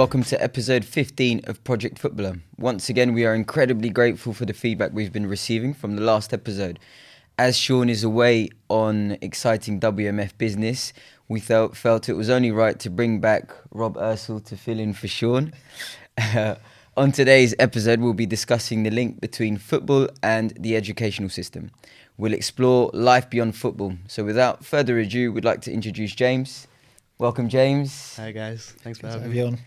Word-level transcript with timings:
Welcome 0.00 0.22
to 0.24 0.42
episode 0.42 0.86
15 0.86 1.42
of 1.44 1.62
Project 1.62 1.98
Footballer. 1.98 2.36
Once 2.56 2.88
again, 2.88 3.12
we 3.12 3.26
are 3.26 3.34
incredibly 3.34 3.90
grateful 3.90 4.32
for 4.32 4.46
the 4.46 4.54
feedback 4.54 4.92
we've 4.94 5.12
been 5.12 5.26
receiving 5.26 5.74
from 5.74 5.94
the 5.94 6.00
last 6.00 6.32
episode. 6.32 6.78
As 7.36 7.54
Sean 7.58 7.90
is 7.90 8.02
away 8.02 8.48
on 8.70 9.18
exciting 9.20 9.78
WMF 9.78 10.38
business, 10.38 10.94
we 11.28 11.38
felt, 11.38 11.76
felt 11.76 12.08
it 12.08 12.14
was 12.14 12.30
only 12.30 12.50
right 12.50 12.78
to 12.78 12.88
bring 12.88 13.20
back 13.20 13.52
Rob 13.72 13.98
Ursel 13.98 14.42
to 14.46 14.56
fill 14.56 14.78
in 14.78 14.94
for 14.94 15.06
Sean. 15.06 15.52
Uh, 16.16 16.54
on 16.96 17.12
today's 17.12 17.54
episode, 17.58 18.00
we'll 18.00 18.14
be 18.14 18.24
discussing 18.24 18.84
the 18.84 18.90
link 18.90 19.20
between 19.20 19.58
football 19.58 20.08
and 20.22 20.54
the 20.58 20.76
educational 20.76 21.28
system. 21.28 21.72
We'll 22.16 22.32
explore 22.32 22.88
life 22.94 23.28
beyond 23.28 23.54
football. 23.54 23.96
So, 24.08 24.24
without 24.24 24.64
further 24.64 24.98
ado, 24.98 25.30
we'd 25.30 25.44
like 25.44 25.60
to 25.60 25.72
introduce 25.72 26.14
James. 26.14 26.68
Welcome, 27.20 27.50
James. 27.50 28.16
Hi 28.16 28.32
guys, 28.32 28.72
thanks 28.78 28.98
for 28.98 29.08
Have 29.08 29.20
having 29.20 29.36
me. 29.36 29.42
on? 29.42 29.58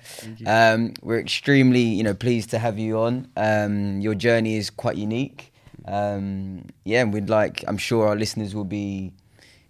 Um, 0.47 0.93
we're 1.03 1.19
extremely, 1.19 1.81
you 1.81 2.01
know, 2.01 2.15
pleased 2.15 2.49
to 2.49 2.57
have 2.57 2.79
you 2.79 2.97
on. 2.97 3.27
Um, 3.37 4.01
your 4.01 4.15
journey 4.15 4.55
is 4.57 4.71
quite 4.71 4.97
unique. 4.97 5.53
Um, 5.85 6.65
yeah, 6.83 7.01
and 7.03 7.13
we'd 7.13 7.29
like. 7.29 7.63
I'm 7.67 7.77
sure 7.77 8.07
our 8.07 8.15
listeners 8.15 8.55
will 8.55 8.63
be, 8.63 9.13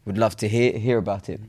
would 0.06 0.18
love 0.18 0.38
to 0.38 0.48
hear 0.48 0.78
hear 0.78 0.98
about 0.98 1.28
it. 1.28 1.42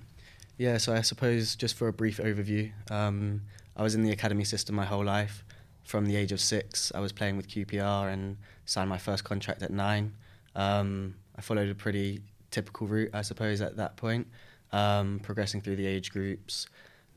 yeah, 0.59 0.79
so 0.79 0.93
I 0.93 1.02
suppose 1.02 1.55
just 1.55 1.77
for 1.77 1.87
a 1.87 1.93
brief 1.93 2.19
overview, 2.19 2.73
um, 2.91 3.43
I 3.77 3.85
was 3.85 3.95
in 3.95 4.02
the 4.02 4.10
academy 4.10 4.43
system 4.45 4.74
my 4.74 4.85
whole 4.87 5.05
life. 5.05 5.45
From 5.85 6.07
the 6.07 6.16
age 6.16 6.32
of 6.32 6.40
six, 6.40 6.90
I 6.96 6.99
was 6.99 7.12
playing 7.12 7.37
with 7.37 7.46
QPR 7.46 8.12
and 8.12 8.38
signed 8.66 8.88
my 8.88 8.99
first 8.99 9.23
contract 9.23 9.62
at 9.62 9.71
nine. 9.71 10.15
Um, 10.57 11.15
I 11.38 11.43
followed 11.43 11.68
a 11.68 11.77
pretty 11.77 12.23
typical 12.51 12.88
route, 12.88 13.10
I 13.15 13.23
suppose, 13.23 13.60
at 13.60 13.77
that 13.77 13.96
point, 13.96 14.27
um, 14.75 15.21
progressing 15.21 15.61
through 15.61 15.77
the 15.77 15.87
age 15.87 16.11
groups. 16.11 16.67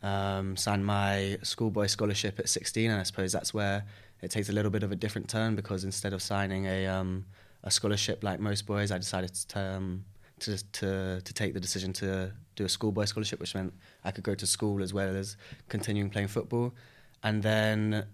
Um, 0.03 0.55
signed 0.55 0.85
my 0.85 1.39
schoolboy 1.41 1.87
scholarship 1.87 2.37
at 2.37 2.47
16, 2.47 2.91
and 2.91 2.99
I 2.99 3.03
suppose 3.03 3.31
that's 3.31 3.53
where 3.53 3.83
it 4.21 4.29
takes 4.29 4.49
a 4.49 4.53
little 4.53 4.69
bit 4.71 4.83
of 4.83 4.91
a 4.91 4.95
different 4.95 5.27
turn 5.27 5.55
because 5.55 5.83
instead 5.83 6.13
of 6.13 6.21
signing 6.21 6.67
a 6.67 6.85
um, 6.85 7.25
a 7.63 7.71
scholarship 7.71 8.23
like 8.23 8.39
most 8.39 8.67
boys, 8.67 8.91
I 8.91 8.99
decided 8.99 9.33
to, 9.33 9.59
um, 9.59 10.05
to 10.39 10.63
to 10.73 11.21
to 11.21 11.33
take 11.33 11.55
the 11.55 11.59
decision 11.59 11.93
to 11.93 12.31
do 12.55 12.63
a 12.65 12.69
schoolboy 12.69 13.05
scholarship, 13.05 13.39
which 13.39 13.55
meant 13.55 13.73
I 14.05 14.11
could 14.11 14.23
go 14.23 14.35
to 14.35 14.45
school 14.45 14.83
as 14.83 14.93
well 14.93 15.15
as 15.15 15.35
continuing 15.67 16.11
playing 16.11 16.27
football. 16.27 16.75
And 17.23 17.41
then 17.41 18.05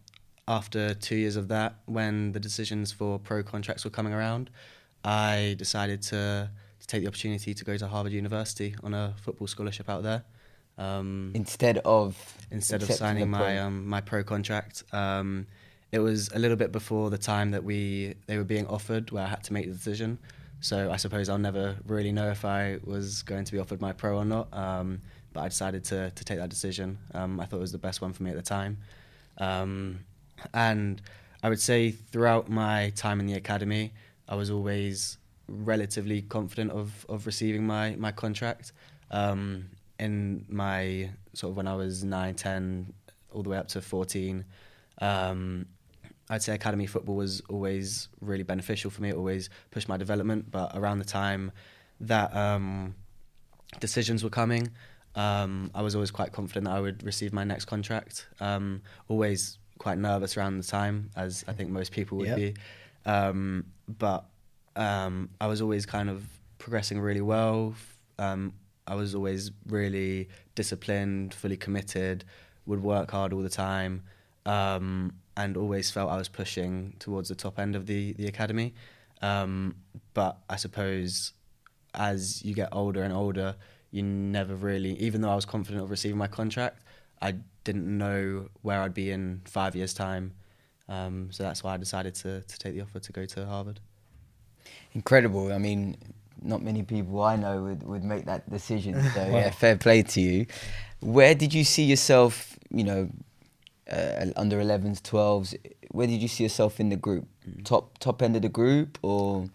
after 0.48 0.94
two 0.94 1.18
years 1.18 1.36
of 1.36 1.50
that, 1.50 1.76
when 1.86 2.32
the 2.32 2.40
decisions 2.40 2.94
for 2.94 3.20
pro 3.20 3.44
contracts 3.44 3.84
were 3.84 3.92
coming 3.92 4.14
around, 4.14 4.50
I 5.04 5.56
decided 5.58 6.02
to 6.04 6.50
to 6.84 6.88
take 6.88 7.02
the 7.02 7.08
opportunity 7.08 7.53
to 7.53 7.64
go 7.64 7.78
to 7.78 7.88
Harvard 7.88 8.12
University 8.12 8.76
on 8.84 8.94
a 8.94 9.16
football 9.22 9.48
scholarship 9.48 9.89
out 9.89 10.03
there. 10.03 10.23
Um, 10.78 11.31
Instead 11.34 11.78
of 11.80 12.17
instead 12.52 12.84
of 12.84 12.92
signing 12.92 13.30
my 13.30 13.59
um, 13.59 13.88
my 13.88 14.02
pro 14.02 14.23
contract. 14.23 14.84
Um, 14.92 15.48
it 15.92 16.00
was 16.00 16.30
a 16.34 16.40
little 16.40 16.58
bit 16.58 16.72
before 16.72 17.09
the 17.09 17.17
time 17.17 17.52
that 17.52 17.64
we 17.64 18.16
they 18.25 18.38
were 18.38 18.44
being 18.44 18.67
offered, 18.67 19.12
where 19.12 19.23
I 19.23 19.28
had 19.28 19.44
to 19.45 19.53
make 19.53 19.67
the 19.67 19.73
decision. 19.73 20.17
So 20.59 20.92
I 20.92 20.98
suppose 20.98 21.30
I'll 21.30 21.38
never 21.38 21.78
really 21.86 22.12
know 22.12 22.30
if 22.31 22.44
I 22.44 22.80
was 22.84 23.22
going 23.23 23.45
to 23.45 23.52
be 23.52 23.59
offered 23.59 23.80
my 23.80 23.94
pro 23.94 24.18
or 24.18 24.25
not. 24.25 24.47
Um, 24.52 25.02
but 25.31 25.42
I 25.42 25.47
decided 25.47 25.84
to 25.86 26.12
to 26.12 26.23
take 26.25 26.40
that 26.40 26.50
decision. 26.50 26.97
Um, 27.14 27.40
I 27.40 27.45
thought 27.45 27.58
it 27.58 27.62
was 27.62 27.72
the 27.72 27.78
best 27.78 28.02
one 28.02 28.12
for 28.12 28.23
me 28.23 28.31
at 28.31 28.36
the 28.36 28.42
time. 28.42 28.78
Um, 29.38 30.00
and 30.53 31.02
I 31.44 31.50
would 31.50 31.62
say 31.62 31.92
throughout 31.92 32.50
my 32.50 32.92
time 32.95 33.20
in 33.20 33.28
the 33.28 33.36
academy, 33.36 33.94
I 34.28 34.35
was 34.35 34.50
always 34.50 35.18
relatively 35.53 36.22
confident 36.24 36.72
of 36.72 37.06
of 37.09 37.25
receiving 37.25 37.66
my 37.66 37.96
my 37.96 38.12
contract. 38.12 38.72
Um, 39.12 39.69
in 40.00 40.46
my 40.50 41.12
sort 41.34 41.52
of 41.52 41.58
when 41.58 41.68
I 41.68 41.75
was 41.75 42.03
9, 42.03 42.34
10, 42.36 42.94
all 43.31 43.44
the 43.44 43.50
way 43.50 43.58
up 43.58 43.68
to 43.69 43.81
14, 43.81 44.44
um, 45.00 45.68
I'd 46.30 46.41
say 46.41 46.53
academy 46.56 46.88
football 46.88 47.16
was 47.16 47.41
always 47.47 48.09
really 48.19 48.44
beneficial 48.44 48.90
for 48.90 49.02
me. 49.02 49.09
It 49.09 49.16
always 49.16 49.50
pushed 49.72 49.88
my 49.88 49.97
development. 49.97 50.50
But 50.52 50.72
around 50.75 51.00
the 51.00 51.06
time 51.06 51.52
that 52.02 52.35
um, 52.35 52.96
decisions 53.80 54.24
were 54.24 54.30
coming, 54.31 54.72
um, 55.16 55.70
I 55.75 55.81
was 55.84 55.94
always 55.96 56.12
quite 56.12 56.31
confident 56.31 56.66
that 56.66 56.72
I 56.74 56.81
would 56.81 57.03
receive 57.03 57.31
my 57.31 57.44
next 57.44 57.66
contract. 57.66 58.28
Um, 58.40 58.81
always 59.08 59.59
quite 59.78 60.00
nervous 60.00 60.38
around 60.38 60.58
the 60.58 60.64
time, 60.64 61.12
as 61.16 61.46
I 61.47 61.53
think 61.53 61.70
most 61.70 61.91
people 61.91 62.18
would 62.18 62.30
Yep. 62.30 62.38
be. 62.38 62.56
Um, 63.06 63.66
but 63.88 64.25
um, 64.75 65.29
I 65.39 65.47
was 65.47 65.61
always 65.61 65.85
kind 65.85 66.09
of 66.09 66.25
progressing 66.57 67.00
really 67.00 67.22
well. 67.22 67.75
Um, 68.17 68.53
I 68.88 68.95
was 68.95 69.16
always 69.16 69.51
really 69.67 70.29
disciplined, 70.56 71.34
fully 71.34 71.57
committed, 71.57 72.25
would 72.66 72.84
work 72.84 73.11
hard 73.11 73.34
all 73.34 73.41
the 73.41 73.50
time, 73.50 74.03
um, 74.45 75.13
and 75.38 75.57
always 75.57 75.89
felt 75.89 76.11
I 76.11 76.17
was 76.17 76.29
pushing 76.29 76.94
towards 77.00 77.29
the 77.29 77.35
top 77.35 77.59
end 77.59 77.75
of 77.75 77.85
the 77.85 78.13
the 78.13 78.28
academy. 78.28 78.73
Um, 79.22 79.75
but 80.13 80.38
I 80.50 80.57
suppose 80.57 81.34
as 81.94 82.44
you 82.44 82.53
get 82.53 82.69
older 82.72 83.03
and 83.03 83.13
older, 83.13 83.55
you 83.91 84.03
never 84.03 84.55
really, 84.55 84.94
even 85.00 85.22
though 85.22 85.29
I 85.29 85.35
was 85.35 85.45
confident 85.45 85.84
of 85.84 85.91
receiving 85.91 86.17
my 86.17 86.28
contract, 86.28 86.84
I 87.22 87.35
didn't 87.63 87.97
know 87.97 88.50
where 88.63 88.81
I'd 88.81 88.94
be 88.94 89.11
in 89.11 89.41
five 89.45 89.75
years' 89.75 89.94
time. 89.94 90.34
Um, 90.90 91.29
so 91.31 91.44
that's 91.44 91.63
why 91.63 91.75
I 91.75 91.78
decided 91.78 92.16
to, 92.16 92.41
to 92.41 92.59
take 92.59 92.73
the 92.73 92.81
offer 92.81 93.00
to 93.00 93.11
go 93.11 93.25
to 93.25 93.45
Harvard. 93.45 93.79
Incredible. 94.94 95.52
I 95.52 95.58
mean, 95.58 95.96
not 96.42 96.62
many 96.62 96.84
people 96.84 97.22
I 97.22 97.36
know 97.36 97.64
would, 97.64 97.84
would 97.84 98.04
make 98.04 98.26
that 98.26 98.50
decision. 98.50 99.02
So 99.14 99.26
yeah, 99.31 99.50
fair 99.52 99.78
play 99.78 100.04
to 100.04 100.22
you. 100.22 100.46
Where 101.02 101.36
did 101.36 101.54
you 101.54 101.64
see 101.64 101.84
yourself? 101.84 102.58
You 102.72 102.84
know, 102.84 103.09
uh, 103.92 104.26
under 104.36 104.58
11s, 104.58 105.02
12s. 105.02 105.56
Where 105.92 106.08
did 106.08 106.22
you 106.22 106.28
see 106.28 106.44
yourself 106.44 106.80
in 106.80 106.90
the 106.90 106.96
group? 106.96 107.28
Top 107.64 107.98
top 108.00 108.22
end 108.22 108.36
of 108.36 108.42
the 108.42 108.50
group, 108.50 108.98
or 109.02 109.50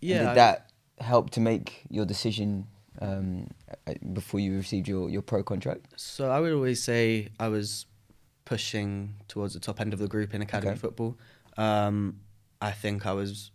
Yeah, 0.00 0.18
did 0.20 0.28
I- 0.28 0.34
that 0.34 0.70
help 1.00 1.30
to 1.30 1.40
make 1.40 1.82
your 1.90 2.04
decision 2.06 2.66
um, 3.00 3.48
uh, 3.88 3.94
before 4.12 4.38
you 4.38 4.56
received 4.56 4.86
your, 4.86 5.10
your 5.10 5.22
pro 5.22 5.42
contract? 5.42 5.86
So 5.96 6.30
I 6.30 6.38
would 6.38 6.52
always 6.52 6.80
say 6.82 7.28
I 7.40 7.48
was 7.48 7.86
pushing 8.44 9.14
towards 9.26 9.54
the 9.54 9.60
top 9.60 9.80
end 9.80 9.92
of 9.92 9.98
the 9.98 10.06
group 10.06 10.32
in 10.34 10.42
academy 10.42 10.72
Okay. 10.72 10.78
football. 10.78 11.16
Um, 11.56 12.20
I 12.60 12.70
think 12.70 13.06
I 13.06 13.12
was 13.12 13.50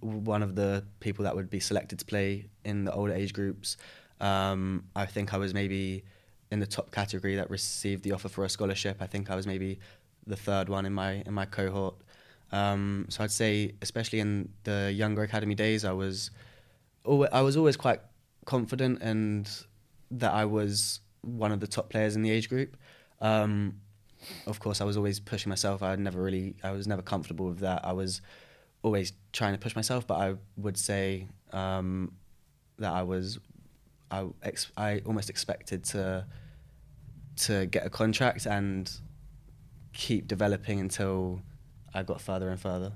one 0.00 0.42
of 0.42 0.54
the 0.54 0.84
people 1.00 1.24
that 1.24 1.34
would 1.34 1.50
be 1.50 1.60
selected 1.60 1.98
to 1.98 2.04
play 2.04 2.46
in 2.64 2.84
the 2.84 2.92
older 2.92 3.12
age 3.12 3.32
groups. 3.32 3.76
Um, 4.20 4.84
I 4.94 5.06
think 5.06 5.34
I 5.34 5.38
was 5.38 5.52
maybe 5.52 6.04
in 6.50 6.60
the 6.60 6.66
top 6.66 6.90
category 6.90 7.36
that 7.36 7.50
received 7.50 8.04
the 8.04 8.12
offer 8.12 8.28
for 8.28 8.44
a 8.44 8.48
scholarship. 8.48 8.98
I 9.00 9.06
think 9.06 9.30
I 9.30 9.34
was 9.34 9.46
maybe 9.46 9.80
the 10.26 10.36
third 10.36 10.68
one 10.68 10.86
in 10.86 10.92
my 10.92 11.22
in 11.26 11.34
my 11.34 11.46
cohort. 11.46 11.96
Um, 12.52 13.06
so 13.08 13.24
I'd 13.24 13.30
say, 13.30 13.72
especially 13.80 14.20
in 14.20 14.50
the 14.64 14.92
younger 14.92 15.22
academy 15.22 15.54
days, 15.54 15.84
I 15.84 15.92
was 15.92 16.30
always, 17.04 17.30
I 17.32 17.40
was 17.40 17.56
always 17.56 17.76
quite 17.76 18.00
confident 18.44 19.00
and 19.00 19.50
that 20.10 20.32
I 20.32 20.44
was 20.44 21.00
one 21.22 21.50
of 21.50 21.60
the 21.60 21.66
top 21.66 21.88
players 21.88 22.14
in 22.14 22.22
the 22.22 22.30
age 22.30 22.48
group. 22.48 22.76
Um, 23.20 23.80
of 24.46 24.60
course, 24.60 24.80
I 24.80 24.84
was 24.84 24.96
always 24.96 25.18
pushing 25.18 25.48
myself. 25.48 25.82
I 25.82 25.96
never 25.96 26.22
really, 26.22 26.54
I 26.62 26.72
was 26.72 26.86
never 26.86 27.02
comfortable 27.02 27.46
with 27.46 27.60
that. 27.60 27.84
I 27.84 27.92
was 27.92 28.20
always 28.82 29.12
trying 29.32 29.52
to 29.52 29.58
push 29.58 29.76
myself, 29.76 30.06
but 30.06 30.14
I 30.14 30.34
would 30.56 30.76
say 30.76 31.28
um, 31.52 32.12
that 32.78 32.92
I 32.92 33.02
was, 33.02 33.38
I, 34.10 34.26
ex- 34.42 34.72
I 34.76 35.02
almost 35.06 35.30
expected 35.30 35.84
to 35.84 36.26
to 37.34 37.64
get 37.66 37.86
a 37.86 37.90
contract 37.90 38.44
and 38.44 38.90
keep 39.94 40.28
developing 40.28 40.80
until 40.80 41.40
I 41.94 42.02
got 42.02 42.20
further 42.20 42.50
and 42.50 42.60
further. 42.60 42.92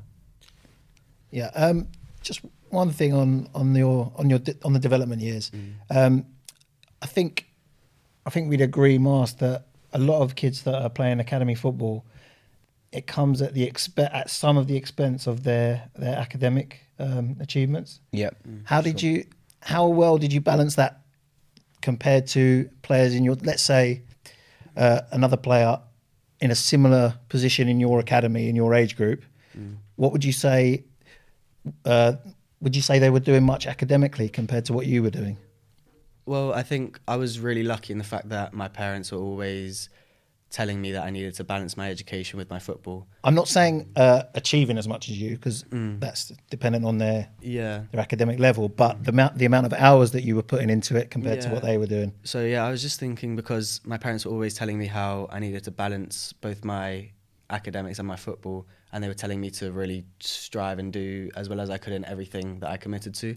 Yeah. 1.30 1.50
Um, 1.54 1.88
just 2.22 2.40
one 2.70 2.90
thing 2.90 3.14
on 3.14 3.48
on 3.54 3.74
your 3.74 4.12
on 4.16 4.28
your 4.28 4.38
de- 4.38 4.56
on 4.64 4.72
the 4.72 4.78
development 4.78 5.22
years. 5.22 5.50
Um, 5.90 6.26
I 7.00 7.06
think 7.06 7.46
I 8.26 8.30
think 8.30 8.48
we'd 8.50 8.60
agree, 8.60 8.98
Mars, 8.98 9.34
that 9.34 9.66
a 9.92 9.98
lot 9.98 10.20
of 10.22 10.34
kids 10.34 10.62
that 10.64 10.74
are 10.82 10.90
playing 10.90 11.20
academy 11.20 11.54
football, 11.54 12.04
it 12.96 13.06
comes 13.06 13.42
at 13.42 13.52
the 13.52 13.68
expe- 13.70 14.12
at 14.12 14.30
some 14.30 14.56
of 14.56 14.66
the 14.66 14.76
expense 14.76 15.26
of 15.26 15.44
their 15.44 15.90
their 15.94 16.16
academic 16.16 16.80
um, 16.98 17.36
achievements. 17.40 18.00
Yep. 18.12 18.36
How 18.64 18.80
did 18.80 19.02
you? 19.02 19.26
How 19.60 19.86
well 19.88 20.16
did 20.18 20.32
you 20.32 20.40
balance 20.40 20.76
that 20.76 21.00
compared 21.82 22.26
to 22.28 22.70
players 22.82 23.14
in 23.14 23.22
your? 23.22 23.34
Let's 23.34 23.62
say 23.62 24.02
uh, 24.76 25.02
another 25.12 25.36
player 25.36 25.78
in 26.40 26.50
a 26.50 26.54
similar 26.54 27.14
position 27.28 27.68
in 27.68 27.80
your 27.80 28.00
academy 28.00 28.48
in 28.48 28.56
your 28.56 28.74
age 28.74 28.96
group. 28.96 29.22
What 29.96 30.12
would 30.12 30.24
you 30.24 30.32
say? 30.32 30.84
Uh, 31.84 32.14
would 32.60 32.76
you 32.76 32.82
say 32.82 32.98
they 32.98 33.10
were 33.10 33.20
doing 33.20 33.44
much 33.44 33.66
academically 33.66 34.28
compared 34.28 34.64
to 34.66 34.72
what 34.72 34.86
you 34.86 35.02
were 35.02 35.10
doing? 35.10 35.36
Well, 36.26 36.52
I 36.52 36.62
think 36.62 36.98
I 37.06 37.16
was 37.16 37.40
really 37.40 37.62
lucky 37.62 37.92
in 37.92 37.98
the 37.98 38.04
fact 38.04 38.28
that 38.30 38.52
my 38.52 38.68
parents 38.68 39.12
were 39.12 39.18
always 39.18 39.88
telling 40.50 40.80
me 40.80 40.92
that 40.92 41.02
I 41.04 41.10
needed 41.10 41.34
to 41.34 41.44
balance 41.44 41.76
my 41.76 41.90
education 41.90 42.38
with 42.38 42.48
my 42.48 42.58
football. 42.58 43.06
I'm 43.24 43.34
not 43.34 43.48
saying 43.48 43.90
uh, 43.96 44.22
achieving 44.34 44.78
as 44.78 44.86
much 44.86 45.08
as 45.10 45.20
you 45.20 45.30
because 45.36 45.64
Mm. 45.64 45.98
that's 46.00 46.32
dependent 46.50 46.84
on 46.84 46.98
their 46.98 47.28
Yeah. 47.40 47.82
their 47.90 48.00
academic 48.00 48.38
level, 48.38 48.68
but 48.68 49.02
the 49.04 49.10
amount 49.10 49.38
the 49.38 49.44
amount 49.44 49.66
of 49.66 49.72
hours 49.72 50.12
that 50.12 50.22
you 50.22 50.36
were 50.36 50.42
putting 50.44 50.70
into 50.70 50.96
it 50.96 51.10
compared 51.10 51.40
to 51.42 51.50
what 51.50 51.62
they 51.62 51.76
were 51.78 51.86
doing. 51.86 52.12
So 52.24 52.44
yeah, 52.44 52.64
I 52.64 52.70
was 52.70 52.80
just 52.82 53.00
thinking 53.00 53.34
because 53.36 53.80
my 53.84 53.98
parents 53.98 54.24
were 54.24 54.32
always 54.32 54.54
telling 54.54 54.78
me 54.78 54.86
how 54.86 55.28
I 55.30 55.40
needed 55.40 55.64
to 55.64 55.70
balance 55.70 56.32
both 56.32 56.64
my 56.64 57.10
academics 57.50 57.98
and 57.98 58.08
my 58.08 58.16
football, 58.16 58.66
and 58.92 59.02
they 59.02 59.08
were 59.08 59.14
telling 59.14 59.40
me 59.40 59.50
to 59.50 59.72
really 59.72 60.04
strive 60.20 60.78
and 60.78 60.92
do 60.92 61.30
as 61.36 61.48
well 61.48 61.60
as 61.60 61.70
I 61.70 61.78
could 61.78 61.92
in 61.92 62.04
everything 62.04 62.60
that 62.60 62.70
I 62.70 62.76
committed 62.76 63.14
to. 63.16 63.36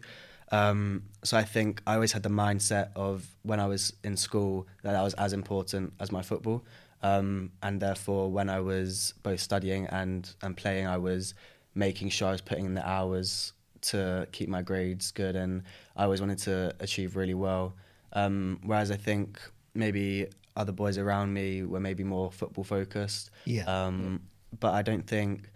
Um, 0.52 1.04
so 1.24 1.38
I 1.38 1.44
think 1.44 1.82
I 1.86 1.94
always 1.94 2.12
had 2.12 2.24
the 2.24 2.30
mindset 2.30 2.90
of 2.96 3.28
when 3.44 3.60
I 3.60 3.68
was 3.68 3.94
in 4.04 4.18
school 4.18 4.68
that 4.84 4.94
that 4.94 5.04
was 5.04 5.14
as 5.16 5.32
important 5.34 5.94
as 6.00 6.12
my 6.12 6.24
football, 6.24 6.66
um, 7.02 7.52
and 7.64 7.80
therefore 7.80 8.30
when 8.30 8.50
I 8.50 8.60
was 8.60 9.14
both 9.24 9.40
studying 9.40 9.88
and 9.88 10.30
and 10.42 10.56
playing, 10.56 10.88
I 10.88 10.98
was 10.98 11.34
making 11.76 12.10
sure 12.10 12.30
I 12.30 12.32
was 12.32 12.42
putting 12.42 12.66
in 12.66 12.74
the 12.74 12.88
hours 12.88 13.54
to 13.82 14.28
keep 14.32 14.50
my 14.50 14.62
grades 14.62 15.12
good, 15.12 15.36
and 15.36 15.64
I 15.96 16.04
always 16.04 16.22
wanted 16.22 16.40
to 16.40 16.76
achieve 16.80 17.16
really 17.16 17.34
well. 17.34 17.76
Um, 18.14 18.60
whereas 18.64 18.92
I 18.92 18.98
think 18.98 19.40
maybe 19.74 20.28
other 20.56 20.72
boys 20.72 20.98
around 20.98 21.34
me 21.34 21.64
were 21.64 21.80
maybe 21.80 22.04
more 22.04 22.32
football 22.32 22.64
focused. 22.64 23.32
Yeah. 23.46 23.64
Um, 23.64 24.22
but 24.60 24.74
I 24.74 24.82
don't 24.82 25.06
think. 25.06 25.50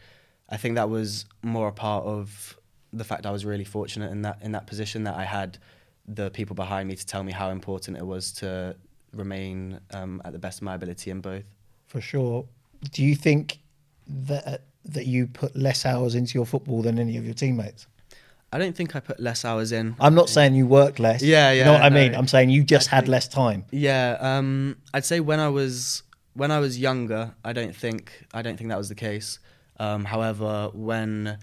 I 0.49 0.57
think 0.57 0.75
that 0.75 0.89
was 0.89 1.25
more 1.41 1.67
a 1.67 1.71
part 1.71 2.05
of 2.05 2.57
the 2.91 3.03
fact 3.03 3.25
I 3.25 3.31
was 3.31 3.43
really 3.43 3.63
fortunate 3.63 4.11
in 4.11 4.21
that 4.21 4.39
in 4.41 4.51
that 4.51 4.67
position 4.67 5.03
that 5.05 5.15
I 5.15 5.23
had 5.23 5.57
the 6.07 6.29
people 6.31 6.55
behind 6.55 6.87
me 6.87 6.95
to 6.95 7.05
tell 7.05 7.23
me 7.23 7.31
how 7.31 7.49
important 7.49 7.97
it 7.97 8.05
was 8.05 8.31
to 8.33 8.75
remain 9.13 9.79
um, 9.93 10.21
at 10.25 10.33
the 10.33 10.39
best 10.39 10.59
of 10.59 10.63
my 10.63 10.75
ability 10.75 11.11
in 11.11 11.21
both. 11.21 11.43
For 11.87 12.01
sure. 12.01 12.45
Do 12.91 13.03
you 13.03 13.15
think 13.15 13.59
that 14.07 14.61
that 14.85 15.05
you 15.05 15.27
put 15.27 15.55
less 15.55 15.85
hours 15.85 16.13
into 16.15 16.33
your 16.37 16.45
football 16.45 16.81
than 16.81 16.99
any 16.99 17.15
of 17.17 17.23
your 17.25 17.33
teammates? 17.33 17.87
I 18.51 18.59
don't 18.59 18.75
think 18.75 18.95
I 18.95 18.99
put 18.99 19.19
less 19.19 19.45
hours 19.45 19.71
in. 19.71 19.95
I'm 19.99 20.13
not 20.13 20.29
saying 20.29 20.53
you 20.55 20.67
work 20.67 20.99
less. 20.99 21.23
Yeah, 21.23 21.51
yeah. 21.51 21.59
You 21.59 21.65
know 21.65 21.73
what 21.73 21.81
I 21.83 21.89
mean? 21.89 22.13
I'm 22.13 22.27
saying 22.27 22.49
you 22.49 22.63
just 22.63 22.91
I 22.91 22.97
had 22.97 23.05
think- 23.05 23.11
less 23.11 23.27
time. 23.27 23.65
Yeah, 23.71 24.17
um, 24.19 24.77
I'd 24.93 25.05
say 25.05 25.19
when 25.21 25.39
I 25.39 25.49
was 25.49 26.03
when 26.33 26.51
I 26.51 26.59
was 26.59 26.77
younger, 26.79 27.33
I 27.45 27.53
don't 27.53 27.75
think 27.75 28.25
I 28.33 28.41
don't 28.41 28.57
think 28.57 28.69
that 28.69 28.77
was 28.77 28.89
the 28.89 28.95
case. 28.95 29.39
Um, 29.79 30.05
however, 30.05 30.69
when 30.73 31.37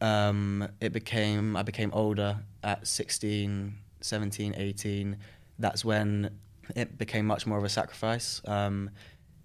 um, 0.00 0.68
it 0.80 0.92
became 0.92 1.56
I 1.56 1.62
became 1.62 1.90
older 1.92 2.38
at 2.62 2.86
16, 2.86 3.74
17, 4.00 4.54
18, 4.56 5.16
that's 5.58 5.84
when 5.84 6.30
it 6.76 6.98
became 6.98 7.26
much 7.26 7.46
more 7.46 7.58
of 7.58 7.64
a 7.64 7.68
sacrifice 7.68 8.40
um, 8.46 8.90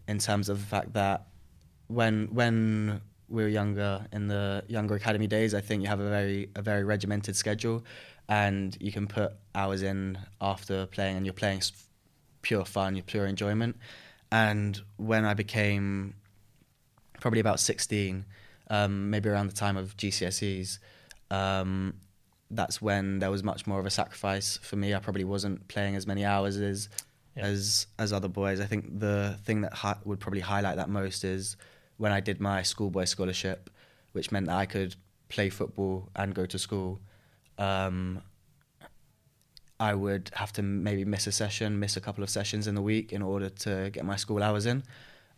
in 0.08 0.20
terms 0.20 0.50
of 0.50 0.60
the 0.60 0.66
fact 0.66 0.94
that 0.94 1.28
when 1.88 2.28
when 2.34 3.02
we 3.28 3.44
were 3.44 3.50
younger 3.50 4.06
in 4.12 4.28
the 4.28 4.64
younger 4.68 4.96
academy 4.96 5.28
days, 5.28 5.54
I 5.54 5.62
think 5.62 5.82
you 5.82 5.88
have 5.88 6.00
a 6.00 6.10
very 6.10 6.50
a 6.56 6.62
very 6.62 6.84
regimented 6.84 7.36
schedule, 7.36 7.84
and 8.30 8.78
you 8.80 8.92
can 8.92 9.08
put 9.08 9.34
hours 9.54 9.82
in 9.82 10.18
after 10.42 10.86
playing, 10.88 11.18
and 11.18 11.26
you're 11.26 11.34
playing 11.34 11.62
pure 12.42 12.66
fun, 12.66 12.96
your 12.96 13.04
pure 13.04 13.26
enjoyment. 13.26 13.78
And 14.32 14.80
when 14.98 15.26
I 15.26 15.34
became 15.34 16.16
probably 17.20 17.40
about 17.40 17.60
16, 17.60 18.26
um, 18.70 19.10
maybe 19.10 19.30
around 19.30 19.48
the 19.50 19.56
time 19.56 19.78
of 19.78 19.96
GCSEs, 19.98 20.80
um, 21.32 21.96
that's 22.52 22.82
when 22.82 23.20
there 23.20 23.32
was 23.32 23.44
much 23.44 23.66
more 23.66 23.80
of 23.80 23.86
a 23.86 23.90
sacrifice 23.90 24.58
for 24.62 24.76
me. 24.76 24.94
I 24.94 25.00
probably 25.00 25.24
wasn't 25.24 25.68
playing 25.68 25.96
as 25.96 26.06
many 26.06 26.24
hours 26.26 26.58
as 26.58 26.90
Yeah. 27.36 27.46
as 27.46 27.88
as 28.00 28.14
other 28.14 28.28
boys. 28.30 28.60
I 28.60 28.66
think 28.66 29.00
the 29.00 29.38
thing 29.44 29.62
that 29.62 29.74
hi- 29.74 29.98
would 30.06 30.20
probably 30.20 30.40
highlight 30.42 30.78
that 30.78 30.90
most 30.90 31.24
is 31.24 31.58
when 31.98 32.12
I 32.12 32.20
did 32.20 32.40
my 32.40 32.62
schoolboy 32.64 33.06
scholarship, 33.06 33.70
which 34.14 34.32
meant 34.32 34.48
that 34.48 34.56
I 34.56 34.66
could 34.66 34.96
play 35.30 35.50
football 35.50 36.10
and 36.16 36.34
go 36.34 36.46
to 36.46 36.58
school. 36.60 37.00
Um, 37.58 38.22
I 39.80 39.94
would 39.94 40.32
have 40.36 40.54
to 40.54 40.62
maybe 40.62 41.04
miss 41.04 41.28
a 41.28 41.32
session, 41.32 41.80
miss 41.80 41.98
a 41.98 42.02
couple 42.02 42.24
of 42.24 42.30
sessions 42.30 42.68
in 42.68 42.76
the 42.76 42.82
week 42.82 43.12
in 43.12 43.22
order 43.22 43.50
to 43.50 43.90
get 43.92 44.06
my 44.06 44.16
school 44.16 44.42
hours 44.42 44.66
in. 44.66 44.84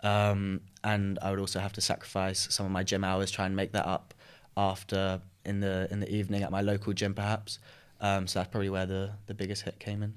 Um, 0.03 0.61
and 0.83 1.17
I 1.23 1.31
would 1.31 1.39
also 1.39 1.59
have 1.59 1.73
to 1.73 1.81
sacrifice 1.81 2.47
some 2.51 2.65
of 2.65 2.71
my 2.71 2.83
gym 2.83 3.03
hours, 3.03 3.31
try 3.31 3.47
and 3.47 3.55
make 3.55 3.71
that 3.71 3.87
up 3.87 4.13
after 4.55 5.21
in 5.43 5.59
the 5.59 5.87
in 5.89 5.99
the 5.99 6.09
evening 6.13 6.43
at 6.43 6.51
my 6.51 6.61
local 6.61 6.93
gym, 6.93 7.13
perhaps. 7.15 7.57
Um, 7.99 8.27
so 8.27 8.39
that's 8.39 8.51
probably 8.51 8.69
where 8.69 8.85
the, 8.85 9.13
the 9.25 9.33
biggest 9.33 9.63
hit 9.63 9.79
came 9.79 10.03
in. 10.03 10.13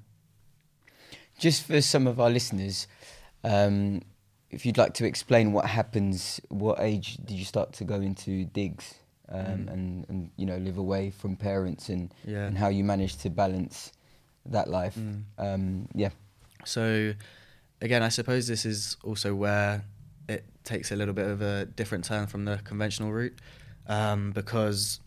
Just 1.41 1.67
for 1.67 1.81
some 1.81 2.07
of 2.07 2.21
our 2.21 2.29
listeners, 2.29 2.87
um, 3.45 4.03
if 4.51 4.67
you'd 4.67 4.77
like 4.77 4.93
to 4.95 5.07
explain 5.07 5.53
what 5.53 5.65
happens, 5.65 6.39
what 6.51 6.79
age 6.81 7.17
did 7.25 7.35
you 7.35 7.47
start 7.47 7.73
to 7.75 7.85
go 7.85 7.95
into 7.95 8.45
digs 8.45 8.95
um, 9.31 9.45
Mm. 9.47 9.73
and, 9.73 10.07
and 10.11 10.31
you 10.37 10.45
know 10.45 10.59
live 10.59 10.77
away 10.77 11.11
from 11.11 11.37
parents 11.37 11.89
and 11.89 12.13
Yeah. 12.27 12.47
and 12.47 12.59
how 12.59 12.69
you 12.69 12.85
managed 12.85 13.21
to 13.23 13.31
balance 13.31 13.91
that 14.45 14.69
life? 14.69 14.97
Mm. 14.99 15.23
Um, 15.39 15.89
yeah, 15.95 16.11
So, 16.67 17.15
again, 17.81 18.03
I 18.03 18.11
suppose 18.11 18.47
this 18.47 18.67
is 18.67 18.99
also 19.03 19.35
where 19.35 19.85
it 20.29 20.45
takes 20.65 20.93
a 20.93 20.97
little 20.97 21.15
bit 21.15 21.27
of 21.27 21.41
a 21.41 21.65
different 21.65 22.05
turn 22.05 22.27
from 22.27 22.45
the 22.45 22.59
conventional 22.65 23.13
route, 23.13 23.39
um, 23.87 24.33
because 24.33 25.01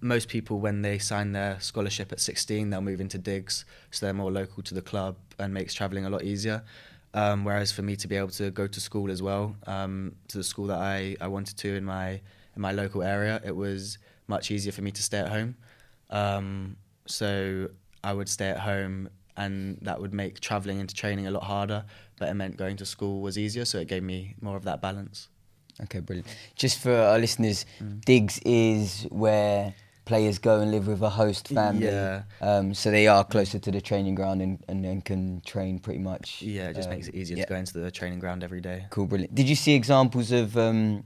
most 0.00 0.28
people, 0.28 0.58
when 0.58 0.82
they 0.82 0.98
sign 0.98 1.30
their 1.32 1.60
scholarship 1.60 2.10
at 2.12 2.18
16, 2.20 2.70
they'll 2.70 2.80
move 2.80 3.00
into 3.00 3.18
digs, 3.18 3.64
so 3.92 4.04
they're 4.04 4.12
more 4.14 4.32
local 4.32 4.62
to 4.64 4.74
the 4.74 4.82
club 4.82 5.16
and 5.38 5.52
makes 5.54 5.74
travelling 5.74 6.04
a 6.06 6.10
lot 6.10 6.22
easier. 6.22 6.62
Um, 7.14 7.44
whereas 7.44 7.72
for 7.72 7.82
me 7.82 7.96
to 7.96 8.08
be 8.08 8.16
able 8.16 8.28
to 8.30 8.50
go 8.50 8.66
to 8.66 8.80
school 8.80 9.10
as 9.10 9.22
well, 9.22 9.56
um, 9.66 10.14
to 10.28 10.38
the 10.38 10.44
school 10.44 10.66
that 10.66 10.78
I, 10.78 11.16
I 11.20 11.28
wanted 11.28 11.56
to 11.58 11.74
in 11.74 11.84
my 11.84 12.20
in 12.54 12.62
my 12.62 12.72
local 12.72 13.02
area, 13.02 13.40
it 13.44 13.54
was 13.56 13.98
much 14.28 14.50
easier 14.50 14.72
for 14.72 14.82
me 14.82 14.90
to 14.90 15.02
stay 15.02 15.18
at 15.18 15.28
home. 15.28 15.56
Um, 16.10 16.76
so 17.06 17.68
I 18.02 18.12
would 18.12 18.28
stay 18.28 18.48
at 18.48 18.58
home, 18.60 19.08
and 19.36 19.78
that 19.82 20.00
would 20.00 20.12
make 20.14 20.40
traveling 20.40 20.78
into 20.80 20.94
training 20.94 21.26
a 21.26 21.30
lot 21.30 21.44
harder. 21.44 21.84
But 22.18 22.28
it 22.28 22.34
meant 22.34 22.56
going 22.56 22.76
to 22.78 22.86
school 22.86 23.20
was 23.20 23.36
easier, 23.38 23.64
so 23.64 23.78
it 23.78 23.88
gave 23.88 24.02
me 24.02 24.34
more 24.40 24.56
of 24.56 24.64
that 24.64 24.80
balance. 24.80 25.28
okay, 25.82 26.00
brilliant. 26.00 26.26
Just 26.54 26.78
for 26.80 26.92
our 26.94 27.18
listeners, 27.18 27.66
Mm. 27.80 28.02
digs 28.04 28.40
is 28.44 29.06
where 29.10 29.74
players 30.06 30.38
go 30.38 30.60
and 30.60 30.70
live 30.70 30.86
with 30.86 31.02
a 31.02 31.10
host 31.10 31.48
family. 31.48 31.86
Yeah. 31.86 32.22
Um, 32.40 32.72
so 32.72 32.90
they 32.90 33.06
are 33.08 33.24
closer 33.24 33.58
to 33.58 33.70
the 33.70 33.80
training 33.80 34.14
ground 34.14 34.40
and, 34.40 34.64
and, 34.68 34.86
and 34.86 35.04
can 35.04 35.42
train 35.42 35.78
pretty 35.80 35.98
much. 35.98 36.40
Yeah, 36.40 36.70
it 36.70 36.76
just 36.76 36.88
um, 36.88 36.94
makes 36.94 37.08
it 37.08 37.14
easier 37.14 37.36
yeah. 37.36 37.44
to 37.44 37.48
go 37.50 37.56
into 37.56 37.78
the 37.78 37.90
training 37.90 38.20
ground 38.20 38.42
every 38.42 38.62
day. 38.62 38.86
Cool, 38.90 39.06
brilliant. 39.06 39.34
Did 39.34 39.48
you 39.48 39.56
see 39.56 39.74
examples 39.74 40.32
of 40.32 40.56
um, 40.56 41.04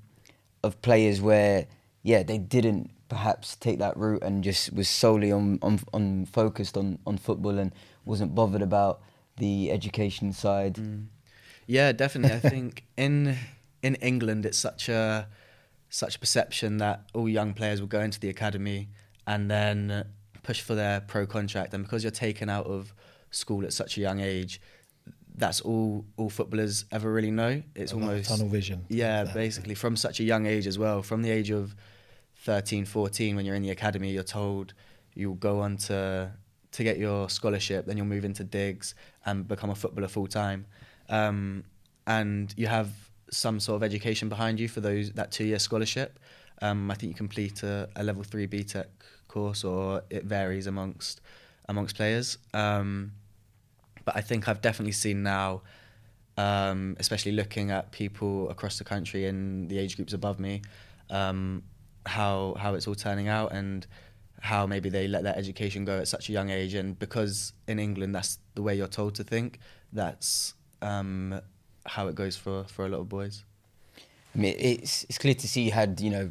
of 0.63 0.81
players 0.83 1.21
where, 1.21 1.67
yeah, 2.03 2.23
they 2.23 2.39
didn't 2.39 2.91
perhaps 3.09 3.57
take 3.57 3.81
that 3.81 3.97
route 3.97 4.23
and 4.23 4.45
just 4.45 4.73
was 4.73 4.89
solely 4.89 5.33
on 5.33 5.59
on, 5.63 5.81
on 5.93 6.27
focused 6.27 6.77
on, 6.77 6.99
on 7.07 7.17
football 7.19 7.59
and 7.59 7.73
wasn't 8.05 8.35
bothered 8.35 8.63
about 8.63 9.01
the 9.39 9.73
education 9.73 10.33
side? 10.33 10.75
Mm. 10.75 11.07
Yeah, 11.67 11.93
definitely. 11.93 12.37
I 12.37 12.51
think 12.51 12.85
in 12.97 13.37
in 13.83 13.95
England 13.97 14.45
it's 14.45 14.59
such 14.59 14.91
a 14.91 15.27
such 15.91 16.17
a 16.17 16.19
perception 16.19 16.79
that 16.79 17.03
all 17.15 17.29
young 17.29 17.53
players 17.53 17.81
will 17.81 17.89
go 17.89 18.01
into 18.01 18.19
the 18.21 18.31
academy 18.31 18.89
and 19.27 19.51
then 19.51 20.07
push 20.43 20.61
for 20.63 20.75
their 20.75 21.01
pro 21.03 21.27
contract, 21.27 21.75
and 21.75 21.85
because 21.85 22.03
you're 22.03 22.11
taken 22.11 22.49
out 22.49 22.67
of 22.67 22.95
school 23.31 23.65
at 23.65 23.73
such 23.73 23.99
a 23.99 24.01
young 24.01 24.21
age, 24.21 24.61
that's 25.37 25.61
all 25.61 26.05
all 26.17 26.31
footballers 26.31 26.85
ever 26.91 27.13
really 27.13 27.31
know. 27.31 27.63
It's 27.75 27.93
of 27.93 28.01
almost 28.01 28.29
tunnel 28.31 28.49
vision. 28.49 28.85
Yeah, 28.89 29.25
Yeah. 29.25 29.33
basically 29.35 29.75
from 29.75 29.97
such 29.97 30.21
a 30.21 30.25
young 30.25 30.47
age 30.47 30.67
as 30.67 30.79
well. 30.79 31.03
From 31.03 31.23
the 31.23 31.31
age 31.31 31.51
of 31.51 31.75
13, 32.37 32.85
14, 32.87 33.37
when 33.37 33.45
you're 33.45 33.55
in 33.55 33.63
the 33.63 33.71
academy, 33.71 34.11
you're 34.11 34.23
told 34.23 34.73
you'll 35.15 35.35
go 35.35 35.61
on 35.61 35.77
to 35.77 36.33
to 36.73 36.85
get 36.85 36.99
your 36.99 37.29
scholarship, 37.29 37.87
then 37.87 37.97
you'll 37.97 38.07
move 38.07 38.25
into 38.25 38.45
digs 38.45 38.95
and 39.27 39.47
become 39.49 39.71
a 39.71 39.75
footballer 39.75 40.07
full 40.09 40.29
time. 40.29 40.67
Um, 41.09 41.65
and 42.07 42.55
you 42.57 42.69
have 42.69 42.91
some 43.31 43.61
sort 43.61 43.77
of 43.77 43.83
education 43.83 44.29
behind 44.29 44.59
you 44.61 44.69
for 44.69 44.81
those 44.81 45.13
that 45.13 45.31
two 45.31 45.45
year 45.45 45.59
scholarship. 45.59 46.19
Um, 46.63 46.91
I 46.91 46.95
think 46.95 47.11
you 47.11 47.17
complete 47.17 47.63
a, 47.63 47.89
a 47.97 48.03
level 48.03 48.23
three 48.23 48.47
BTEC 48.47 48.87
course, 49.29 49.65
or 49.65 50.03
it 50.11 50.25
varies 50.25 50.67
amongst 50.67 51.21
amongst 51.69 51.97
players. 51.97 52.39
Um, 52.53 53.13
but 54.05 54.17
I 54.17 54.21
think 54.21 54.49
I've 54.49 54.61
definitely 54.61 54.93
seen 54.93 55.23
now, 55.23 55.63
um, 56.37 56.97
especially 56.99 57.33
looking 57.33 57.71
at 57.71 57.93
people 57.93 58.51
across 58.51 58.79
the 58.79 58.85
country 58.85 59.27
in 59.27 59.69
the 59.69 59.79
age 59.79 59.97
groups 59.97 60.13
above 60.13 60.39
me, 60.41 60.63
um, 61.09 61.63
how 62.07 62.57
how 62.59 62.75
it's 62.75 62.87
all 62.87 62.95
turning 62.95 63.29
out 63.29 63.53
and 63.53 63.87
how 64.41 64.67
maybe 64.67 64.89
they 64.89 65.07
let 65.07 65.23
their 65.23 65.37
education 65.37 65.85
go 65.85 65.99
at 65.99 66.09
such 66.09 66.29
a 66.29 66.33
young 66.33 66.51
age. 66.51 66.75
And 66.75 66.99
because 66.99 67.53
in 67.69 67.79
England 67.79 68.15
that's 68.15 68.39
the 68.55 68.63
way 68.63 68.75
you're 68.75 68.89
told 68.89 69.15
to 69.17 69.25
think, 69.25 69.59
that's 69.93 70.55
um, 70.83 71.41
how 71.87 72.09
it 72.09 72.15
goes 72.15 72.37
for, 72.37 72.65
for 72.65 72.85
a 72.87 72.89
lot 72.89 73.01
of 73.01 73.09
boys. 73.09 73.45
I 74.35 74.39
mean, 74.39 74.55
it's 74.59 75.05
it's 75.05 75.19
clear 75.19 75.35
to 75.35 75.49
see 75.49 75.63
you 75.63 75.73
had 75.73 76.01
you 76.01 76.11
know 76.11 76.31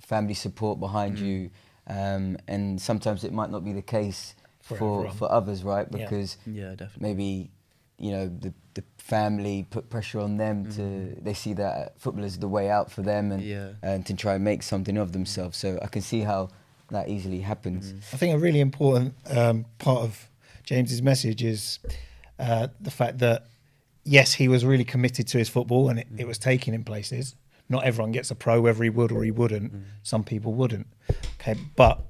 family 0.00 0.34
support 0.34 0.80
behind 0.80 1.18
Mm. 1.18 1.26
you, 1.26 1.50
um, 1.86 2.36
and 2.48 2.80
sometimes 2.80 3.24
it 3.24 3.32
might 3.32 3.50
not 3.50 3.64
be 3.64 3.72
the 3.72 3.82
case 3.82 4.34
For 4.60 4.76
for 4.76 4.94
everyone. 4.98 5.16
for 5.16 5.30
others, 5.32 5.62
right? 5.64 5.88
Because 5.90 6.36
Yeah, 6.46 6.70
definitely. 6.74 7.08
maybe 7.08 7.50
you 7.98 8.10
know 8.10 8.26
the 8.28 8.52
the 8.74 8.82
family 8.98 9.66
put 9.70 9.88
pressure 9.90 10.18
on 10.20 10.36
them 10.38 10.64
to 10.72 11.14
they 11.22 11.34
see 11.34 11.52
that 11.54 11.92
football 12.00 12.24
is 12.24 12.38
the 12.38 12.48
way 12.48 12.70
out 12.70 12.90
for 12.90 13.02
them 13.02 13.30
and 13.32 13.42
Yeah. 13.42 13.72
and 13.82 14.04
to 14.06 14.14
try 14.14 14.34
and 14.34 14.44
make 14.44 14.62
something 14.62 14.96
of 14.96 15.12
themselves. 15.12 15.56
So 15.58 15.78
I 15.82 15.86
can 15.86 16.02
see 16.02 16.20
how 16.22 16.48
that 16.90 17.08
easily 17.08 17.40
happens. 17.40 17.94
I 18.12 18.16
think 18.16 18.34
a 18.34 18.38
really 18.38 18.60
important 18.60 19.14
um, 19.30 19.64
part 19.78 20.00
of 20.02 20.28
James's 20.64 21.00
message 21.02 21.42
is 21.44 21.78
uh, 22.38 22.68
the 22.80 22.90
fact 22.90 23.18
that 23.18 23.46
yes, 24.04 24.34
he 24.34 24.48
was 24.48 24.64
really 24.64 24.84
committed 24.84 25.26
to 25.28 25.38
his 25.38 25.48
football 25.48 25.88
and 25.88 25.98
it, 25.98 26.08
it 26.16 26.26
was 26.26 26.38
taking 26.38 26.74
him 26.74 26.84
places. 26.84 27.34
Not 27.68 27.84
everyone 27.84 28.12
gets 28.12 28.30
a 28.30 28.34
pro, 28.34 28.60
whether 28.60 28.82
he 28.82 28.90
would 28.90 29.12
or 29.12 29.22
he 29.22 29.30
wouldn't. 29.30 29.72
Some 30.02 30.24
people 30.24 30.52
wouldn't. 30.52 30.86
Okay, 31.40 31.58
but 31.76 32.04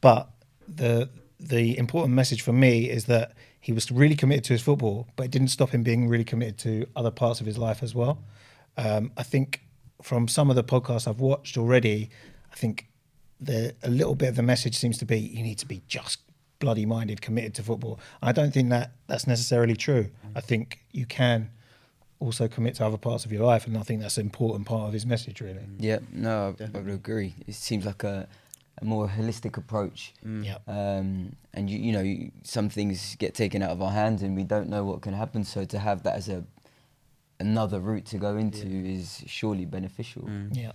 but 0.00 0.30
the 0.68 1.08
the 1.38 1.78
important 1.78 2.14
message 2.14 2.42
for 2.42 2.52
me 2.52 2.90
is 2.90 3.04
that 3.06 3.32
he 3.60 3.72
was 3.72 3.90
really 3.90 4.14
committed 4.14 4.44
to 4.44 4.52
his 4.52 4.62
football, 4.62 5.08
but 5.16 5.24
it 5.24 5.30
didn't 5.30 5.48
stop 5.48 5.70
him 5.70 5.82
being 5.82 6.08
really 6.08 6.24
committed 6.24 6.58
to 6.58 6.86
other 6.94 7.10
parts 7.10 7.40
of 7.40 7.46
his 7.46 7.58
life 7.58 7.82
as 7.82 7.94
well. 7.94 8.22
Um, 8.76 9.10
I 9.16 9.22
think 9.22 9.62
from 10.02 10.28
some 10.28 10.50
of 10.50 10.56
the 10.56 10.64
podcasts 10.64 11.08
I've 11.08 11.20
watched 11.20 11.56
already, 11.56 12.10
I 12.52 12.56
think 12.56 12.88
the 13.40 13.74
a 13.82 13.90
little 13.90 14.14
bit 14.14 14.28
of 14.28 14.36
the 14.36 14.42
message 14.42 14.76
seems 14.76 14.98
to 14.98 15.04
be 15.04 15.18
you 15.18 15.42
need 15.42 15.58
to 15.58 15.66
be 15.66 15.82
just 15.88 16.20
bloody 16.58 16.86
minded, 16.86 17.20
committed 17.20 17.54
to 17.54 17.62
football. 17.62 17.98
I 18.22 18.32
don't 18.32 18.52
think 18.52 18.70
that 18.70 18.92
that's 19.06 19.26
necessarily 19.26 19.76
true. 19.76 20.08
I 20.34 20.40
think 20.40 20.80
you 20.92 21.06
can 21.06 21.50
also 22.18 22.48
commit 22.48 22.74
to 22.76 22.86
other 22.86 22.96
parts 22.96 23.24
of 23.26 23.32
your 23.32 23.44
life, 23.44 23.66
and 23.66 23.76
I 23.76 23.82
think 23.82 24.00
that's 24.00 24.16
an 24.18 24.24
important 24.26 24.66
part 24.66 24.86
of 24.88 24.92
his 24.92 25.04
message, 25.04 25.40
really. 25.40 25.60
Yeah, 25.78 25.98
no, 26.12 26.54
I, 26.58 26.64
I 26.64 26.80
would 26.80 26.88
agree. 26.88 27.34
It 27.46 27.54
seems 27.54 27.84
like 27.84 28.04
a, 28.04 28.26
a 28.80 28.84
more 28.84 29.06
holistic 29.08 29.56
approach. 29.58 30.14
Yeah. 30.24 30.56
Um, 30.66 31.36
and 31.52 31.68
you, 31.68 31.78
you 31.78 31.92
know, 31.92 32.00
you, 32.00 32.30
some 32.42 32.68
things 32.70 33.16
get 33.16 33.34
taken 33.34 33.62
out 33.62 33.70
of 33.70 33.82
our 33.82 33.92
hands, 33.92 34.22
and 34.22 34.34
we 34.34 34.44
don't 34.44 34.68
know 34.68 34.82
what 34.84 35.02
can 35.02 35.12
happen. 35.12 35.44
So 35.44 35.64
to 35.66 35.78
have 35.78 36.02
that 36.04 36.14
as 36.16 36.28
a 36.28 36.44
another 37.38 37.80
route 37.80 38.06
to 38.06 38.16
go 38.18 38.38
into 38.38 38.66
Yeah. 38.66 38.94
is 38.98 39.22
surely 39.26 39.66
beneficial. 39.66 40.22
Mm. 40.22 40.56
Yeah. 40.56 40.72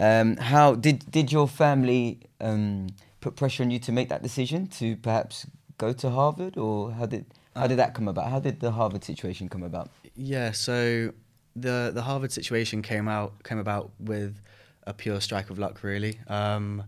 Um, 0.00 0.36
how 0.36 0.76
did 0.76 1.10
did 1.10 1.32
your 1.32 1.48
family 1.48 2.20
um, 2.40 2.88
put 3.20 3.36
pressure 3.36 3.62
on 3.62 3.70
you 3.70 3.78
to 3.80 3.92
make 3.92 4.08
that 4.08 4.22
decision 4.22 4.66
to 4.66 4.96
perhaps 4.96 5.46
go 5.76 5.92
to 5.92 6.10
Harvard, 6.10 6.56
or 6.56 6.92
how 6.92 7.06
did 7.06 7.26
how 7.56 7.66
did 7.66 7.78
that 7.78 7.94
come 7.94 8.08
about? 8.08 8.30
How 8.30 8.40
did 8.40 8.60
the 8.60 8.72
Harvard 8.72 9.04
situation 9.04 9.48
come 9.48 9.62
about? 9.62 9.90
Yeah, 10.14 10.52
so 10.52 11.12
the 11.56 11.90
the 11.92 12.02
Harvard 12.02 12.32
situation 12.32 12.82
came 12.82 13.08
out 13.08 13.42
came 13.44 13.58
about 13.58 13.90
with 13.98 14.40
a 14.86 14.92
pure 14.94 15.20
strike 15.20 15.50
of 15.50 15.58
luck, 15.58 15.82
really. 15.82 16.18
Um, 16.28 16.84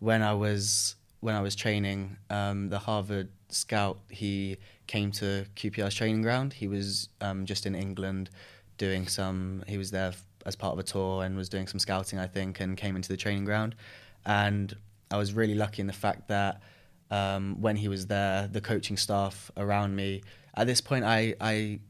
when 0.00 0.22
I 0.22 0.34
was 0.34 0.96
when 1.20 1.34
I 1.34 1.40
was 1.40 1.54
training, 1.54 2.16
um, 2.30 2.68
the 2.68 2.78
Harvard 2.78 3.28
scout 3.48 3.98
he 4.10 4.58
came 4.86 5.10
to 5.12 5.46
QPR's 5.56 5.94
training 5.94 6.22
ground. 6.22 6.52
He 6.52 6.68
was 6.68 7.08
um, 7.20 7.46
just 7.46 7.66
in 7.66 7.74
England 7.74 8.30
doing 8.76 9.06
some. 9.06 9.64
He 9.66 9.78
was 9.78 9.90
there 9.90 10.08
f- 10.08 10.24
as 10.44 10.56
part 10.56 10.72
of 10.74 10.78
a 10.78 10.82
tour 10.82 11.24
and 11.24 11.36
was 11.36 11.48
doing 11.48 11.66
some 11.66 11.78
scouting, 11.78 12.18
I 12.18 12.26
think, 12.26 12.60
and 12.60 12.76
came 12.76 12.96
into 12.96 13.08
the 13.08 13.16
training 13.16 13.44
ground. 13.44 13.74
And 14.26 14.76
I 15.10 15.16
was 15.16 15.32
really 15.32 15.54
lucky 15.54 15.80
in 15.80 15.86
the 15.86 15.92
fact 15.92 16.28
that 16.28 16.60
um, 17.10 17.60
when 17.60 17.76
he 17.76 17.88
was 17.88 18.06
there, 18.06 18.48
the 18.50 18.60
coaching 18.60 18.96
staff 18.96 19.50
around 19.56 19.94
me. 19.94 20.22
At 20.56 20.66
this 20.66 20.80
point, 20.80 21.04
I, 21.04 21.34
I 21.40 21.80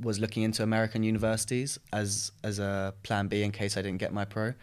was 0.00 0.18
looking 0.18 0.42
into 0.42 0.62
American 0.62 1.02
universities 1.02 1.78
as 1.92 2.32
as 2.44 2.58
a 2.58 2.94
plan 3.02 3.28
B 3.28 3.42
in 3.42 3.52
case 3.52 3.76
I 3.76 3.82
didn't 3.82 3.98
get 3.98 4.12
my 4.12 4.24
pro. 4.24 4.54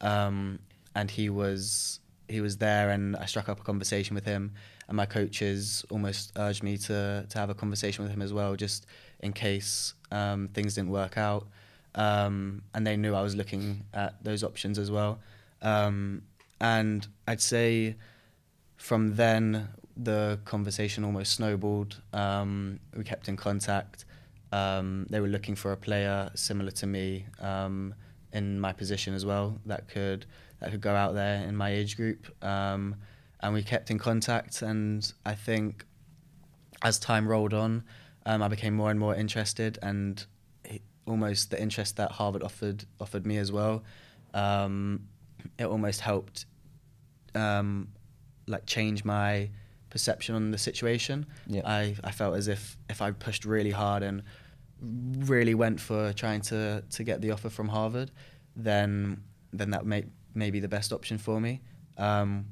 Um, 0.00 0.58
and 0.94 1.10
he 1.10 1.28
was 1.30 2.00
he 2.28 2.40
was 2.40 2.56
there, 2.56 2.90
and 2.90 3.16
I 3.16 3.26
struck 3.26 3.48
up 3.48 3.60
a 3.60 3.62
conversation 3.62 4.14
with 4.14 4.24
him. 4.24 4.52
And 4.88 4.96
my 4.96 5.06
coaches 5.06 5.84
almost 5.90 6.32
urged 6.36 6.62
me 6.62 6.76
to 6.78 7.26
to 7.28 7.38
have 7.38 7.50
a 7.50 7.54
conversation 7.54 8.04
with 8.04 8.12
him 8.12 8.22
as 8.22 8.32
well, 8.32 8.56
just 8.56 8.86
in 9.20 9.32
case 9.32 9.94
um, 10.10 10.48
things 10.48 10.74
didn't 10.74 10.90
work 10.90 11.16
out. 11.16 11.46
Um, 11.94 12.62
and 12.74 12.86
they 12.86 12.96
knew 12.96 13.14
I 13.14 13.22
was 13.22 13.34
looking 13.34 13.84
at 13.94 14.22
those 14.22 14.44
options 14.44 14.78
as 14.78 14.90
well. 14.90 15.20
Um, 15.62 16.22
and 16.60 17.06
I'd 17.26 17.40
say 17.40 17.96
from 18.76 19.16
then 19.16 19.68
the 19.96 20.38
conversation 20.44 21.04
almost 21.04 21.32
snowballed. 21.32 22.00
Um, 22.12 22.80
we 22.96 23.04
kept 23.04 23.28
in 23.28 23.36
contact. 23.36 24.04
Um, 24.52 25.06
they 25.10 25.20
were 25.20 25.28
looking 25.28 25.54
for 25.54 25.72
a 25.72 25.76
player 25.76 26.30
similar 26.34 26.70
to 26.72 26.86
me 26.86 27.26
um, 27.40 27.94
in 28.32 28.60
my 28.60 28.72
position 28.72 29.14
as 29.14 29.24
well 29.24 29.58
that 29.66 29.88
could 29.88 30.26
that 30.60 30.70
could 30.70 30.80
go 30.80 30.94
out 30.94 31.14
there 31.14 31.42
in 31.42 31.56
my 31.56 31.70
age 31.70 31.96
group. 31.96 32.26
Um, 32.44 32.96
and 33.40 33.52
we 33.52 33.62
kept 33.62 33.90
in 33.90 33.98
contact. 33.98 34.62
And 34.62 35.12
I 35.24 35.34
think 35.34 35.84
as 36.82 36.98
time 36.98 37.28
rolled 37.28 37.54
on, 37.54 37.84
um, 38.24 38.42
I 38.42 38.48
became 38.48 38.74
more 38.74 38.90
and 38.90 38.98
more 38.98 39.14
interested, 39.14 39.78
and 39.82 40.24
almost 41.06 41.50
the 41.50 41.60
interest 41.60 41.96
that 41.96 42.12
Harvard 42.12 42.42
offered 42.42 42.84
offered 43.00 43.26
me 43.26 43.36
as 43.38 43.52
well. 43.52 43.84
Um, 44.34 45.08
it 45.58 45.66
almost 45.66 46.00
helped 46.00 46.46
um, 47.34 47.88
like 48.46 48.66
change 48.66 49.04
my 49.04 49.50
perception 49.90 50.34
on 50.34 50.50
the 50.50 50.58
situation. 50.58 51.26
Yeah. 51.46 51.62
I, 51.64 51.94
I 52.04 52.10
felt 52.10 52.36
as 52.36 52.48
if 52.48 52.76
if 52.88 53.00
I 53.02 53.10
pushed 53.12 53.44
really 53.44 53.70
hard 53.70 54.02
and 54.02 54.22
really 54.80 55.54
went 55.54 55.80
for 55.80 56.12
trying 56.12 56.42
to, 56.42 56.84
to 56.90 57.04
get 57.04 57.20
the 57.20 57.30
offer 57.30 57.48
from 57.48 57.68
Harvard, 57.68 58.10
then 58.54 59.22
then 59.52 59.70
that 59.70 59.86
may 59.86 60.04
may 60.34 60.50
be 60.50 60.60
the 60.60 60.68
best 60.68 60.92
option 60.92 61.18
for 61.18 61.40
me. 61.40 61.62
Um, 61.96 62.46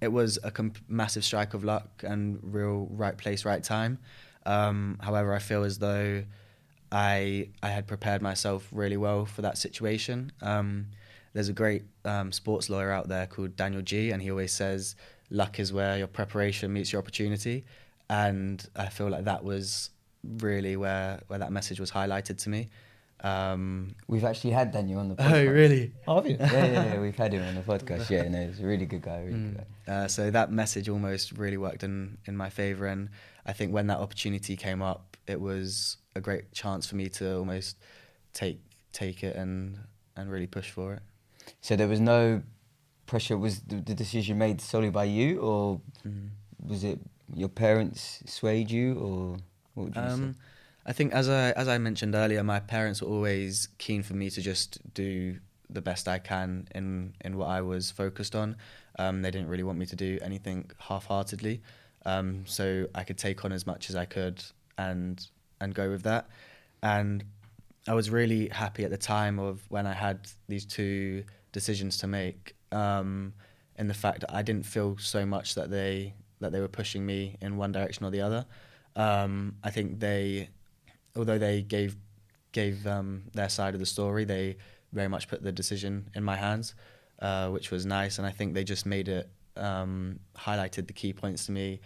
it 0.00 0.08
was 0.08 0.38
a 0.42 0.50
comp- 0.50 0.78
massive 0.88 1.24
strike 1.24 1.54
of 1.54 1.64
luck 1.64 2.02
and 2.04 2.38
real 2.42 2.88
right 2.90 3.16
place, 3.16 3.44
right 3.44 3.62
time. 3.62 3.98
Um, 4.46 4.98
however, 5.00 5.34
I 5.34 5.38
feel 5.38 5.64
as 5.64 5.78
though 5.78 6.24
I 6.90 7.50
I 7.62 7.68
had 7.68 7.86
prepared 7.86 8.22
myself 8.22 8.68
really 8.72 8.96
well 8.96 9.26
for 9.26 9.42
that 9.42 9.58
situation. 9.58 10.32
Um, 10.40 10.88
there's 11.38 11.48
a 11.48 11.52
great 11.52 11.84
um, 12.04 12.32
sports 12.32 12.68
lawyer 12.68 12.90
out 12.90 13.06
there 13.06 13.24
called 13.28 13.54
Daniel 13.54 13.80
G, 13.80 14.10
and 14.10 14.20
he 14.20 14.28
always 14.28 14.50
says 14.50 14.96
luck 15.30 15.60
is 15.60 15.72
where 15.72 15.96
your 15.96 16.08
preparation 16.08 16.72
meets 16.72 16.92
your 16.92 17.00
opportunity, 17.00 17.64
and 18.10 18.68
I 18.74 18.88
feel 18.88 19.08
like 19.08 19.22
that 19.26 19.44
was 19.44 19.90
really 20.24 20.76
where 20.76 21.20
where 21.28 21.38
that 21.38 21.52
message 21.52 21.78
was 21.78 21.92
highlighted 21.92 22.42
to 22.42 22.48
me. 22.48 22.70
Um, 23.20 23.94
We've 24.08 24.24
actually 24.24 24.50
had 24.50 24.72
Daniel 24.72 24.98
on 24.98 25.10
the 25.10 25.14
oh, 25.20 25.22
podcast. 25.22 25.52
really? 25.52 25.92
Have 26.08 26.26
you? 26.26 26.36
yeah, 26.40 26.52
yeah, 26.52 26.94
yeah, 26.94 27.00
we've 27.00 27.14
had 27.14 27.32
him 27.32 27.44
on 27.44 27.54
the 27.54 27.60
podcast. 27.60 28.10
Yeah, 28.10 28.26
no, 28.26 28.44
he's 28.44 28.58
a 28.58 28.66
really 28.66 28.86
good 28.86 29.02
guy. 29.02 29.20
Really 29.20 29.38
good 29.38 29.64
guy. 29.86 29.92
Uh, 29.92 30.08
so 30.08 30.32
that 30.32 30.50
message 30.50 30.88
almost 30.88 31.38
really 31.38 31.56
worked 31.56 31.84
in, 31.84 32.18
in 32.26 32.36
my 32.36 32.50
favor. 32.50 32.86
And 32.88 33.10
I 33.46 33.52
think 33.52 33.72
when 33.72 33.86
that 33.86 33.98
opportunity 33.98 34.56
came 34.56 34.82
up, 34.82 35.16
it 35.28 35.40
was 35.40 35.98
a 36.16 36.20
great 36.20 36.50
chance 36.50 36.84
for 36.84 36.96
me 36.96 37.08
to 37.10 37.36
almost 37.38 37.76
take 38.32 38.58
take 38.92 39.22
it 39.22 39.36
and, 39.36 39.78
and 40.16 40.28
really 40.32 40.48
push 40.48 40.70
for 40.70 40.94
it. 40.94 41.02
So 41.60 41.76
there 41.76 41.88
was 41.88 42.00
no 42.00 42.42
pressure. 43.06 43.36
Was 43.36 43.60
the, 43.60 43.76
the 43.76 43.94
decision 43.94 44.38
made 44.38 44.60
solely 44.60 44.90
by 44.90 45.04
you, 45.04 45.40
or 45.40 45.80
was 46.66 46.84
it 46.84 46.98
your 47.34 47.48
parents 47.48 48.22
swayed 48.26 48.70
you, 48.70 48.94
or 48.94 49.36
what 49.74 49.84
would 49.84 49.96
you 49.96 50.02
Um, 50.02 50.36
I 50.86 50.92
think 50.92 51.12
as 51.12 51.28
I 51.28 51.50
as 51.52 51.68
I 51.68 51.78
mentioned 51.78 52.14
earlier, 52.14 52.42
my 52.42 52.60
parents 52.60 53.02
were 53.02 53.08
always 53.08 53.68
keen 53.78 54.02
for 54.02 54.14
me 54.14 54.30
to 54.30 54.40
just 54.40 54.78
do 54.94 55.38
the 55.70 55.82
best 55.82 56.08
I 56.08 56.18
can 56.18 56.66
in 56.74 57.14
in 57.20 57.36
what 57.36 57.48
I 57.48 57.60
was 57.60 57.90
focused 57.90 58.34
on. 58.34 58.56
Um, 58.98 59.22
they 59.22 59.30
didn't 59.30 59.48
really 59.48 59.62
want 59.62 59.78
me 59.78 59.86
to 59.86 59.96
do 59.96 60.18
anything 60.22 60.70
half-heartedly, 60.78 61.60
um, 62.06 62.44
so 62.46 62.86
I 62.94 63.04
could 63.04 63.18
take 63.18 63.44
on 63.44 63.52
as 63.52 63.66
much 63.66 63.90
as 63.90 63.96
I 63.96 64.06
could 64.06 64.42
and 64.76 65.26
and 65.60 65.74
go 65.74 65.90
with 65.90 66.02
that. 66.04 66.28
And 66.82 67.24
I 67.86 67.94
was 67.94 68.10
really 68.10 68.48
happy 68.48 68.84
at 68.84 68.90
the 68.90 68.98
time 68.98 69.38
of 69.38 69.60
when 69.68 69.86
I 69.86 69.92
had 69.92 70.28
these 70.48 70.64
two 70.64 71.24
decisions 71.52 71.98
to 71.98 72.06
make. 72.06 72.54
Um, 72.72 73.34
in 73.78 73.86
the 73.86 73.94
fact 73.94 74.20
that 74.20 74.34
I 74.34 74.42
didn't 74.42 74.66
feel 74.66 74.98
so 74.98 75.24
much 75.24 75.54
that 75.54 75.70
they 75.70 76.14
that 76.40 76.52
they 76.52 76.60
were 76.60 76.68
pushing 76.68 77.06
me 77.06 77.36
in 77.40 77.56
one 77.56 77.72
direction 77.72 78.04
or 78.04 78.10
the 78.10 78.20
other. 78.20 78.46
Um, 78.94 79.56
I 79.62 79.70
think 79.70 80.00
they, 80.00 80.50
although 81.16 81.38
they 81.38 81.62
gave 81.62 81.96
gave 82.52 82.86
um, 82.86 83.24
their 83.32 83.48
side 83.48 83.74
of 83.74 83.80
the 83.80 83.86
story, 83.86 84.24
they 84.24 84.56
very 84.92 85.08
much 85.08 85.28
put 85.28 85.42
the 85.42 85.52
decision 85.52 86.10
in 86.14 86.24
my 86.24 86.36
hands, 86.36 86.74
uh, 87.20 87.48
which 87.48 87.70
was 87.70 87.86
nice. 87.86 88.18
And 88.18 88.26
I 88.26 88.30
think 88.30 88.54
they 88.54 88.64
just 88.64 88.86
made 88.86 89.08
it 89.08 89.30
um, 89.56 90.20
highlighted 90.36 90.86
the 90.86 90.92
key 90.92 91.12
points 91.12 91.46
to 91.46 91.52
me, 91.52 91.80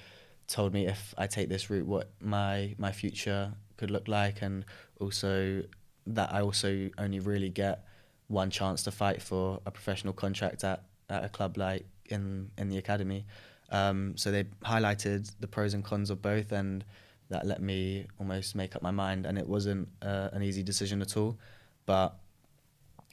told 0.46 0.72
me 0.72 0.86
if 0.86 1.14
I 1.18 1.26
take 1.26 1.48
this 1.48 1.68
route, 1.70 1.86
what 1.86 2.10
my 2.20 2.74
my 2.78 2.92
future 2.92 3.52
could 3.76 3.90
look 3.90 4.08
like, 4.08 4.42
and 4.42 4.64
also 5.00 5.62
that 6.06 6.32
I 6.32 6.40
also 6.40 6.90
only 6.98 7.20
really 7.20 7.50
get 7.50 7.84
one 8.32 8.50
chance 8.50 8.82
to 8.84 8.90
fight 8.90 9.22
for 9.22 9.60
a 9.66 9.70
professional 9.70 10.12
contract 10.12 10.64
at, 10.64 10.82
at 11.08 11.24
a 11.24 11.28
club 11.28 11.56
like 11.56 11.84
in 12.08 12.50
in 12.58 12.68
the 12.68 12.78
academy. 12.78 13.24
Um, 13.70 14.16
so 14.16 14.30
they 14.30 14.44
highlighted 14.64 15.30
the 15.40 15.46
pros 15.46 15.74
and 15.74 15.84
cons 15.84 16.10
of 16.10 16.20
both, 16.20 16.52
and 16.52 16.84
that 17.28 17.46
let 17.46 17.62
me 17.62 18.06
almost 18.18 18.54
make 18.54 18.74
up 18.76 18.82
my 18.82 18.90
mind. 18.90 19.26
And 19.26 19.38
it 19.38 19.48
wasn't 19.48 19.88
uh, 20.02 20.28
an 20.32 20.42
easy 20.42 20.62
decision 20.62 21.00
at 21.02 21.16
all, 21.16 21.38
but 21.86 22.14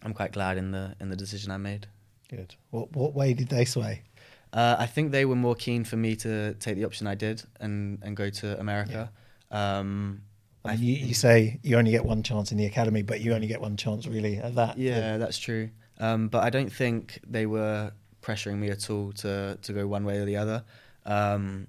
I'm 0.04 0.14
quite 0.14 0.32
glad 0.32 0.58
in 0.58 0.72
the 0.72 0.96
in 1.00 1.10
the 1.10 1.16
decision 1.16 1.52
I 1.52 1.58
made. 1.58 1.88
Good. 2.30 2.56
What 2.72 2.92
what 2.94 3.14
way 3.14 3.34
did 3.34 3.50
they 3.50 3.66
sway? 3.66 4.04
Uh, 4.52 4.76
I 4.80 4.88
think 4.88 5.12
they 5.12 5.26
were 5.26 5.36
more 5.36 5.56
keen 5.56 5.84
for 5.84 5.96
me 5.96 6.16
to 6.18 6.56
take 6.56 6.76
the 6.76 6.86
option 6.86 7.06
I 7.06 7.14
did 7.14 7.44
and, 7.60 8.00
and 8.02 8.18
go 8.18 8.32
to 8.32 8.60
America. 8.60 9.12
Um, 9.52 10.24
I 10.66 10.76
mean, 10.76 10.84
you, 10.84 10.94
you 11.08 11.14
say 11.14 11.60
you 11.64 11.78
only 11.78 11.92
get 11.92 12.06
one 12.06 12.24
chance 12.24 12.52
in 12.52 12.58
the 12.58 12.66
academy, 12.66 13.02
but 13.02 13.22
you 13.22 13.34
only 13.34 13.48
get 13.48 13.62
one 13.62 13.78
chance 13.78 14.06
really 14.08 14.38
at 14.38 14.56
that. 14.56 14.78
Yeah, 14.78 15.18
that's 15.18 15.38
true. 15.38 15.70
Um, 16.00 16.28
but 16.28 16.44
I 16.44 16.50
don't 16.50 16.72
think 16.72 17.20
they 17.28 17.46
were 17.46 17.92
pressuring 18.22 18.58
me 18.58 18.70
at 18.70 18.90
all 18.90 19.12
to 19.14 19.58
to 19.62 19.74
go 19.74 19.88
one 19.88 20.06
way 20.06 20.18
or 20.18 20.26
the 20.26 20.38
other. 20.38 20.64
Um, 21.06 21.68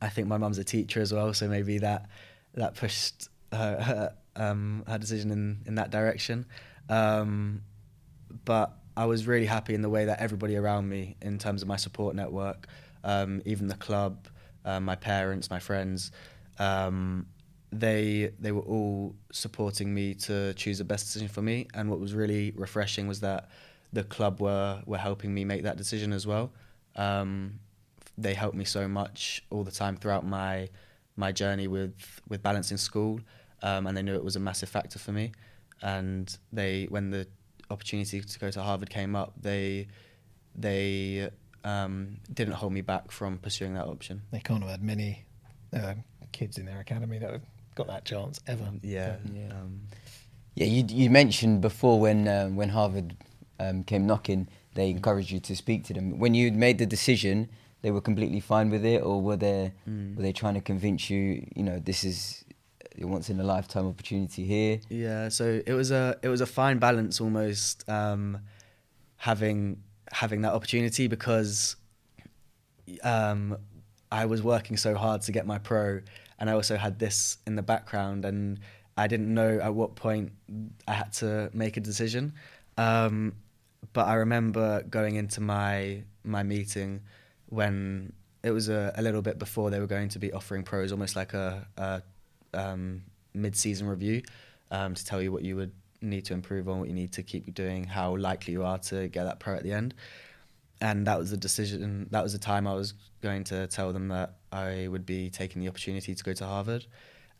I 0.00 0.08
think 0.08 0.28
my 0.28 0.38
mum's 0.38 0.58
a 0.58 0.64
teacher 0.64 1.00
as 1.00 1.12
well, 1.12 1.32
so 1.34 1.48
maybe 1.48 1.78
that 1.78 2.06
that 2.54 2.74
pushed 2.74 3.28
her, 3.52 3.80
her, 3.80 4.14
um, 4.36 4.84
her 4.86 4.98
decision 4.98 5.30
in 5.30 5.62
in 5.66 5.74
that 5.76 5.90
direction. 5.90 6.46
Um, 6.88 7.62
but 8.44 8.72
I 8.96 9.06
was 9.06 9.26
really 9.26 9.46
happy 9.46 9.74
in 9.74 9.82
the 9.82 9.88
way 9.88 10.06
that 10.06 10.20
everybody 10.20 10.56
around 10.56 10.88
me, 10.88 11.16
in 11.22 11.38
terms 11.38 11.62
of 11.62 11.68
my 11.68 11.76
support 11.76 12.14
network, 12.14 12.66
um, 13.04 13.42
even 13.44 13.68
the 13.68 13.76
club, 13.76 14.26
uh, 14.64 14.80
my 14.80 14.96
parents, 14.96 15.50
my 15.50 15.58
friends, 15.58 16.10
um, 16.58 17.26
they 17.70 18.32
they 18.38 18.52
were 18.52 18.62
all 18.62 19.14
supporting 19.32 19.92
me 19.92 20.14
to 20.14 20.54
choose 20.54 20.78
the 20.78 20.84
best 20.84 21.06
decision 21.06 21.28
for 21.28 21.42
me. 21.42 21.66
And 21.74 21.90
what 21.90 22.00
was 22.00 22.14
really 22.14 22.52
refreshing 22.52 23.06
was 23.06 23.20
that 23.20 23.48
the 23.92 24.04
club 24.04 24.40
were 24.40 24.82
were 24.86 24.98
helping 24.98 25.32
me 25.34 25.44
make 25.44 25.62
that 25.62 25.76
decision 25.76 26.12
as 26.12 26.26
well. 26.26 26.52
Um, 26.96 27.60
they 28.16 28.34
helped 28.34 28.56
me 28.56 28.64
so 28.64 28.88
much 28.88 29.44
all 29.50 29.64
the 29.64 29.70
time 29.70 29.96
throughout 29.96 30.26
my 30.26 30.68
my 31.16 31.32
journey 31.32 31.68
with 31.68 32.20
with 32.28 32.42
balancing 32.42 32.76
school, 32.78 33.20
um, 33.62 33.86
and 33.86 33.96
they 33.96 34.02
knew 34.02 34.14
it 34.14 34.24
was 34.24 34.36
a 34.36 34.40
massive 34.40 34.68
factor 34.68 34.98
for 34.98 35.12
me. 35.12 35.32
And 35.80 36.36
they, 36.52 36.86
when 36.90 37.10
the 37.10 37.28
opportunity 37.70 38.20
to 38.20 38.38
go 38.38 38.50
to 38.50 38.62
Harvard 38.62 38.90
came 38.90 39.14
up, 39.14 39.34
they 39.40 39.88
they 40.54 41.30
um, 41.64 42.18
didn't 42.32 42.54
hold 42.54 42.72
me 42.72 42.80
back 42.80 43.10
from 43.10 43.38
pursuing 43.38 43.74
that 43.74 43.86
option. 43.86 44.22
They 44.32 44.40
can't 44.40 44.62
have 44.62 44.70
had 44.70 44.82
many 44.82 45.24
uh, 45.72 45.94
kids 46.32 46.58
in 46.58 46.66
their 46.66 46.80
academy 46.80 47.18
that 47.18 47.40
got 47.78 47.86
that 47.94 48.04
chance 48.04 48.40
ever. 48.46 48.68
Yeah, 48.82 49.16
Yeah. 49.32 49.50
Um, 49.58 49.72
Yeah, 50.54 50.66
you 50.74 50.82
you 51.02 51.08
mentioned 51.10 51.60
before 51.60 51.96
when 52.06 52.18
uh, 52.28 52.48
when 52.58 52.68
Harvard 52.70 53.08
um, 53.64 53.84
came 53.90 54.04
knocking, 54.10 54.48
they 54.74 54.90
encouraged 54.90 55.30
you 55.34 55.40
to 55.40 55.54
speak 55.64 55.80
to 55.88 55.92
them. 55.94 56.18
When 56.22 56.34
you 56.34 56.50
made 56.52 56.76
the 56.78 56.86
decision, 56.86 57.36
they 57.82 57.90
were 57.92 58.00
completely 58.10 58.40
fine 58.40 58.68
with 58.74 58.84
it, 58.94 59.00
or 59.08 59.14
were 59.28 59.38
they 59.46 59.72
Mm. 59.86 60.16
were 60.16 60.22
they 60.26 60.32
trying 60.32 60.54
to 60.60 60.64
convince 60.72 61.02
you? 61.12 61.22
You 61.56 61.64
know, 61.68 61.78
this 61.90 62.00
is 62.04 62.44
a 63.00 63.06
once 63.06 63.30
in 63.32 63.38
a 63.40 63.44
lifetime 63.54 63.86
opportunity 63.92 64.42
here. 64.54 64.80
Yeah, 65.06 65.30
so 65.30 65.44
it 65.70 65.74
was 65.80 65.90
a 65.90 66.04
it 66.22 66.28
was 66.34 66.40
a 66.40 66.46
fine 66.46 66.78
balance 66.78 67.14
almost 67.24 67.88
um, 67.88 68.38
having 69.16 69.82
having 70.22 70.42
that 70.42 70.52
opportunity 70.58 71.04
because 71.08 71.76
um, 73.02 73.56
I 74.10 74.24
was 74.26 74.42
working 74.42 74.76
so 74.76 74.94
hard 74.94 75.20
to 75.22 75.32
get 75.32 75.46
my 75.46 75.58
pro, 75.58 76.00
and 76.38 76.48
I 76.48 76.52
also 76.52 76.76
had 76.76 76.98
this 76.98 77.38
in 77.46 77.56
the 77.56 77.62
background, 77.62 78.24
and 78.24 78.60
I 78.96 79.06
didn't 79.06 79.32
know 79.32 79.58
at 79.60 79.74
what 79.74 79.94
point 79.94 80.32
I 80.86 80.92
had 80.92 81.12
to 81.14 81.50
make 81.52 81.76
a 81.76 81.80
decision. 81.80 82.34
Um, 82.76 83.34
but 83.92 84.06
I 84.06 84.14
remember 84.14 84.82
going 84.82 85.16
into 85.16 85.40
my 85.40 86.02
my 86.24 86.42
meeting 86.42 87.02
when 87.46 88.12
it 88.42 88.50
was 88.50 88.68
a, 88.68 88.92
a 88.96 89.02
little 89.02 89.22
bit 89.22 89.38
before 89.38 89.70
they 89.70 89.80
were 89.80 89.86
going 89.86 90.08
to 90.10 90.18
be 90.18 90.32
offering 90.32 90.62
pros, 90.62 90.92
almost 90.92 91.16
like 91.16 91.34
a, 91.34 91.66
a 91.76 92.02
um, 92.54 93.02
mid-season 93.34 93.86
review 93.86 94.22
um, 94.70 94.94
to 94.94 95.04
tell 95.04 95.20
you 95.20 95.32
what 95.32 95.42
you 95.42 95.56
would 95.56 95.72
need 96.00 96.24
to 96.26 96.34
improve 96.34 96.68
on, 96.68 96.78
what 96.78 96.88
you 96.88 96.94
need 96.94 97.12
to 97.12 97.22
keep 97.22 97.52
doing, 97.54 97.84
how 97.84 98.16
likely 98.16 98.52
you 98.52 98.64
are 98.64 98.78
to 98.78 99.08
get 99.08 99.24
that 99.24 99.40
pro 99.40 99.56
at 99.56 99.62
the 99.64 99.72
end. 99.72 99.94
And 100.80 101.06
that 101.06 101.18
was 101.18 101.30
the 101.30 101.36
decision. 101.36 102.06
That 102.10 102.22
was 102.22 102.32
the 102.32 102.38
time 102.38 102.66
I 102.66 102.74
was 102.74 102.94
going 103.22 103.44
to 103.44 103.66
tell 103.66 103.92
them 103.92 104.08
that 104.08 104.36
I 104.52 104.88
would 104.88 105.06
be 105.06 105.30
taking 105.30 105.60
the 105.62 105.68
opportunity 105.68 106.14
to 106.14 106.24
go 106.24 106.32
to 106.32 106.44
Harvard. 106.44 106.86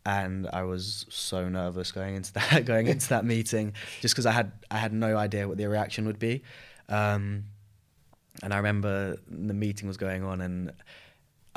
And 0.05 0.47
I 0.51 0.63
was 0.63 1.05
so 1.09 1.49
nervous 1.49 1.91
going 1.91 2.15
into 2.15 2.33
that 2.33 2.65
going 2.65 2.87
into 2.87 3.09
that 3.09 3.25
meeting, 3.25 3.73
just 4.01 4.13
because 4.13 4.25
I 4.25 4.31
had 4.31 4.51
I 4.71 4.77
had 4.77 4.93
no 4.93 5.17
idea 5.17 5.47
what 5.47 5.57
the 5.57 5.67
reaction 5.67 6.05
would 6.05 6.19
be. 6.19 6.43
Um, 6.87 7.45
and 8.41 8.53
I 8.53 8.57
remember 8.57 9.17
the 9.27 9.53
meeting 9.53 9.87
was 9.87 9.97
going 9.97 10.23
on, 10.23 10.41
and 10.41 10.71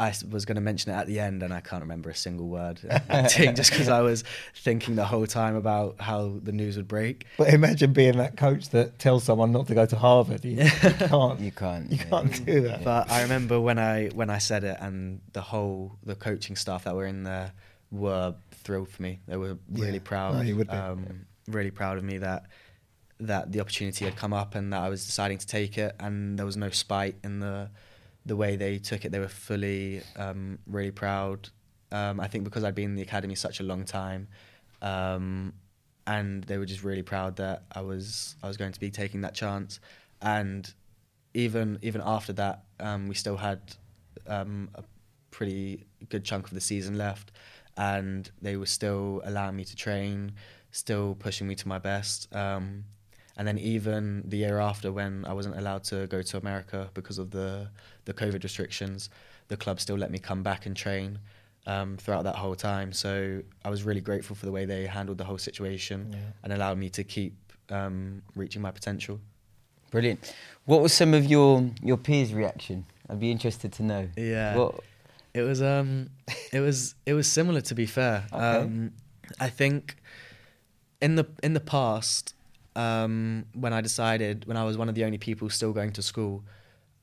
I 0.02 0.08
s- 0.08 0.24
was 0.24 0.44
going 0.44 0.56
to 0.56 0.60
mention 0.60 0.90
it 0.92 0.96
at 0.96 1.06
the 1.06 1.20
end, 1.20 1.42
and 1.42 1.52
I 1.54 1.60
can't 1.60 1.82
remember 1.82 2.10
a 2.10 2.14
single 2.14 2.48
word 2.48 2.80
at 2.88 3.28
just 3.56 3.70
because 3.70 3.88
I 3.88 4.00
was 4.00 4.24
thinking 4.54 4.96
the 4.96 5.04
whole 5.04 5.26
time 5.26 5.54
about 5.54 6.00
how 6.00 6.38
the 6.42 6.52
news 6.52 6.76
would 6.76 6.88
break. 6.88 7.26
But 7.38 7.48
imagine 7.54 7.92
being 7.92 8.16
that 8.18 8.36
coach 8.36 8.70
that 8.70 8.98
tells 8.98 9.24
someone 9.24 9.52
not 9.52 9.66
to 9.68 9.74
go 9.74 9.86
to 9.86 9.96
Harvard. 9.96 10.44
You, 10.44 10.64
you 10.64 10.70
can't. 11.14 11.40
You 11.40 11.52
can't. 11.52 11.90
You 11.90 11.98
yeah. 11.98 12.04
can't 12.04 12.46
do 12.46 12.60
that. 12.62 12.82
But 12.84 13.10
I 13.10 13.22
remember 13.22 13.60
when 13.60 13.78
I 13.78 14.08
when 14.08 14.28
I 14.30 14.38
said 14.38 14.64
it, 14.64 14.76
and 14.80 15.20
the 15.32 15.40
whole 15.42 15.92
the 16.02 16.14
coaching 16.16 16.56
staff 16.56 16.84
that 16.84 16.94
were 16.96 17.06
in 17.06 17.22
there 17.22 17.52
were 17.90 18.34
thrilled 18.64 18.88
for 18.88 19.02
me. 19.02 19.20
They 19.28 19.36
were 19.36 19.56
really 19.70 19.94
Yeah. 19.94 19.98
proud. 20.04 20.44
No, 20.44 20.54
would 20.56 20.68
be. 20.68 20.74
Um, 20.76 21.26
really 21.48 21.70
proud 21.70 21.98
of 21.98 22.04
me 22.04 22.18
that 22.18 22.46
that 23.20 23.52
the 23.52 23.60
opportunity 23.60 24.04
had 24.04 24.16
come 24.16 24.32
up 24.32 24.54
and 24.56 24.72
that 24.72 24.80
I 24.82 24.88
was 24.88 25.06
deciding 25.06 25.38
to 25.38 25.46
take 25.46 25.78
it, 25.78 25.94
and 26.00 26.36
there 26.38 26.46
was 26.46 26.56
no 26.56 26.70
spite 26.70 27.16
in 27.22 27.38
the 27.40 27.70
the 28.24 28.36
way 28.36 28.56
they 28.56 28.78
took 28.78 29.04
it. 29.04 29.12
They 29.12 29.18
were 29.18 29.28
fully 29.28 30.02
um, 30.16 30.58
really 30.66 30.90
proud. 30.90 31.48
Um, 31.90 32.20
I 32.20 32.28
think 32.28 32.44
because 32.44 32.64
I'd 32.64 32.74
been 32.74 32.90
in 32.90 32.94
the 32.96 33.02
academy 33.02 33.34
such 33.34 33.60
a 33.60 33.62
long 33.62 33.84
time, 33.84 34.28
um, 34.80 35.52
and 36.06 36.44
they 36.44 36.58
were 36.58 36.66
just 36.66 36.82
really 36.82 37.02
proud 37.02 37.36
that 37.36 37.64
I 37.72 37.82
was 37.82 38.36
I 38.42 38.48
was 38.48 38.56
going 38.56 38.72
to 38.72 38.80
be 38.80 38.90
taking 38.90 39.20
that 39.22 39.34
chance. 39.34 39.80
And 40.20 40.72
even 41.34 41.78
even 41.82 42.02
after 42.04 42.32
that, 42.34 42.64
um, 42.80 43.08
we 43.08 43.14
still 43.14 43.36
had 43.36 43.60
um, 44.26 44.70
a 44.74 44.84
pretty 45.30 45.84
good 46.08 46.24
chunk 46.24 46.46
of 46.46 46.54
the 46.54 46.60
season 46.60 46.96
left, 46.96 47.32
and 47.76 48.30
they 48.40 48.56
were 48.56 48.66
still 48.66 49.20
allowing 49.24 49.56
me 49.56 49.64
to 49.64 49.76
train, 49.76 50.32
still 50.70 51.14
pushing 51.14 51.46
me 51.46 51.54
to 51.56 51.68
my 51.68 51.78
best. 51.78 52.34
Um, 52.34 52.84
and 53.36 53.48
then 53.48 53.58
even 53.58 54.22
the 54.26 54.36
year 54.36 54.58
after, 54.58 54.92
when 54.92 55.24
I 55.24 55.32
wasn't 55.32 55.56
allowed 55.56 55.84
to 55.84 56.06
go 56.06 56.20
to 56.22 56.36
America 56.36 56.90
because 56.94 57.18
of 57.18 57.30
the 57.30 57.70
the 58.04 58.12
COVID 58.14 58.42
restrictions, 58.42 59.10
the 59.48 59.56
club 59.56 59.80
still 59.80 59.96
let 59.96 60.10
me 60.10 60.18
come 60.18 60.42
back 60.42 60.66
and 60.66 60.76
train 60.76 61.18
um, 61.66 61.96
throughout 61.96 62.24
that 62.24 62.36
whole 62.36 62.54
time. 62.56 62.92
So 62.92 63.42
I 63.64 63.70
was 63.70 63.84
really 63.84 64.00
grateful 64.00 64.34
for 64.36 64.46
the 64.46 64.52
way 64.52 64.64
they 64.64 64.86
handled 64.86 65.18
the 65.18 65.24
whole 65.24 65.38
situation 65.38 66.08
Yeah. 66.12 66.18
and 66.42 66.52
allowed 66.52 66.78
me 66.78 66.88
to 66.90 67.04
keep 67.04 67.34
um, 67.70 68.22
reaching 68.34 68.60
my 68.62 68.70
potential. 68.70 69.20
Brilliant. 69.90 70.34
What 70.64 70.80
was 70.82 70.92
some 70.92 71.12
of 71.14 71.24
your 71.26 71.70
your 71.82 71.96
peers' 71.98 72.32
reaction? 72.32 72.86
I'd 73.08 73.20
be 73.20 73.30
interested 73.30 73.72
to 73.74 73.82
know. 73.82 74.08
Yeah. 74.16 74.56
What, 74.56 74.80
It 75.34 75.42
was 75.42 75.60
um, 75.62 76.10
it 76.52 76.60
was 76.60 76.94
it 77.06 77.12
was 77.14 77.26
similar 77.26 77.60
to 77.62 77.74
be 77.74 77.86
fair. 77.86 78.24
Okay. 78.32 78.42
Um, 78.42 78.92
I 79.38 79.48
think 79.50 79.96
in 81.00 81.14
the 81.16 81.26
in 81.42 81.52
the 81.54 81.60
past, 81.60 82.34
um, 82.74 83.44
when 83.54 83.72
I 83.72 83.80
decided 83.82 84.46
when 84.46 84.56
I 84.56 84.64
was 84.64 84.76
one 84.78 84.88
of 84.88 84.94
the 84.94 85.04
only 85.04 85.18
people 85.18 85.48
still 85.50 85.72
going 85.72 85.92
to 85.92 86.02
school, 86.02 86.42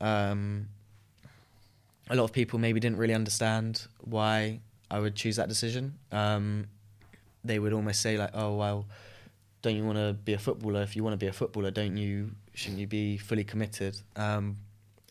um, 0.01 0.67
a 2.09 2.15
lot 2.15 2.23
of 2.23 2.33
people 2.33 2.59
maybe 2.59 2.79
didn't 2.79 2.97
really 2.97 3.13
understand 3.13 3.87
why 4.01 4.59
I 4.89 4.99
would 4.99 5.15
choose 5.15 5.35
that 5.35 5.47
decision. 5.47 5.95
Um, 6.11 6.67
they 7.43 7.59
would 7.59 7.73
almost 7.73 8.01
say 8.01 8.17
like, 8.17 8.31
"Oh 8.33 8.55
well, 8.55 8.87
don't 9.61 9.75
you 9.75 9.85
want 9.85 9.97
to 9.97 10.13
be 10.13 10.33
a 10.33 10.39
footballer? 10.39 10.81
If 10.81 10.95
you 10.95 11.03
want 11.03 11.13
to 11.13 11.17
be 11.17 11.27
a 11.27 11.33
footballer, 11.33 11.71
don't 11.71 11.97
you? 11.97 12.31
Shouldn't 12.53 12.79
you 12.79 12.87
be 12.87 13.17
fully 13.17 13.43
committed?" 13.43 14.01
Um, 14.15 14.57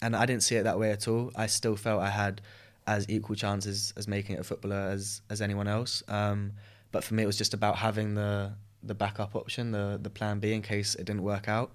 and 0.03 0.15
I 0.15 0.27
didn't 0.27 0.43
see 0.43 0.57
it 0.57 0.65
that 0.65 0.79
way 0.79 0.91
at 0.91 1.09
all. 1.09 1.33
I 1.37 1.47
still 1.47 1.77
felt 1.77 2.03
I 2.03 2.11
had 2.11 2.41
as 2.87 3.09
equal 3.09 3.37
chances 3.37 3.93
as 3.97 4.09
making 4.09 4.37
it 4.37 4.41
a 4.41 4.45
footballer 4.45 4.89
as 4.91 5.23
as 5.31 5.41
anyone 5.41 5.69
else. 5.69 6.03
Um, 6.09 6.53
but 6.91 7.05
for 7.05 7.15
me, 7.15 7.23
it 7.23 7.27
was 7.27 7.39
just 7.39 7.55
about 7.55 7.77
having 7.77 8.15
the 8.15 8.53
the 8.83 8.95
backup 8.95 9.37
option, 9.37 9.71
the 9.71 9.99
the 10.03 10.11
plan 10.11 10.41
B 10.41 10.53
in 10.53 10.63
case 10.63 10.95
it 10.95 11.05
didn't 11.05 11.23
work 11.23 11.49
out. 11.49 11.73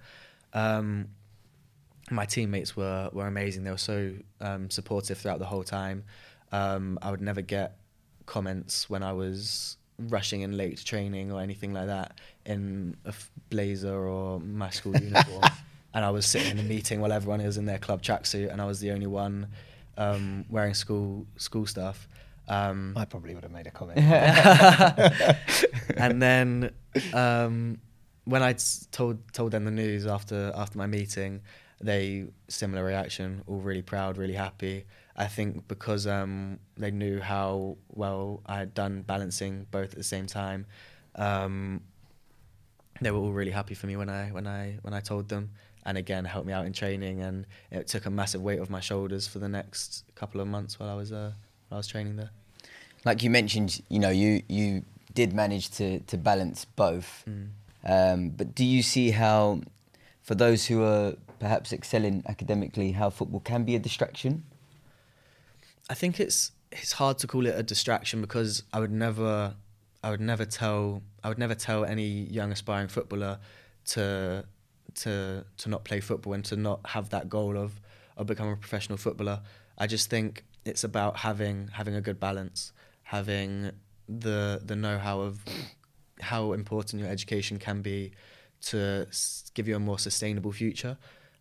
Um, 0.54 1.10
my 2.14 2.26
teammates 2.26 2.76
were 2.76 3.10
were 3.14 3.28
amazing. 3.28 3.64
They 3.64 3.72
were 3.72 3.78
so 3.78 4.14
um, 4.42 4.70
supportive 4.70 5.18
throughout 5.18 5.40
the 5.40 5.46
whole 5.46 5.64
time. 5.64 6.04
Um, 6.52 7.00
I 7.02 7.12
would 7.12 7.22
never 7.22 7.42
get 7.42 7.78
comments 8.26 8.90
when 8.90 9.04
I 9.04 9.14
was 9.14 9.78
rushing 9.98 10.42
in 10.42 10.58
late 10.58 10.78
to 10.78 10.86
training 10.86 11.32
or 11.32 11.42
anything 11.42 11.74
like 11.74 11.88
that 11.88 12.20
in 12.46 12.96
a 13.06 13.10
f- 13.10 13.32
blazer 13.50 13.96
or 13.96 14.40
my 14.40 14.70
school 14.70 14.96
uniform. 15.00 15.44
And 15.94 16.04
I 16.04 16.10
was 16.10 16.26
sitting 16.26 16.52
in 16.52 16.60
a 16.60 16.68
meeting 16.68 17.02
while 17.02 17.12
everyone 17.12 17.44
was 17.44 17.58
in 17.58 17.66
their 17.66 17.78
club 17.78 18.02
tracksuit, 18.02 18.52
and 18.52 18.62
I 18.62 18.66
was 18.66 18.80
the 18.80 18.92
only 18.92 19.08
one 19.08 19.48
um, 19.98 20.46
wearing 20.50 20.74
school 20.74 21.28
school 21.38 21.66
stuff. 21.66 22.08
Um, 22.48 22.94
I 22.98 23.06
probably 23.06 23.36
would 23.36 23.44
have 23.44 23.52
made 23.52 23.68
a 23.68 23.72
comment. 23.72 24.00
and 25.98 26.22
then 26.22 26.72
um, 27.14 27.80
when 28.26 28.44
I 28.44 28.56
told 28.92 29.20
told 29.34 29.52
them 29.52 29.66
the 29.66 29.72
news 29.72 30.06
after 30.06 30.52
after 30.56 30.78
my 30.78 30.88
meeting, 30.88 31.42
they 31.84 32.26
similar 32.48 32.84
reaction, 32.84 33.44
all 33.48 33.60
really 33.60 33.82
proud, 33.82 34.18
really 34.18 34.34
happy. 34.34 34.86
I 35.16 35.28
think 35.28 35.68
because 35.68 36.08
um, 36.08 36.60
they 36.78 36.92
knew 36.92 37.20
how 37.20 37.78
well 37.90 38.42
I 38.46 38.58
had 38.58 38.74
done 38.74 39.04
balancing 39.04 39.68
both 39.70 39.92
at 39.92 39.98
the 39.98 40.04
same 40.04 40.26
time, 40.26 40.66
um, 41.16 41.82
they 43.02 43.12
were 43.12 43.20
all 43.20 43.32
really 43.32 43.52
happy 43.52 43.76
for 43.76 43.88
me 43.88 43.96
when 43.96 44.10
I 44.10 44.30
when 44.30 44.48
I 44.48 44.80
when 44.82 44.94
I 44.94 45.02
told 45.02 45.30
them. 45.30 45.52
And 45.86 45.98
again, 45.98 46.24
helped 46.24 46.48
me 46.48 46.54
out 46.54 46.66
in 46.66 46.72
training, 46.72 47.22
and 47.22 47.46
it 47.70 47.88
took 47.88 48.06
a 48.06 48.10
massive 48.10 48.42
weight 48.42 48.60
off 48.62 48.70
my 48.70 48.80
shoulders 48.80 49.28
for 49.28 49.40
the 49.40 49.50
next 49.50 50.06
couple 50.16 50.40
of 50.40 50.48
months 50.48 50.80
while 50.80 50.90
I 50.90 50.96
was 50.96 51.12
uh, 51.12 51.34
while 51.68 51.78
I 51.78 51.80
was 51.80 51.88
training 51.88 52.16
there. 52.16 52.32
like 53.06 53.24
you 53.24 53.30
mentioned, 53.30 53.82
you 53.90 54.00
know, 54.00 54.10
you 54.10 54.42
you 54.48 54.84
did 55.14 55.34
manage 55.34 55.70
to 55.72 56.00
to 56.00 56.18
balance 56.18 56.66
both. 56.66 57.24
Mm. 57.30 57.50
Um, 57.86 58.30
but 58.30 58.56
do 58.56 58.64
you 58.64 58.82
see 58.82 59.12
how, 59.12 59.60
for 60.22 60.36
those 60.36 60.68
who 60.68 60.84
are 60.84 61.16
perhaps 61.40 61.74
excelling 61.74 62.24
academically, 62.28 62.92
how 62.92 63.10
football 63.10 63.40
can 63.40 63.64
be 63.64 63.76
a 63.76 63.80
distraction? 63.80 64.44
I 65.90 65.94
think 65.94 66.20
it's 66.20 66.52
it's 66.72 66.94
hard 66.94 67.18
to 67.20 67.28
call 67.28 67.46
it 67.46 67.56
a 67.56 67.64
distraction 67.64 68.22
because 68.22 68.64
I 68.74 68.80
would 68.80 68.92
never 68.92 69.56
I 70.04 70.10
would 70.12 70.22
never 70.22 70.46
tell 70.46 71.02
I 71.24 71.30
would 71.30 71.38
never 71.38 71.56
tell 71.56 71.86
any 71.86 72.08
young 72.08 72.52
aspiring 72.52 72.88
footballer 72.88 73.40
to 73.86 74.46
to 74.96 75.46
to 75.58 75.70
not 75.70 75.84
play 75.84 76.00
football 76.00 76.34
and 76.34 76.46
to 76.46 76.56
not 76.56 76.80
have 76.88 77.10
that 77.10 77.30
goal 77.30 77.58
of 77.58 77.80
of 78.18 78.28
becoming 78.28 78.54
a 78.54 78.58
professional 78.58 78.98
footballer. 78.98 79.42
I 79.78 79.88
just 79.88 80.10
think 80.10 80.46
it's 80.66 80.84
about 80.84 81.18
having 81.18 81.70
having 81.70 81.96
a 81.96 82.02
good 82.02 82.20
balance, 82.20 82.72
having 83.04 83.72
the 84.08 84.62
the 84.64 84.76
know-how 84.76 85.22
of 85.22 85.44
how 86.22 86.54
important 86.54 87.02
your 87.02 87.12
education 87.12 87.58
can 87.60 87.82
be 87.82 88.12
to 88.62 89.08
give 89.54 89.68
you 89.68 89.76
a 89.76 89.80
more 89.80 90.00
sustainable 90.00 90.52
future. 90.52 90.98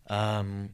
Um, 0.09 0.71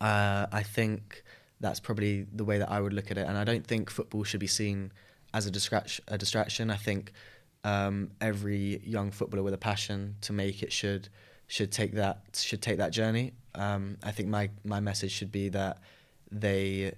uh, 0.00 0.46
I 0.50 0.62
think 0.62 1.22
that's 1.60 1.80
probably 1.80 2.26
the 2.32 2.44
way 2.44 2.58
that 2.58 2.70
I 2.70 2.80
would 2.80 2.92
look 2.92 3.10
at 3.10 3.18
it, 3.18 3.26
and 3.26 3.36
I 3.36 3.44
don't 3.44 3.66
think 3.66 3.90
football 3.90 4.24
should 4.24 4.40
be 4.40 4.46
seen 4.46 4.92
as 5.34 5.46
a 5.46 5.50
distraction. 5.50 6.04
A 6.08 6.18
distraction. 6.18 6.70
I 6.70 6.76
think 6.76 7.12
um, 7.64 8.10
every 8.20 8.80
young 8.84 9.10
footballer 9.10 9.42
with 9.42 9.54
a 9.54 9.58
passion 9.58 10.16
to 10.22 10.32
make 10.32 10.62
it 10.62 10.72
should 10.72 11.08
should 11.46 11.72
take 11.72 11.94
that 11.94 12.22
should 12.34 12.62
take 12.62 12.78
that 12.78 12.92
journey. 12.92 13.32
Um, 13.54 13.98
I 14.02 14.12
think 14.12 14.28
my 14.28 14.50
my 14.64 14.80
message 14.80 15.12
should 15.12 15.32
be 15.32 15.48
that 15.50 15.78
they 16.30 16.94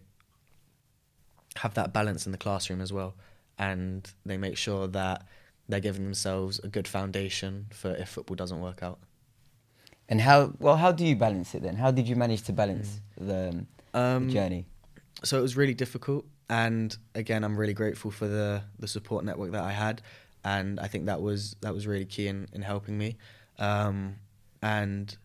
have 1.57 1.75
that 1.75 1.93
balance 1.93 2.27
in 2.27 2.33
the 2.33 2.39
classroom 2.39 2.81
as 2.81 2.93
well, 2.93 3.15
and 3.59 4.09
they 4.25 4.37
make 4.37 4.57
sure 4.57 4.87
that 4.89 5.27
they're 5.69 5.81
giving 5.81 6.05
themselves 6.05 6.61
a 6.61 6.69
good 6.69 6.87
foundation 6.87 7.67
for 7.71 7.95
if 7.97 8.09
football 8.11 8.37
doesn't 8.37 8.61
work 8.61 8.83
out. 8.83 8.99
And 10.09 10.21
how 10.21 10.53
well 10.59 10.77
how 10.77 10.93
do 10.93 11.05
you 11.07 11.17
balance 11.17 11.55
it 11.55 11.63
then? 11.63 11.77
How 11.77 11.91
did 11.91 12.07
you 12.09 12.17
manage 12.17 12.43
to 12.45 12.53
balance 12.53 13.01
the, 13.17 13.49
um, 13.51 13.67
Um, 13.95 14.27
the 14.27 14.33
journey? 14.33 14.67
so 15.25 15.39
it 15.39 15.43
was 15.43 15.57
really 15.57 15.75
difficult 15.75 16.25
and 16.51 16.97
again 17.15 17.45
i'm 17.45 17.57
really 17.57 17.75
grateful 17.75 18.11
for 18.11 18.27
the 18.27 18.63
the 18.81 18.89
support 18.89 19.25
network 19.25 19.53
that 19.53 19.63
i 19.63 19.71
had 19.71 20.03
and 20.43 20.81
i 20.81 20.89
think 20.89 21.07
that 21.07 21.21
was 21.23 21.55
that 21.61 21.73
was 21.73 21.87
really 21.87 22.05
key 22.05 22.27
in, 22.27 22.49
in 22.53 22.63
helping 22.63 22.99
me 22.99 23.17
um, 23.61 24.17
and 24.63 25.17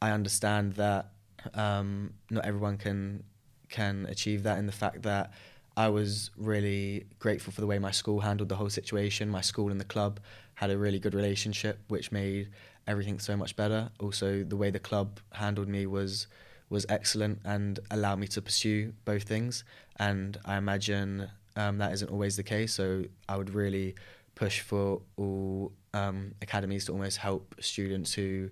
i 0.00 0.10
understand 0.12 0.74
that 0.74 1.10
um, 1.54 2.12
not 2.30 2.44
everyone 2.44 2.76
can 2.78 3.24
can 3.68 4.06
achieve 4.08 4.44
that 4.44 4.58
in 4.58 4.66
the 4.66 4.72
fact 4.84 5.02
that 5.02 5.32
i 5.76 5.88
was 5.88 6.30
really 6.36 7.06
grateful 7.18 7.52
for 7.52 7.60
the 7.60 7.66
way 7.66 7.78
my 7.78 7.90
school 7.90 8.20
handled 8.20 8.48
the 8.48 8.56
whole 8.56 8.70
situation 8.70 9.28
my 9.28 9.40
school 9.40 9.70
and 9.70 9.80
the 9.80 9.84
club 9.84 10.20
had 10.54 10.70
a 10.70 10.76
really 10.76 10.98
good 10.98 11.14
relationship 11.14 11.80
which 11.88 12.12
made 12.12 12.48
everything 12.86 13.18
so 13.18 13.36
much 13.36 13.56
better 13.56 13.90
also 14.00 14.42
the 14.42 14.56
way 14.56 14.70
the 14.70 14.78
club 14.78 15.20
handled 15.32 15.68
me 15.68 15.86
was 15.86 16.26
was 16.70 16.86
excellent 16.88 17.40
and 17.44 17.80
allowed 17.90 18.18
me 18.20 18.28
to 18.28 18.40
pursue 18.40 18.94
both 19.04 19.24
things. 19.24 19.64
And 19.98 20.38
I 20.44 20.56
imagine 20.56 21.28
um, 21.56 21.78
that 21.78 21.92
isn't 21.92 22.08
always 22.08 22.36
the 22.36 22.44
case. 22.44 22.72
So 22.72 23.04
I 23.28 23.36
would 23.36 23.52
really 23.52 23.96
push 24.36 24.60
for 24.60 25.02
all 25.16 25.72
um, 25.92 26.32
academies 26.40 26.86
to 26.86 26.92
almost 26.92 27.18
help 27.18 27.54
students 27.60 28.14
who 28.14 28.48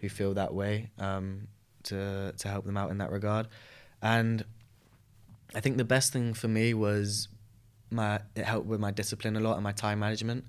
who 0.00 0.08
feel 0.08 0.32
that 0.34 0.54
way 0.54 0.90
um, 0.98 1.48
to 1.84 2.32
to 2.36 2.48
help 2.48 2.64
them 2.64 2.76
out 2.76 2.90
in 2.90 2.98
that 2.98 3.12
regard. 3.12 3.46
And 4.00 4.44
I 5.54 5.60
think 5.60 5.76
the 5.76 5.84
best 5.84 6.12
thing 6.12 6.34
for 6.34 6.48
me 6.48 6.74
was 6.74 7.28
my 7.90 8.20
it 8.36 8.44
helped 8.44 8.66
with 8.66 8.80
my 8.80 8.90
discipline 8.90 9.36
a 9.36 9.40
lot 9.40 9.54
and 9.54 9.64
my 9.64 9.72
time 9.72 9.98
management. 10.00 10.44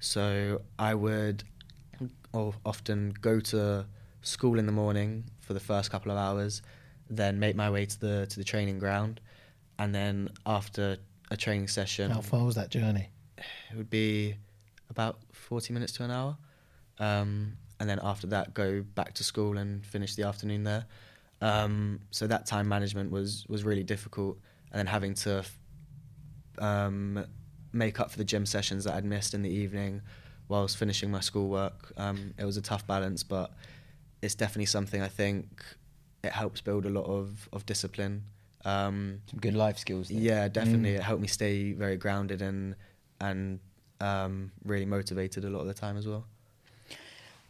So 0.00 0.62
I 0.78 0.94
would 0.94 1.44
often 2.64 3.14
go 3.20 3.40
to 3.40 3.86
school 4.22 4.58
in 4.58 4.66
the 4.66 4.72
morning 4.72 5.24
for 5.40 5.54
the 5.54 5.60
first 5.60 5.90
couple 5.90 6.10
of 6.12 6.18
hours, 6.18 6.62
then 7.08 7.38
make 7.38 7.56
my 7.56 7.70
way 7.70 7.86
to 7.86 8.00
the 8.00 8.26
to 8.30 8.38
the 8.38 8.44
training 8.44 8.78
ground, 8.78 9.20
and 9.78 9.94
then 9.94 10.28
after 10.46 10.98
a 11.30 11.36
training 11.36 11.68
session, 11.68 12.10
How 12.10 12.20
far 12.20 12.44
was 12.44 12.54
that 12.54 12.70
journey? 12.70 13.08
it 13.38 13.76
would 13.76 13.90
be 13.90 14.36
about 14.90 15.18
forty 15.32 15.72
minutes 15.72 15.92
to 15.94 16.04
an 16.04 16.10
hour, 16.10 16.36
um, 16.98 17.56
and 17.80 17.88
then 17.88 17.98
after 18.02 18.26
that 18.28 18.54
go 18.54 18.82
back 18.82 19.14
to 19.14 19.24
school 19.24 19.58
and 19.58 19.84
finish 19.86 20.14
the 20.14 20.22
afternoon 20.24 20.64
there. 20.64 20.84
Um, 21.44 22.00
so 22.10 22.26
that 22.26 22.46
time 22.46 22.68
management 22.68 23.10
was 23.10 23.44
was 23.48 23.64
really 23.64 23.82
difficult, 23.84 24.38
and 24.70 24.78
then 24.78 24.86
having 24.86 25.14
to 25.14 25.38
f- 25.38 25.58
um, 26.58 27.24
make 27.72 28.00
up 28.00 28.10
for 28.10 28.18
the 28.18 28.24
gym 28.24 28.46
sessions 28.46 28.84
that 28.84 28.94
I'd 28.94 29.04
missed 29.04 29.34
in 29.34 29.42
the 29.42 29.50
evening 29.50 30.00
whilst 30.48 30.76
finishing 30.76 31.10
my 31.10 31.20
schoolwork. 31.20 31.92
Um, 31.96 32.34
it 32.38 32.44
was 32.44 32.56
a 32.56 32.62
tough 32.62 32.86
balance, 32.86 33.22
but 33.22 33.52
it's 34.22 34.34
definitely 34.34 34.66
something 34.66 35.02
I 35.02 35.08
think 35.08 35.64
it 36.22 36.32
helps 36.32 36.60
build 36.60 36.86
a 36.86 36.90
lot 36.90 37.04
of, 37.04 37.48
of 37.52 37.66
discipline. 37.66 38.24
Um, 38.64 39.20
Some 39.30 39.40
good 39.40 39.54
life 39.54 39.78
skills. 39.78 40.08
There. 40.08 40.18
yeah, 40.18 40.48
definitely. 40.48 40.92
Mm. 40.92 40.96
It 40.96 41.02
helped 41.02 41.20
me 41.22 41.28
stay 41.28 41.72
very 41.72 41.96
grounded 41.96 42.40
and 42.40 42.74
and 43.20 43.60
um, 44.00 44.52
really 44.64 44.86
motivated 44.86 45.44
a 45.44 45.50
lot 45.50 45.60
of 45.60 45.66
the 45.66 45.74
time 45.74 45.96
as 45.96 46.06
well. 46.06 46.26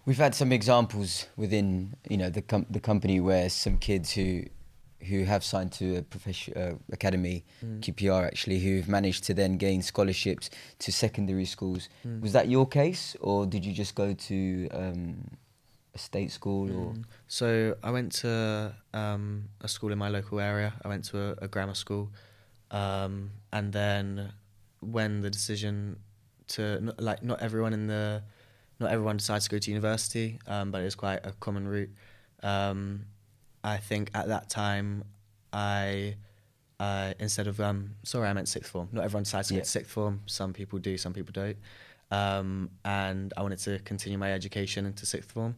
We've 0.06 0.18
had 0.18 0.34
some 0.34 0.52
examples 0.52 1.26
within 1.36 1.94
you 2.08 2.16
know 2.18 2.30
the 2.30 2.42
com- 2.42 2.66
the 2.70 2.80
company 2.80 3.20
where 3.20 3.48
some 3.48 3.78
kids 3.78 4.12
who 4.12 4.44
who 5.08 5.24
have 5.24 5.44
signed 5.44 5.70
to 5.72 5.96
a 5.96 6.02
profession 6.02 6.54
uh, 6.56 6.74
academy 6.92 7.44
Mm. 7.62 7.80
QPR 7.80 8.26
actually 8.26 8.58
who've 8.60 8.88
managed 8.88 9.24
to 9.24 9.34
then 9.34 9.56
gain 9.58 9.82
scholarships 9.82 10.48
to 10.78 10.90
secondary 10.92 11.44
schools. 11.44 11.88
Mm. 12.06 12.20
Was 12.22 12.32
that 12.32 12.48
your 12.48 12.66
case, 12.66 13.16
or 13.20 13.46
did 13.46 13.64
you 13.64 13.72
just 13.72 13.94
go 13.94 14.14
to 14.14 14.68
um, 14.70 15.30
a 15.94 15.98
state 15.98 16.30
school 16.32 16.70
or? 16.70 16.92
Mm. 16.92 17.04
So 17.28 17.76
I 17.82 17.90
went 17.90 18.12
to 18.22 18.74
um, 18.94 19.48
a 19.60 19.68
school 19.68 19.92
in 19.92 19.98
my 19.98 20.08
local 20.08 20.40
area. 20.40 20.72
I 20.84 20.88
went 20.88 21.04
to 21.06 21.18
a, 21.18 21.30
a 21.42 21.48
grammar 21.48 21.74
school, 21.74 22.10
um, 22.70 23.30
and 23.52 23.72
then 23.72 24.32
when 24.80 25.20
the 25.22 25.30
decision 25.30 25.98
to 26.46 26.94
like 26.98 27.22
not 27.22 27.40
everyone 27.40 27.72
in 27.72 27.86
the 27.86 28.22
not 28.80 28.90
everyone 28.90 29.16
decides 29.16 29.44
to 29.44 29.50
go 29.50 29.58
to 29.58 29.70
university, 29.70 30.38
um, 30.46 30.70
but 30.70 30.82
it's 30.82 30.94
quite 30.94 31.24
a 31.24 31.32
common 31.40 31.66
route. 31.68 31.90
Um, 32.42 33.06
I 33.62 33.76
think 33.78 34.10
at 34.14 34.28
that 34.28 34.50
time, 34.50 35.04
I 35.52 36.16
uh, 36.80 37.14
instead 37.20 37.46
of 37.46 37.60
um, 37.60 37.90
sorry, 38.02 38.28
I 38.28 38.32
meant 38.32 38.48
sixth 38.48 38.70
form. 38.70 38.88
Not 38.92 39.04
everyone 39.04 39.22
decides 39.22 39.48
to 39.48 39.54
Yeah. 39.54 39.60
go 39.60 39.64
to 39.64 39.70
sixth 39.70 39.90
form. 39.92 40.20
Some 40.26 40.52
people 40.52 40.78
do, 40.78 40.98
some 40.98 41.12
people 41.12 41.32
don't. 41.32 41.56
Um, 42.10 42.70
and 42.84 43.32
I 43.37 43.42
wanted 43.42 43.58
to 43.60 43.78
continue 43.80 44.18
my 44.18 44.32
education 44.32 44.84
into 44.87 45.06
sixth 45.06 45.30
form. 45.32 45.54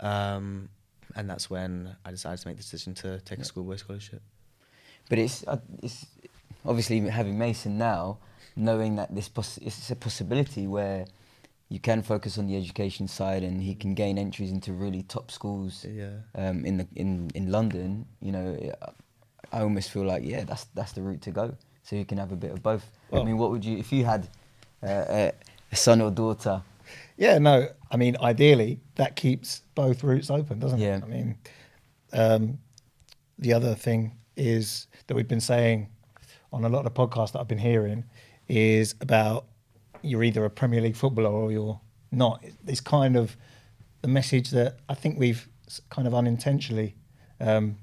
Um, 0.00 0.68
and 1.14 1.30
that's 1.30 1.48
when 1.48 1.94
I 2.04 2.10
decided 2.10 2.40
to 2.40 2.48
make 2.48 2.56
the 2.56 2.62
decision 2.62 2.94
to 2.94 3.20
take 3.20 3.38
a 3.38 3.44
schoolboy 3.44 3.76
scholarship. 3.76 4.22
But 5.08 5.18
it's 5.18 5.46
uh, 5.46 5.58
it's 5.82 6.06
obviously 6.66 6.98
having 7.00 7.38
Mason 7.38 7.78
now, 7.78 8.18
knowing 8.56 8.96
that 8.96 9.14
this 9.14 9.28
poss- 9.28 9.58
it's 9.58 9.90
a 9.90 9.96
possibility 9.96 10.66
where 10.66 11.04
you 11.68 11.80
can 11.80 12.02
focus 12.02 12.38
on 12.38 12.46
the 12.46 12.56
education 12.56 13.08
side 13.08 13.42
and 13.42 13.62
he 13.62 13.74
can 13.74 13.94
gain 13.94 14.18
entries 14.18 14.50
into 14.52 14.72
really 14.72 15.02
top 15.02 15.30
schools 15.30 15.84
Yeah. 15.88 16.10
um, 16.34 16.64
in 16.66 16.76
the 16.76 16.86
in 16.94 17.30
in 17.34 17.50
London. 17.50 18.06
You 18.20 18.32
know, 18.32 18.50
it- 18.60 18.78
I 19.52 19.60
almost 19.60 19.90
feel 19.90 20.04
like 20.04 20.24
yeah, 20.24 20.44
that's 20.44 20.64
that's 20.74 20.92
the 20.92 21.02
route 21.02 21.22
to 21.22 21.30
go. 21.30 21.56
So 21.82 21.96
you 21.96 22.04
can 22.04 22.18
have 22.18 22.32
a 22.32 22.36
bit 22.36 22.50
of 22.50 22.62
both. 22.62 22.90
I 23.12 23.22
mean, 23.22 23.38
what 23.38 23.50
would 23.50 23.64
you 23.64 23.78
if 23.78 23.92
you 23.92 24.04
had 24.04 24.28
uh, 24.82 25.04
a, 25.08 25.32
a 25.72 25.76
son 25.76 26.00
or 26.00 26.10
daughter? 26.10 26.62
Yeah, 27.16 27.38
no. 27.38 27.68
I 27.90 27.96
mean, 27.96 28.16
ideally, 28.20 28.80
that 28.96 29.14
keeps 29.16 29.62
both 29.74 30.02
routes 30.02 30.30
open, 30.30 30.58
doesn't 30.58 30.80
Yeah. 30.80 30.96
it? 30.98 31.04
I 31.04 31.06
mean, 31.06 31.36
um, 32.12 32.58
the 33.38 33.52
other 33.52 33.74
thing 33.74 34.12
is 34.36 34.86
that 35.06 35.14
we've 35.14 35.28
been 35.28 35.40
saying 35.40 35.88
on 36.52 36.64
a 36.64 36.68
lot 36.68 36.86
of 36.86 36.94
podcasts 36.94 37.32
that 37.32 37.40
I've 37.40 37.48
been 37.48 37.58
hearing 37.58 38.04
is 38.48 38.94
about 39.00 39.46
you're 40.04 40.22
either 40.22 40.44
a 40.44 40.50
Premier 40.50 40.80
League 40.80 40.96
footballer 40.96 41.30
or 41.30 41.50
you're 41.50 41.80
not. 42.12 42.44
It's 42.66 42.80
kind 42.80 43.16
of 43.16 43.36
the 44.02 44.08
message 44.08 44.50
that 44.50 44.78
I 44.88 44.94
think 44.94 45.18
we've 45.18 45.48
kind 45.90 46.06
of 46.06 46.14
unintentionally 46.14 46.94
um, 47.40 47.76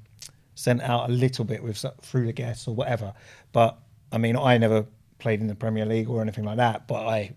sent 0.55 0.81
out 0.81 1.09
a 1.09 1.11
little 1.11 1.45
bit 1.45 1.63
with 1.63 1.83
through 2.01 2.27
the 2.27 2.33
guests 2.33 2.67
or 2.67 2.75
whatever. 2.75 3.13
But 3.51 3.77
I 4.11 4.17
mean, 4.17 4.35
I 4.37 4.57
never 4.57 4.85
played 5.19 5.41
in 5.41 5.47
the 5.47 5.55
Premier 5.55 5.85
League 5.85 6.09
or 6.09 6.21
anything 6.21 6.43
like 6.43 6.57
that, 6.57 6.87
but 6.87 7.07
I 7.07 7.35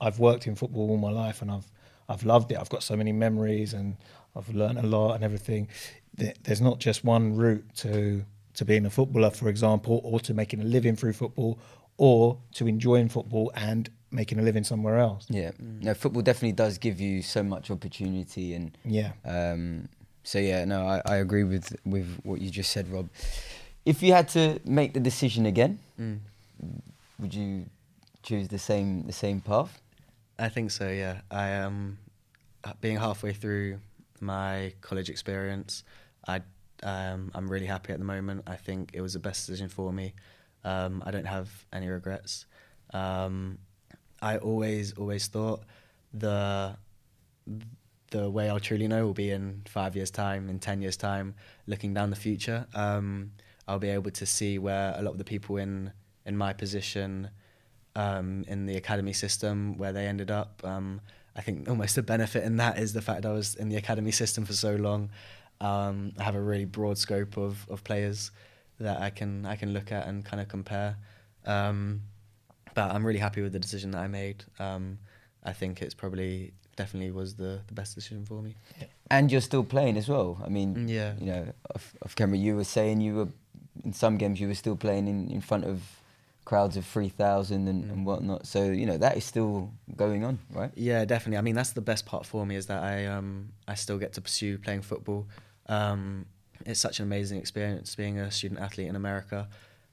I've 0.00 0.18
worked 0.18 0.46
in 0.46 0.54
football 0.54 0.90
all 0.90 0.98
my 0.98 1.10
life 1.10 1.42
and 1.42 1.50
I've 1.50 1.70
I've 2.08 2.24
loved 2.24 2.52
it. 2.52 2.58
I've 2.58 2.68
got 2.68 2.82
so 2.82 2.96
many 2.96 3.12
memories 3.12 3.74
and 3.74 3.96
I've 4.34 4.48
learned 4.54 4.78
a 4.78 4.86
lot 4.86 5.14
and 5.14 5.24
everything. 5.24 5.68
There's 6.14 6.60
not 6.60 6.78
just 6.78 7.04
one 7.04 7.36
route 7.36 7.64
to 7.76 8.24
to 8.54 8.64
being 8.64 8.86
a 8.86 8.90
footballer, 8.90 9.30
for 9.30 9.48
example, 9.48 10.00
or 10.02 10.18
to 10.20 10.32
making 10.32 10.60
a 10.60 10.64
living 10.64 10.96
through 10.96 11.12
football, 11.12 11.58
or 11.98 12.38
to 12.54 12.66
enjoying 12.66 13.08
football 13.08 13.52
and 13.54 13.90
making 14.10 14.38
a 14.38 14.42
living 14.42 14.64
somewhere 14.64 14.98
else. 14.98 15.26
Yeah, 15.28 15.50
no, 15.58 15.94
football 15.94 16.22
definitely 16.22 16.52
does 16.52 16.78
give 16.78 17.00
you 17.00 17.22
so 17.22 17.42
much 17.42 17.70
opportunity 17.70 18.54
and 18.54 18.76
Yeah. 18.84 19.12
Um, 19.24 19.88
so 20.22 20.38
yeah, 20.38 20.64
no, 20.64 20.86
I, 20.86 21.02
I 21.06 21.16
agree 21.16 21.44
with 21.44 21.76
with 21.84 22.18
what 22.24 22.40
you 22.40 22.50
just 22.50 22.70
said, 22.72 22.88
Rob. 22.90 23.08
If 23.84 24.02
you 24.02 24.12
had 24.12 24.28
to 24.30 24.58
make 24.64 24.92
the 24.94 25.00
decision 25.00 25.46
again, 25.46 25.78
Mm. 26.00 26.18
would 27.18 27.32
you 27.34 27.66
choose 28.22 28.48
the 28.48 28.58
same 28.58 29.06
the 29.06 29.12
same 29.12 29.40
path? 29.40 29.80
I 30.38 30.48
think 30.50 30.70
so. 30.70 30.88
Yeah, 30.88 31.20
I 31.30 31.48
am 31.48 31.98
um, 32.64 32.74
being 32.80 32.98
halfway 32.98 33.32
through 33.32 33.78
my 34.20 34.72
college 34.80 35.08
experience. 35.10 35.84
I 36.28 36.40
um, 36.82 37.30
I'm 37.34 37.48
really 37.48 37.66
happy 37.66 37.92
at 37.92 37.98
the 37.98 38.04
moment. 38.04 38.42
I 38.46 38.56
think 38.56 38.90
it 38.92 39.00
was 39.00 39.12
the 39.12 39.18
best 39.20 39.46
decision 39.46 39.68
for 39.68 39.92
me. 39.92 40.12
Um, 40.64 41.02
I 41.06 41.10
don't 41.10 41.26
have 41.26 41.48
any 41.72 41.88
regrets. 41.88 42.46
Um, 42.92 43.58
I 44.26 44.38
always 44.38 44.92
always 44.94 45.24
thought 45.28 45.60
the 46.12 46.76
the 48.10 48.30
way 48.36 48.48
I'll 48.50 48.66
truly 48.68 48.88
know 48.88 49.06
will 49.06 49.20
be 49.26 49.30
in 49.30 49.62
five 49.68 49.94
years' 49.94 50.10
time, 50.10 50.48
in 50.48 50.58
ten 50.58 50.82
years' 50.82 50.96
time, 50.96 51.34
looking 51.66 51.94
down 51.94 52.10
the 52.10 52.22
future. 52.28 52.66
Um, 52.74 53.32
I'll 53.68 53.84
be 53.88 53.90
able 53.90 54.10
to 54.10 54.26
see 54.26 54.58
where 54.58 54.94
a 54.96 55.02
lot 55.02 55.12
of 55.12 55.18
the 55.18 55.24
people 55.24 55.58
in 55.58 55.92
in 56.24 56.36
my 56.36 56.52
position 56.52 57.30
um, 57.94 58.44
in 58.48 58.66
the 58.66 58.76
academy 58.76 59.12
system 59.12 59.78
where 59.78 59.92
they 59.92 60.06
ended 60.06 60.30
up. 60.30 60.60
Um, 60.64 61.00
I 61.36 61.40
think 61.42 61.68
almost 61.68 61.94
the 61.94 62.02
benefit 62.02 62.42
in 62.42 62.56
that 62.56 62.78
is 62.78 62.92
the 62.92 63.02
fact 63.02 63.24
I 63.26 63.32
was 63.32 63.54
in 63.54 63.68
the 63.68 63.76
academy 63.76 64.10
system 64.10 64.44
for 64.44 64.54
so 64.54 64.74
long. 64.74 65.10
Um, 65.60 66.12
I 66.18 66.24
have 66.24 66.34
a 66.34 66.40
really 66.40 66.64
broad 66.64 66.98
scope 66.98 67.36
of, 67.36 67.66
of 67.68 67.84
players 67.84 68.32
that 68.80 69.00
I 69.00 69.10
can 69.10 69.46
I 69.46 69.56
can 69.56 69.72
look 69.72 69.92
at 69.92 70.08
and 70.08 70.24
kind 70.24 70.40
of 70.40 70.48
compare. 70.48 70.96
Um, 71.44 72.02
but 72.76 72.86
I'm 72.94 73.04
really 73.04 73.18
happy 73.18 73.42
with 73.42 73.52
the 73.52 73.58
decision 73.66 73.90
that 73.92 74.02
I 74.06 74.08
made. 74.22 74.44
Um, 74.60 74.98
I 75.42 75.52
think 75.52 75.82
it's 75.82 75.94
probably 76.02 76.52
definitely 76.76 77.10
was 77.10 77.34
the, 77.34 77.52
the 77.68 77.74
best 77.74 77.94
decision 77.94 78.24
for 78.26 78.40
me. 78.42 78.54
And 79.10 79.32
you're 79.32 79.40
still 79.50 79.64
playing 79.64 79.96
as 79.96 80.08
well. 80.08 80.30
I 80.44 80.48
mean, 80.48 80.74
Mm, 80.76 80.88
yeah. 80.90 81.12
you 81.18 81.26
know, 81.32 81.44
off, 81.74 81.94
off 82.04 82.14
camera, 82.14 82.36
you 82.38 82.54
were 82.56 82.64
saying 82.76 83.00
you 83.00 83.14
were 83.18 83.28
in 83.84 83.92
some 83.92 84.16
games 84.18 84.40
you 84.40 84.48
were 84.48 84.54
still 84.64 84.76
playing 84.76 85.06
in, 85.08 85.30
in 85.30 85.40
front 85.40 85.64
of 85.64 85.76
crowds 86.44 86.76
of 86.76 86.84
three 86.86 87.08
thousand 87.08 87.66
and, 87.68 87.84
and 87.90 87.98
Mm. 88.00 88.04
whatnot. 88.04 88.46
So 88.46 88.60
you 88.80 88.86
know 88.86 88.98
that 88.98 89.16
is 89.16 89.24
still 89.24 89.70
going 89.96 90.22
on, 90.24 90.38
right? 90.50 90.70
Yeah, 90.76 91.04
definitely. 91.04 91.38
I 91.38 91.42
mean, 91.42 91.54
that's 91.56 91.72
the 91.72 91.80
best 91.92 92.06
part 92.06 92.24
for 92.26 92.46
me 92.46 92.54
is 92.56 92.66
that 92.66 92.82
I 92.82 93.06
um 93.06 93.52
I 93.66 93.74
still 93.74 93.98
get 93.98 94.12
to 94.14 94.20
pursue 94.20 94.58
playing 94.58 94.82
football. 94.82 95.26
Um, 95.76 96.26
it's 96.64 96.80
such 96.80 97.00
an 97.00 97.04
amazing 97.06 97.38
experience 97.38 97.94
being 97.96 98.18
a 98.18 98.30
student 98.30 98.60
athlete 98.60 98.88
in 98.88 98.96
America. 98.96 99.48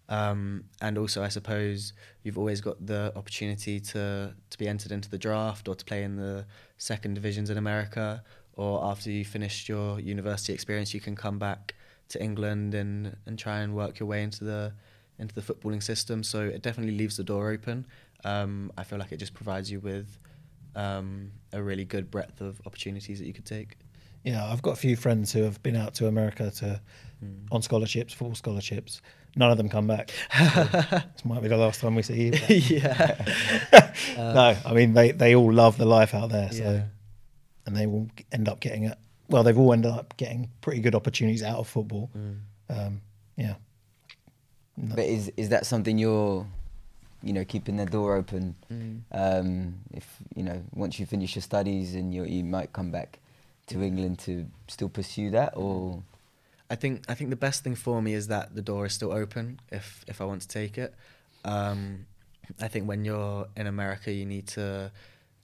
Um, 0.09 0.65
and 0.81 0.97
also, 0.97 1.23
I 1.23 1.29
suppose 1.29 1.93
you've 2.23 2.37
always 2.37 2.61
got 2.61 2.85
the 2.85 3.13
opportunity 3.15 3.79
to 3.79 4.33
to 4.49 4.57
be 4.57 4.67
entered 4.67 4.91
into 4.91 5.09
the 5.09 5.17
draft 5.17 5.67
or 5.67 5.75
to 5.75 5.85
play 5.85 6.03
in 6.03 6.17
the 6.17 6.45
second 6.77 7.13
divisions 7.13 7.49
in 7.49 7.57
America. 7.57 8.23
Or 8.55 8.83
after 8.85 9.09
you 9.09 9.25
finished 9.25 9.67
your 9.67 9.99
university 9.99 10.53
experience, 10.53 10.93
you 10.93 11.01
can 11.01 11.15
come 11.15 11.39
back 11.39 11.73
to 12.09 12.21
England 12.21 12.75
and, 12.75 13.17
and 13.25 13.39
try 13.39 13.61
and 13.61 13.73
work 13.73 13.99
your 13.99 14.07
way 14.07 14.21
into 14.23 14.43
the 14.43 14.73
into 15.17 15.33
the 15.33 15.41
footballing 15.41 15.81
system. 15.81 16.23
So 16.23 16.41
it 16.41 16.61
definitely 16.61 16.95
leaves 16.95 17.17
the 17.17 17.23
door 17.23 17.49
open. 17.49 17.87
Um, 18.25 18.71
I 18.77 18.83
feel 18.83 18.99
like 18.99 19.11
it 19.11 19.17
just 19.17 19.33
provides 19.33 19.71
you 19.71 19.79
with 19.79 20.17
um, 20.75 21.31
a 21.51 21.61
really 21.61 21.85
good 21.85 22.11
breadth 22.11 22.41
of 22.41 22.61
opportunities 22.65 23.19
that 23.19 23.25
you 23.25 23.33
could 23.33 23.45
take. 23.45 23.77
Yeah, 24.23 24.45
I've 24.45 24.61
got 24.61 24.71
a 24.71 24.77
few 24.77 24.95
friends 24.95 25.33
who 25.33 25.43
have 25.43 25.61
been 25.63 25.75
out 25.75 25.93
to 25.95 26.07
America 26.07 26.51
to 26.51 26.81
Mm. 27.23 27.47
on 27.51 27.61
scholarships, 27.61 28.13
full 28.13 28.35
scholarships. 28.35 29.01
None 29.35 29.49
of 29.51 29.57
them 29.57 29.67
come 29.69 29.87
back. 29.87 30.11
So 30.37 30.63
this 30.63 31.25
might 31.25 31.41
be 31.41 31.47
the 31.47 31.57
last 31.57 31.81
time 31.81 31.95
we 31.95 32.03
see 32.03 32.25
you. 32.25 32.31
but- 32.31 32.49
yeah. 32.69 33.93
no, 34.17 34.55
I 34.65 34.73
mean 34.73 34.93
they, 34.93 35.11
they 35.11 35.35
all 35.35 35.51
love 35.51 35.77
the 35.77 35.85
life 35.85 36.13
out 36.13 36.29
there. 36.29 36.51
So 36.51 36.63
Yeah. 36.63 36.83
and 37.65 37.75
they 37.75 37.87
will 37.87 38.09
end 38.31 38.47
up 38.47 38.59
getting 38.59 38.83
it. 38.83 38.97
Well, 39.29 39.43
they've 39.43 39.57
all 39.57 39.73
ended 39.73 39.91
up 39.91 40.15
getting 40.17 40.49
pretty 40.61 40.81
good 40.81 40.93
opportunities 40.95 41.41
out 41.41 41.57
of 41.57 41.67
football. 41.67 42.11
Mm. 42.15 42.37
Um, 42.69 43.01
yeah. 43.37 43.55
No. 44.77 44.95
But 44.95 45.05
is 45.05 45.31
is 45.37 45.49
that 45.49 45.65
something 45.65 45.97
you're, 45.97 46.45
you 47.23 47.33
know, 47.33 47.45
keeping 47.45 47.77
the 47.77 47.85
door 47.85 48.15
open? 48.15 48.55
Mm. 48.71 49.01
Um, 49.11 49.75
if 49.91 50.17
you 50.35 50.43
know, 50.43 50.61
once 50.75 50.99
you 50.99 51.05
finish 51.05 51.35
your 51.35 51.41
studies 51.43 51.95
and 51.95 52.13
you 52.13 52.23
you 52.25 52.43
might 52.43 52.73
come 52.73 52.91
back 52.91 53.19
to 53.67 53.81
England 53.81 54.19
to 54.19 54.45
still 54.67 54.89
pursue 54.89 55.29
that, 55.31 55.53
or 55.55 56.03
I 56.73 56.75
think 56.75 57.03
I 57.07 57.13
think 57.13 57.29
the 57.29 57.41
best 57.47 57.63
thing 57.63 57.75
for 57.75 58.01
me 58.01 58.11
is 58.15 58.25
that 58.33 58.45
the 58.55 58.63
door 58.71 58.87
is 58.87 58.93
still 58.93 59.13
open 59.23 59.59
if 59.79 60.03
if 60.07 60.17
I 60.21 60.25
want 60.25 60.41
to 60.41 60.47
take 60.47 60.75
it. 60.85 60.91
Um, 61.45 62.07
I 62.65 62.67
think 62.67 62.87
when 62.87 63.05
you're 63.05 63.47
in 63.55 63.67
America, 63.67 64.11
you 64.11 64.25
need 64.25 64.47
to, 64.57 64.91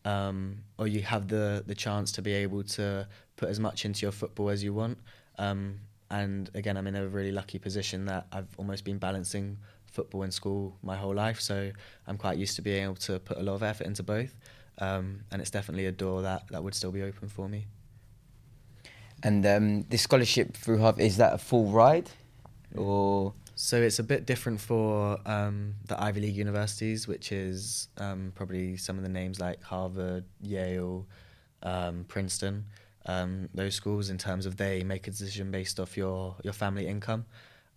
um, 0.05 0.37
or 0.79 0.87
you 0.87 1.01
have 1.13 1.27
the 1.27 1.45
the 1.71 1.75
chance 1.85 2.11
to 2.13 2.21
be 2.29 2.33
able 2.43 2.63
to 2.77 3.07
put 3.39 3.47
as 3.53 3.59
much 3.59 3.85
into 3.85 3.99
your 4.05 4.11
football 4.21 4.49
as 4.49 4.63
you 4.63 4.73
want. 4.73 4.97
Um, 5.37 5.61
and 6.09 6.49
again, 6.55 6.75
I'm 6.77 6.87
in 6.87 6.95
a 6.95 7.07
really 7.07 7.31
lucky 7.31 7.59
position 7.59 7.99
that 8.05 8.25
I've 8.31 8.51
almost 8.57 8.83
been 8.83 8.97
balancing 8.97 9.45
football 9.85 10.23
and 10.23 10.33
school 10.33 10.63
my 10.81 10.97
whole 10.97 11.13
life, 11.25 11.39
so 11.39 11.71
I'm 12.07 12.17
quite 12.17 12.37
used 12.39 12.55
to 12.55 12.63
being 12.63 12.83
able 12.85 13.01
to 13.09 13.19
put 13.19 13.37
a 13.37 13.43
lot 13.43 13.53
of 13.53 13.61
effort 13.61 13.85
into 13.85 14.01
both. 14.01 14.33
Um, 14.79 15.05
and 15.31 15.41
it's 15.41 15.51
definitely 15.51 15.85
a 15.85 15.91
door 15.91 16.23
that, 16.23 16.41
that 16.51 16.63
would 16.63 16.73
still 16.73 16.91
be 16.91 17.03
open 17.03 17.27
for 17.29 17.47
me. 17.47 17.67
And 19.23 19.45
um, 19.45 19.83
the 19.89 19.97
scholarship 19.97 20.55
through 20.55 20.79
Harvard 20.79 21.03
is 21.03 21.17
that 21.17 21.33
a 21.33 21.37
full 21.37 21.65
ride, 21.71 22.09
or 22.75 23.33
So 23.55 23.81
it's 23.81 23.99
a 23.99 24.03
bit 24.03 24.25
different 24.25 24.61
for 24.61 25.19
um, 25.25 25.75
the 25.87 26.01
Ivy 26.01 26.21
League 26.21 26.35
universities, 26.37 27.07
which 27.07 27.31
is 27.33 27.89
um, 27.97 28.31
probably 28.35 28.77
some 28.77 28.97
of 28.97 29.03
the 29.03 29.09
names 29.09 29.39
like 29.39 29.61
Harvard, 29.63 30.23
Yale, 30.41 31.05
um, 31.63 32.05
Princeton. 32.07 32.65
Um, 33.05 33.49
those 33.53 33.75
schools, 33.75 34.09
in 34.09 34.17
terms 34.17 34.45
of 34.45 34.55
they 34.55 34.83
make 34.83 35.07
a 35.07 35.11
decision 35.11 35.51
based 35.51 35.79
off 35.79 35.97
your 35.97 36.35
your 36.43 36.53
family 36.53 36.87
income. 36.87 37.25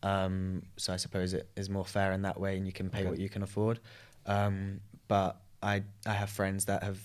Um, 0.03 0.63
so 0.77 0.93
I 0.93 0.97
suppose 0.99 1.33
it 1.33 1.49
is 1.57 1.69
more 1.71 1.85
fair 1.85 2.13
in 2.13 2.23
that 2.23 2.39
way, 2.39 2.57
and 2.57 2.67
you 2.67 2.73
can 2.73 2.91
pay 2.91 3.01
Okay. 3.01 3.09
what 3.11 3.19
you 3.19 3.29
can 3.29 3.43
afford. 3.43 3.81
Um, 4.27 4.81
but 5.09 5.41
I 5.63 5.83
I 6.07 6.13
have 6.13 6.31
friends 6.31 6.65
that 6.67 6.83
have 6.83 6.99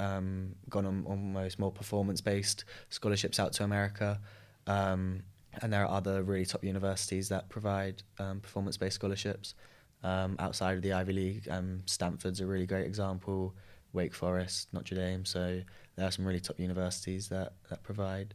um, 0.00 0.54
gone 0.68 0.86
on 0.86 1.04
almost 1.06 1.58
more 1.58 1.70
performance 1.70 2.20
based 2.20 2.64
scholarships 2.88 3.38
out 3.38 3.52
to 3.52 3.64
America. 3.64 4.18
Um, 4.66 5.22
and 5.60 5.72
there 5.72 5.84
are 5.84 5.90
other 5.90 6.22
really 6.22 6.46
top 6.46 6.64
universities 6.64 7.28
that 7.28 7.48
provide 7.48 8.02
um, 8.18 8.40
performance 8.40 8.76
based 8.76 8.94
scholarships 8.94 9.54
um, 10.02 10.36
outside 10.38 10.76
of 10.76 10.82
the 10.82 10.92
Ivy 10.92 11.12
League. 11.12 11.48
Um, 11.50 11.82
Stanford's 11.86 12.40
a 12.40 12.46
really 12.46 12.66
great 12.66 12.86
example, 12.86 13.54
Wake 13.92 14.14
Forest, 14.14 14.68
Notre 14.72 14.94
Dame. 14.94 15.24
So 15.24 15.60
there 15.96 16.06
are 16.06 16.10
some 16.10 16.24
really 16.24 16.40
top 16.40 16.58
universities 16.58 17.28
that, 17.28 17.52
that 17.68 17.82
provide 17.82 18.34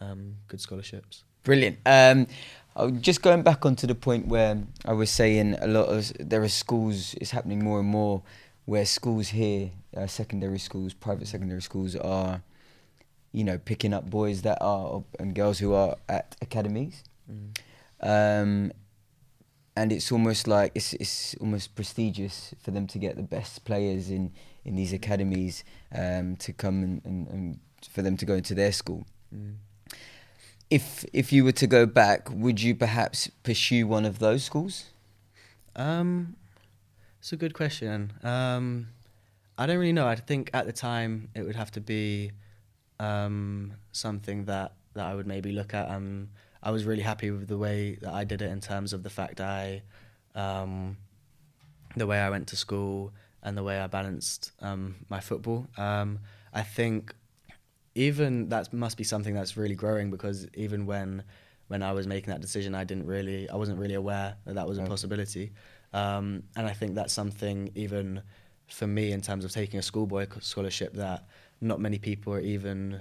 um, 0.00 0.36
good 0.48 0.60
scholarships. 0.60 1.24
Brilliant. 1.42 1.78
Just 3.00 3.22
going 3.22 3.42
back 3.42 3.66
onto 3.66 3.86
the 3.86 3.94
point 3.94 4.28
where 4.28 4.62
I 4.84 4.92
was 4.92 5.10
saying 5.10 5.56
a 5.60 5.66
lot 5.66 5.86
of 5.86 6.12
there 6.18 6.42
are 6.42 6.48
schools. 6.48 7.14
It's 7.20 7.30
happening 7.30 7.62
more 7.62 7.80
and 7.80 7.88
more 7.88 8.22
where 8.66 8.84
schools 8.84 9.28
here, 9.28 9.70
uh, 9.96 10.06
secondary 10.06 10.58
schools, 10.58 10.92
private 10.92 11.26
secondary 11.28 11.62
schools, 11.62 11.96
are, 11.96 12.42
you 13.32 13.42
know, 13.44 13.58
picking 13.58 13.94
up 13.94 14.10
boys 14.10 14.42
that 14.42 14.58
are 14.60 15.02
and 15.18 15.34
girls 15.34 15.58
who 15.60 15.72
are 15.72 15.96
at 16.08 16.36
academies, 16.42 17.02
Mm. 17.30 17.56
um, 18.00 18.72
and 19.74 19.92
it's 19.92 20.12
almost 20.12 20.46
like 20.46 20.70
it's 20.74 20.92
it's 20.94 21.34
almost 21.40 21.74
prestigious 21.74 22.54
for 22.62 22.70
them 22.70 22.86
to 22.86 22.98
get 22.98 23.16
the 23.16 23.22
best 23.22 23.64
players 23.64 24.10
in 24.10 24.32
in 24.64 24.76
these 24.76 24.92
academies 24.92 25.64
um, 25.92 26.36
to 26.36 26.52
come 26.52 26.82
and, 26.82 27.02
and, 27.04 27.28
and 27.28 27.58
for 27.90 28.02
them 28.02 28.16
to 28.16 28.24
go 28.26 28.34
into 28.34 28.54
their 28.54 28.72
school 28.72 29.06
Mm. 29.34 29.56
if 30.70 31.04
if 31.12 31.32
you 31.32 31.42
were 31.44 31.52
to 31.52 31.66
go 31.66 31.84
back, 31.84 32.30
would 32.30 32.62
you 32.62 32.74
perhaps 32.76 33.28
pursue 33.42 33.86
one 33.88 34.04
of 34.04 34.18
those 34.20 34.44
schools? 34.44 34.84
Um, 35.74 36.36
it's 37.26 37.32
a 37.32 37.36
good 37.36 37.54
question. 37.54 38.12
Um, 38.22 38.86
I 39.58 39.66
don't 39.66 39.78
really 39.78 39.92
know. 39.92 40.06
I 40.06 40.14
think 40.14 40.48
at 40.54 40.64
the 40.64 40.72
time 40.72 41.28
it 41.34 41.42
would 41.42 41.56
have 41.56 41.72
to 41.72 41.80
be 41.80 42.30
um, 43.00 43.72
something 43.90 44.44
that, 44.44 44.74
that 44.94 45.06
I 45.06 45.12
would 45.16 45.26
maybe 45.26 45.50
look 45.50 45.74
at. 45.74 45.90
Um, 45.90 46.28
I 46.62 46.70
was 46.70 46.84
really 46.84 47.02
happy 47.02 47.32
with 47.32 47.48
the 47.48 47.58
way 47.58 47.98
that 48.00 48.14
I 48.14 48.22
did 48.22 48.42
it 48.42 48.52
in 48.52 48.60
terms 48.60 48.92
of 48.92 49.02
the 49.02 49.10
fact 49.10 49.40
I, 49.40 49.82
um, 50.36 50.98
the 51.96 52.06
way 52.06 52.20
I 52.20 52.30
went 52.30 52.46
to 52.50 52.56
school 52.56 53.12
and 53.42 53.58
the 53.58 53.64
way 53.64 53.80
I 53.80 53.88
balanced 53.88 54.52
um, 54.60 54.94
my 55.08 55.18
football. 55.18 55.66
Um, 55.76 56.20
I 56.54 56.62
think 56.62 57.12
even 57.96 58.50
that 58.50 58.72
must 58.72 58.96
be 58.96 59.02
something 59.02 59.34
that's 59.34 59.56
really 59.56 59.74
growing 59.74 60.12
because 60.12 60.46
even 60.54 60.86
when 60.86 61.24
when 61.68 61.82
I 61.82 61.92
was 61.92 62.06
making 62.06 62.30
that 62.30 62.40
decision, 62.40 62.74
I 62.74 62.84
didn't 62.84 63.06
really, 63.06 63.48
I 63.50 63.56
wasn't 63.56 63.78
really 63.78 63.94
aware 63.94 64.36
that 64.44 64.54
that 64.54 64.68
was 64.68 64.78
a 64.78 64.84
possibility. 64.84 65.52
Um, 65.92 66.42
and 66.56 66.66
I 66.66 66.72
think 66.72 66.94
that's 66.94 67.12
something 67.12 67.70
even 67.74 68.22
for 68.68 68.86
me 68.86 69.12
in 69.12 69.20
terms 69.20 69.44
of 69.44 69.52
taking 69.52 69.78
a 69.78 69.82
schoolboy 69.82 70.26
scholarship 70.40 70.94
that 70.94 71.26
not 71.60 71.80
many 71.80 71.98
people 71.98 72.32
are 72.34 72.40
even 72.40 73.00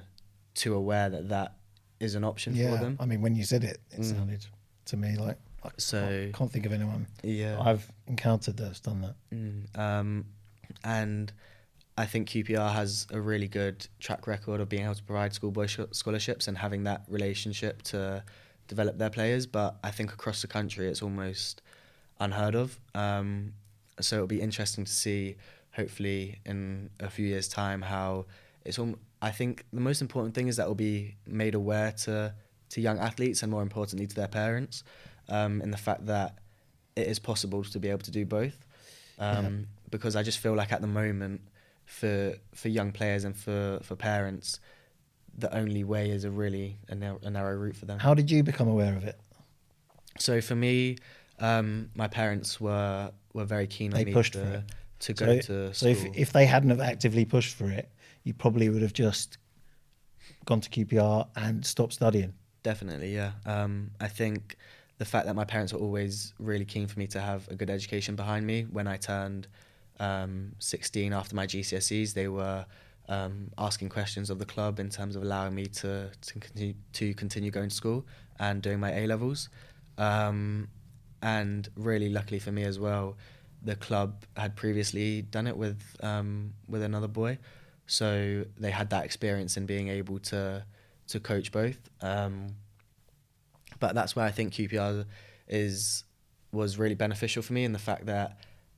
too 0.54 0.76
aware 0.76 1.10
that 1.10 1.30
that 1.30 1.56
is 2.00 2.16
an 2.16 2.24
option 2.24 2.56
yeah. 2.56 2.72
for 2.78 2.84
them. 2.84 2.98
I 3.00 3.06
mean, 3.06 3.22
when 3.22 3.36
you 3.36 3.44
said 3.44 3.64
it, 3.64 3.80
it 3.92 4.02
Mm. 4.02 4.12
sounded 4.16 4.46
to 4.86 4.98
me 4.98 5.18
like 5.18 5.38
I 5.64 5.70
So- 5.78 6.08
can't, 6.08 6.34
can't 6.36 6.52
think 6.52 6.66
of 6.68 6.74
anyone 6.74 7.08
Yeah. 7.24 7.60
I've 7.60 7.92
encountered 8.08 8.58
that's 8.58 8.80
done 8.80 9.02
that. 9.02 9.16
Mm, 9.34 9.78
um, 9.80 10.26
and 10.84 11.34
I 11.98 12.06
think 12.06 12.30
QPR 12.30 12.72
has 12.74 13.08
a 13.12 13.20
really 13.20 13.48
good 13.48 13.88
track 14.00 14.28
record 14.28 14.62
of 14.62 14.70
being 14.70 14.84
able 14.84 14.94
to 14.96 15.04
provide 15.04 15.34
schoolboy 15.34 15.66
sh- 15.66 15.80
scholarships 15.92 16.48
and 16.48 16.58
having 16.60 16.84
that 16.84 17.04
relationship 17.08 17.82
to 17.84 18.24
develop 18.68 18.98
their 19.00 19.10
players. 19.10 19.48
But 19.48 19.80
I 19.84 19.90
think 19.92 20.14
across 20.14 20.42
the 20.42 20.48
country, 20.48 20.88
it's 20.88 21.02
almost 21.02 21.62
unheard 22.20 22.56
of. 22.56 22.80
Um, 22.94 23.54
so 24.00 24.18
it'll 24.18 24.28
be 24.28 24.42
interesting 24.42 24.86
to 24.86 24.92
see, 24.92 25.38
hopefully 25.74 26.40
in 26.46 26.90
a 27.00 27.10
few 27.10 27.26
years' 27.26 27.48
time, 27.48 27.82
how 27.82 28.26
it's. 28.64 28.80
All, 28.80 28.96
I 29.22 29.32
think 29.32 29.66
the 29.72 29.82
most 29.82 30.02
important 30.02 30.36
thing 30.36 30.48
is 30.48 30.58
that 30.58 30.68
will 30.68 30.76
be 30.76 31.16
made 31.26 31.56
aware 31.56 31.92
to 32.04 32.34
to 32.70 32.82
young 32.82 33.00
athletes 33.00 33.44
and 33.44 33.52
more 33.52 33.62
importantly 33.62 34.08
to 34.08 34.16
their 34.16 34.28
parents, 34.28 34.84
um, 35.30 35.62
in 35.62 35.72
the 35.72 35.78
fact 35.78 36.06
that 36.08 36.40
it 36.96 37.08
is 37.08 37.20
possible 37.20 37.64
to 37.64 37.80
be 37.80 37.90
able 37.90 38.02
to 38.02 38.12
do 38.12 38.26
both. 38.26 38.66
Um, 39.20 39.46
yeah. 39.46 39.66
Because 39.92 40.16
I 40.16 40.24
just 40.24 40.40
feel 40.40 40.56
like 40.56 40.72
at 40.72 40.82
the 40.82 40.88
moment, 40.88 41.42
for 41.86 42.36
for 42.54 42.70
young 42.70 42.92
players 42.92 43.24
and 43.24 43.36
for 43.36 43.80
for 43.82 43.96
parents, 43.96 44.60
the 45.38 45.56
only 45.56 45.84
way 45.84 46.10
is 46.10 46.24
a 46.24 46.32
really 46.32 46.78
a 46.90 46.96
narrow, 46.96 47.20
a 47.24 47.30
narrow 47.30 47.56
route 47.56 47.76
for 47.76 47.86
them. 47.86 48.00
How 48.00 48.14
did 48.14 48.30
you 48.30 48.44
become 48.44 48.68
aware 48.68 48.96
of 48.96 49.04
it? 49.04 49.20
So 50.18 50.42
for 50.42 50.56
me, 50.56 50.98
um, 51.40 51.90
my 51.96 52.08
parents 52.08 52.60
were 52.60 53.12
were 53.34 53.46
very 53.46 53.68
keen 53.68 53.92
they 53.92 54.00
on 54.02 54.06
me 54.06 54.14
pushed 54.14 54.34
to, 54.34 54.40
for 54.40 54.54
it. 54.54 54.64
to 55.00 55.14
go 55.14 55.26
so, 55.26 55.42
to 55.42 55.74
So 55.74 55.94
school. 55.94 56.12
if, 56.12 56.18
if 56.18 56.34
they 56.34 56.46
hadn't 56.46 56.70
have 56.70 56.80
actively 56.80 57.26
pushed 57.26 57.56
for 57.56 57.70
it, 57.70 57.92
you 58.24 58.34
probably 58.34 58.70
would 58.70 58.82
have 58.82 58.94
just 58.94 59.38
gone 60.46 60.62
to 60.62 60.70
QPR 60.70 61.28
and 61.36 61.66
stopped 61.66 61.94
studying. 61.94 62.34
Definitely, 62.64 63.14
yeah. 63.14 63.32
Um, 63.46 63.92
I 64.00 64.08
think 64.08 64.56
the 64.98 65.06
fact 65.06 65.26
that 65.26 65.36
my 65.36 65.44
parents 65.44 65.74
were 65.74 65.80
always 65.80 66.34
really 66.40 66.66
keen 66.66 66.88
for 66.88 66.98
me 66.98 67.08
to 67.08 67.20
have 67.20 67.48
a 67.50 67.56
good 67.56 67.70
education 67.70 68.16
behind 68.16 68.48
me 68.48 68.64
when 68.72 68.88
I 68.88 68.98
turned 68.98 69.48
um, 70.00 70.54
16 70.60 71.14
after 71.14 71.36
my 71.36 71.46
GCSEs, 71.46 72.14
they 72.14 72.28
were 72.28 72.66
um, 73.10 73.52
asking 73.58 73.90
questions 73.90 74.30
of 74.30 74.40
the 74.40 74.46
club 74.46 74.80
in 74.80 74.90
terms 74.90 75.16
of 75.16 75.24
allowing 75.24 75.54
me 75.54 75.66
to 75.68 76.10
to 76.10 76.40
continue, 76.40 76.74
to 76.94 77.14
continue 77.14 77.52
going 77.52 77.70
to 77.70 77.76
school 77.76 78.06
and 78.40 78.62
doing 78.62 78.80
my 78.80 78.92
A 78.94 79.08
levels. 79.08 79.50
Um, 79.98 80.68
and 81.26 81.68
really, 81.76 82.08
luckily 82.08 82.38
for 82.40 82.52
me 82.52 82.64
as 82.64 82.78
well, 82.80 83.18
the 83.64 83.76
club 83.76 84.24
had 84.38 84.56
previously 84.56 85.24
done 85.24 85.48
it 85.48 85.58
with 85.58 85.82
um, 86.02 86.54
with 86.70 86.84
another 86.84 87.08
boy, 87.08 87.40
so 87.88 88.46
they 88.60 88.70
had 88.70 88.92
that 88.92 89.06
experience 89.06 89.58
in 89.58 89.66
being 89.66 89.88
able 89.90 90.20
to 90.20 90.64
to 91.08 91.20
coach 91.20 91.52
both. 91.52 91.80
Um, 92.02 92.56
but 93.80 93.96
that's 93.96 94.16
where 94.16 94.24
I 94.26 94.30
think 94.32 94.54
QPR 94.54 95.06
is 95.48 96.04
was 96.52 96.78
really 96.78 96.96
beneficial 96.96 97.42
for 97.42 97.54
me 97.54 97.64
in 97.66 97.74
the 97.74 97.80
fact 97.80 98.06
that 98.06 98.38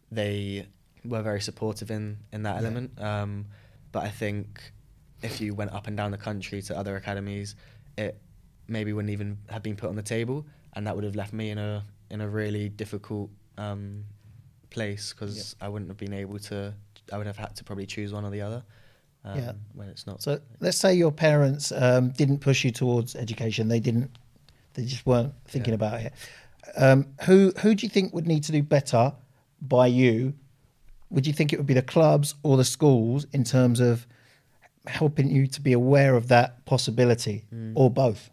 they 0.09 0.67
were 1.03 1.21
very 1.21 1.41
supportive 1.41 1.91
in 1.91 2.17
in 2.31 2.43
that 2.43 2.55
Yeah. 2.55 2.61
element. 2.61 3.01
Um, 3.01 3.47
but 3.91 4.03
I 4.03 4.09
think 4.09 4.71
if 5.21 5.41
you 5.41 5.53
went 5.53 5.71
up 5.73 5.87
and 5.87 5.97
down 5.97 6.11
the 6.11 6.17
country 6.29 6.61
to 6.61 6.77
other 6.77 6.95
academies, 6.95 7.55
it 7.97 8.21
maybe 8.69 8.93
wouldn't 8.93 9.11
even 9.11 9.37
have 9.49 9.63
been 9.63 9.75
put 9.75 9.89
on 9.89 9.95
the 9.97 10.01
table, 10.17 10.45
and 10.73 10.87
that 10.87 10.95
would 10.95 11.03
have 11.03 11.15
left 11.15 11.33
me 11.33 11.49
in 11.49 11.57
a 11.57 11.83
in 12.09 12.21
a 12.21 12.27
really 12.27 12.69
difficult 12.69 13.29
um, 13.57 14.03
place 14.69 15.13
because 15.13 15.55
I 15.61 15.67
wouldn't 15.69 15.89
have 15.89 15.97
been 15.97 16.13
able 16.13 16.39
to. 16.39 16.73
I 17.11 17.17
would 17.17 17.27
have 17.27 17.37
had 17.37 17.55
to 17.55 17.63
probably 17.63 17.85
choose 17.85 18.13
one 18.13 18.25
or 18.25 18.29
the 18.31 18.41
other. 18.41 18.63
Um, 19.23 19.37
Yeah. 19.39 19.51
When 19.73 19.87
it's 19.89 20.05
not. 20.05 20.21
So 20.21 20.39
let's 20.59 20.77
say 20.77 20.93
your 20.93 21.11
parents 21.11 21.71
um, 21.71 22.09
didn't 22.11 22.39
push 22.39 22.63
you 22.65 22.71
towards 22.71 23.15
education; 23.15 23.67
they 23.67 23.79
didn't, 23.79 24.11
they 24.73 24.85
just 24.85 25.05
weren't 25.05 25.33
thinking 25.45 25.71
Yeah. 25.71 25.75
about 25.75 26.01
it. 26.01 26.13
Um, 26.75 27.07
who 27.25 27.53
who 27.61 27.75
do 27.75 27.85
you 27.85 27.89
think 27.89 28.13
would 28.13 28.27
need 28.27 28.43
to 28.43 28.51
do 28.51 28.61
better 28.61 29.13
by 29.61 29.87
you? 29.87 30.33
Would 31.09 31.25
you 31.25 31.31
think 31.33 31.53
it 31.53 31.57
would 31.57 31.65
be 31.65 31.73
the 31.73 31.81
clubs 31.81 32.35
or 32.43 32.57
the 32.57 32.65
schools 32.65 33.25
in 33.31 33.45
terms 33.45 33.79
of 33.79 34.05
helping 34.85 35.29
you 35.29 35.47
to 35.47 35.61
be 35.61 35.71
aware 35.73 36.15
of 36.15 36.27
that 36.27 36.65
possibility, 36.65 37.45
Mm. 37.53 37.71
or 37.75 37.89
both? 37.89 38.29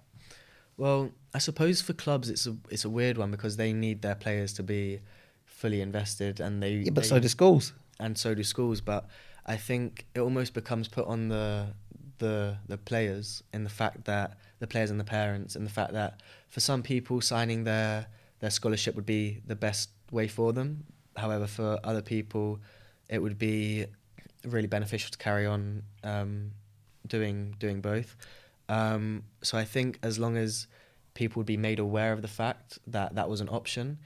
Well, 0.76 1.10
I 1.34 1.38
suppose 1.38 1.80
for 1.82 1.92
clubs 1.94 2.30
it's 2.30 2.46
a 2.46 2.56
it's 2.70 2.84
a 2.84 2.90
weird 2.90 3.18
one 3.18 3.30
because 3.30 3.56
they 3.56 3.72
need 3.72 4.02
their 4.02 4.14
players 4.14 4.52
to 4.54 4.62
be 4.62 5.00
fully 5.44 5.80
invested 5.80 6.40
and 6.40 6.62
they 6.62 6.74
Yeah, 6.74 6.90
but 6.92 7.02
they- 7.02 7.08
so 7.08 7.18
do 7.18 7.28
schools. 7.28 7.72
and 7.98 8.16
so 8.16 8.34
do 8.34 8.44
schools. 8.44 8.80
But 8.80 9.06
I 9.46 9.56
think 9.56 10.06
it 10.14 10.20
almost 10.20 10.54
becomes 10.54 10.88
put 10.88 11.06
on 11.06 11.28
the 11.28 11.74
the 12.18 12.56
the 12.68 12.78
players 12.78 13.42
in 13.52 13.64
the 13.64 13.70
fact 13.70 14.04
that 14.04 14.38
the 14.60 14.66
players 14.66 14.90
and 14.90 15.00
the 15.00 15.04
parents 15.04 15.56
and 15.56 15.66
the 15.66 15.70
fact 15.80 15.92
that 15.92 16.20
for 16.48 16.60
some 16.60 16.82
people 16.82 17.20
signing 17.20 17.64
their 17.64 18.06
their 18.40 18.50
scholarship 18.50 18.94
would 18.94 19.06
be 19.06 19.40
the 19.46 19.56
best 19.56 19.90
way 20.12 20.28
for 20.28 20.52
them. 20.52 20.84
However, 21.16 21.46
for 21.46 21.78
other 21.84 22.02
people, 22.02 22.60
it 23.08 23.18
would 23.20 23.38
be 23.38 23.86
really 24.44 24.66
beneficial 24.68 25.10
to 25.10 25.18
carry 25.18 25.46
on 25.46 25.82
um, 26.04 26.50
doing 27.06 27.54
doing 27.58 27.80
both. 27.80 28.16
Um, 28.68 29.24
so 29.42 29.58
I 29.58 29.64
think 29.64 29.98
as 30.02 30.18
long 30.18 30.36
as 30.36 30.66
people 31.14 31.40
would 31.40 31.46
be 31.46 31.56
made 31.56 31.78
aware 31.78 32.12
of 32.12 32.22
the 32.22 32.28
fact 32.28 32.78
that 32.86 33.14
that 33.14 33.28
was 33.28 33.40
an 33.40 33.48
option, 33.48 33.98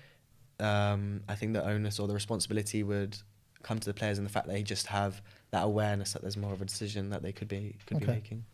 um, 0.61 1.23
I 1.29 1.35
think 1.35 1.53
the 1.53 1.65
onus 1.65 1.99
or 1.99 2.07
the 2.07 2.15
responsibility 2.15 2.83
would 2.83 3.17
come 3.63 3.79
to 3.79 3.87
the 3.87 3.95
players 3.95 4.19
in 4.19 4.25
the 4.25 4.31
fact 4.31 4.47
that 4.47 4.53
they 4.53 4.63
just 4.63 4.87
have 4.87 5.21
that 5.51 5.65
awareness 5.65 6.13
that 6.13 6.23
there's 6.23 6.37
more 6.37 6.53
of 6.53 6.63
a 6.63 6.65
decision 6.65 7.11
that 7.11 7.23
they 7.23 7.33
could 7.33 7.49
be 7.49 7.77
could 7.87 8.01
be 8.01 8.07
making. 8.07 8.45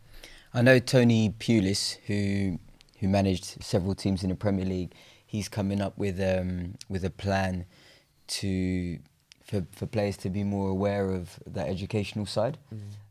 I 0.53 0.61
know 0.61 0.79
Tony 0.79 1.33
Pulis, 1.37 1.97
who 2.07 2.59
who 2.99 3.07
managed 3.07 3.63
several 3.63 3.93
teams 3.93 4.23
in 4.23 4.29
the 4.29 4.35
Premier 4.35 4.65
League. 4.65 4.93
He's 5.25 5.49
coming 5.49 5.81
up 5.81 5.97
with 5.97 6.19
um, 6.19 6.75
with 6.89 7.03
a 7.03 7.09
plan 7.09 7.65
to 8.27 8.99
for 9.43 9.65
for 9.71 9.85
players 9.85 10.17
to 10.17 10.29
be 10.29 10.43
more 10.43 10.69
aware 10.69 11.09
of 11.09 11.39
that 11.45 11.67
educational 11.67 12.25
side. 12.25 12.57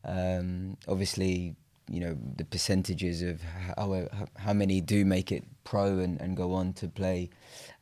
Um, 0.04 0.76
obviously, 0.88 1.56
you 1.88 2.00
know 2.00 2.16
the 2.36 2.44
percentages 2.44 3.22
of 3.22 3.40
how 3.42 4.08
how 4.36 4.52
many 4.52 4.80
do 4.80 5.04
make 5.04 5.30
it 5.30 5.44
pro 5.64 5.98
and, 5.98 6.20
and 6.20 6.36
go 6.36 6.52
on 6.52 6.72
to 6.74 6.88
play 6.88 7.30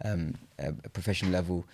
um, 0.05 0.35
a, 0.59 0.69
a 0.85 0.89
professional 0.89 1.31
level 1.33 1.65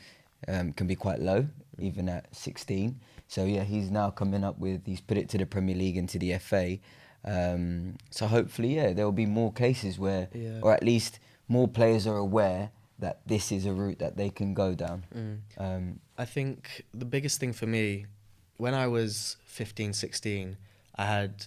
um, 0.47 0.73
can 0.73 0.87
be 0.87 0.95
quite 0.95 1.21
low, 1.21 1.47
even 1.79 2.09
at 2.09 2.35
16. 2.35 2.99
So 3.27 3.45
yeah, 3.45 3.65
he's 3.65 3.91
now 3.91 4.11
coming 4.11 4.45
up 4.45 4.59
with 4.59 4.87
he's 4.87 5.01
put 5.01 5.17
it 5.17 5.29
to 5.31 5.39
the 5.39 5.47
Premier 5.47 5.75
League 5.75 5.97
and 5.97 6.09
to 6.11 6.19
the 6.19 6.37
FA. 6.39 6.79
Um, 7.25 7.97
so 8.11 8.27
hopefully, 8.27 8.77
yeah, 8.77 8.93
there 8.93 9.05
will 9.05 9.13
be 9.13 9.27
more 9.27 9.53
cases 9.53 9.99
where, 9.99 10.29
Yeah. 10.33 10.61
or 10.63 10.73
at 10.73 10.83
least 10.83 11.19
more 11.49 11.67
players 11.69 12.07
are 12.07 12.17
aware 12.17 12.71
that 12.99 13.21
this 13.27 13.53
is 13.53 13.67
a 13.67 13.73
route 13.73 13.99
that 13.99 14.17
they 14.17 14.31
can 14.31 14.55
go 14.55 14.75
down. 14.75 15.05
Mm. 15.15 15.39
Um, 15.59 16.01
I 16.17 16.25
think 16.25 16.85
the 16.95 17.05
biggest 17.05 17.39
thing 17.41 17.53
for 17.53 17.67
me, 17.67 18.07
when 18.57 18.75
I 18.75 18.87
was 18.87 19.37
15, 19.45 19.93
16, 19.93 20.57
I 20.97 21.05
had 21.05 21.47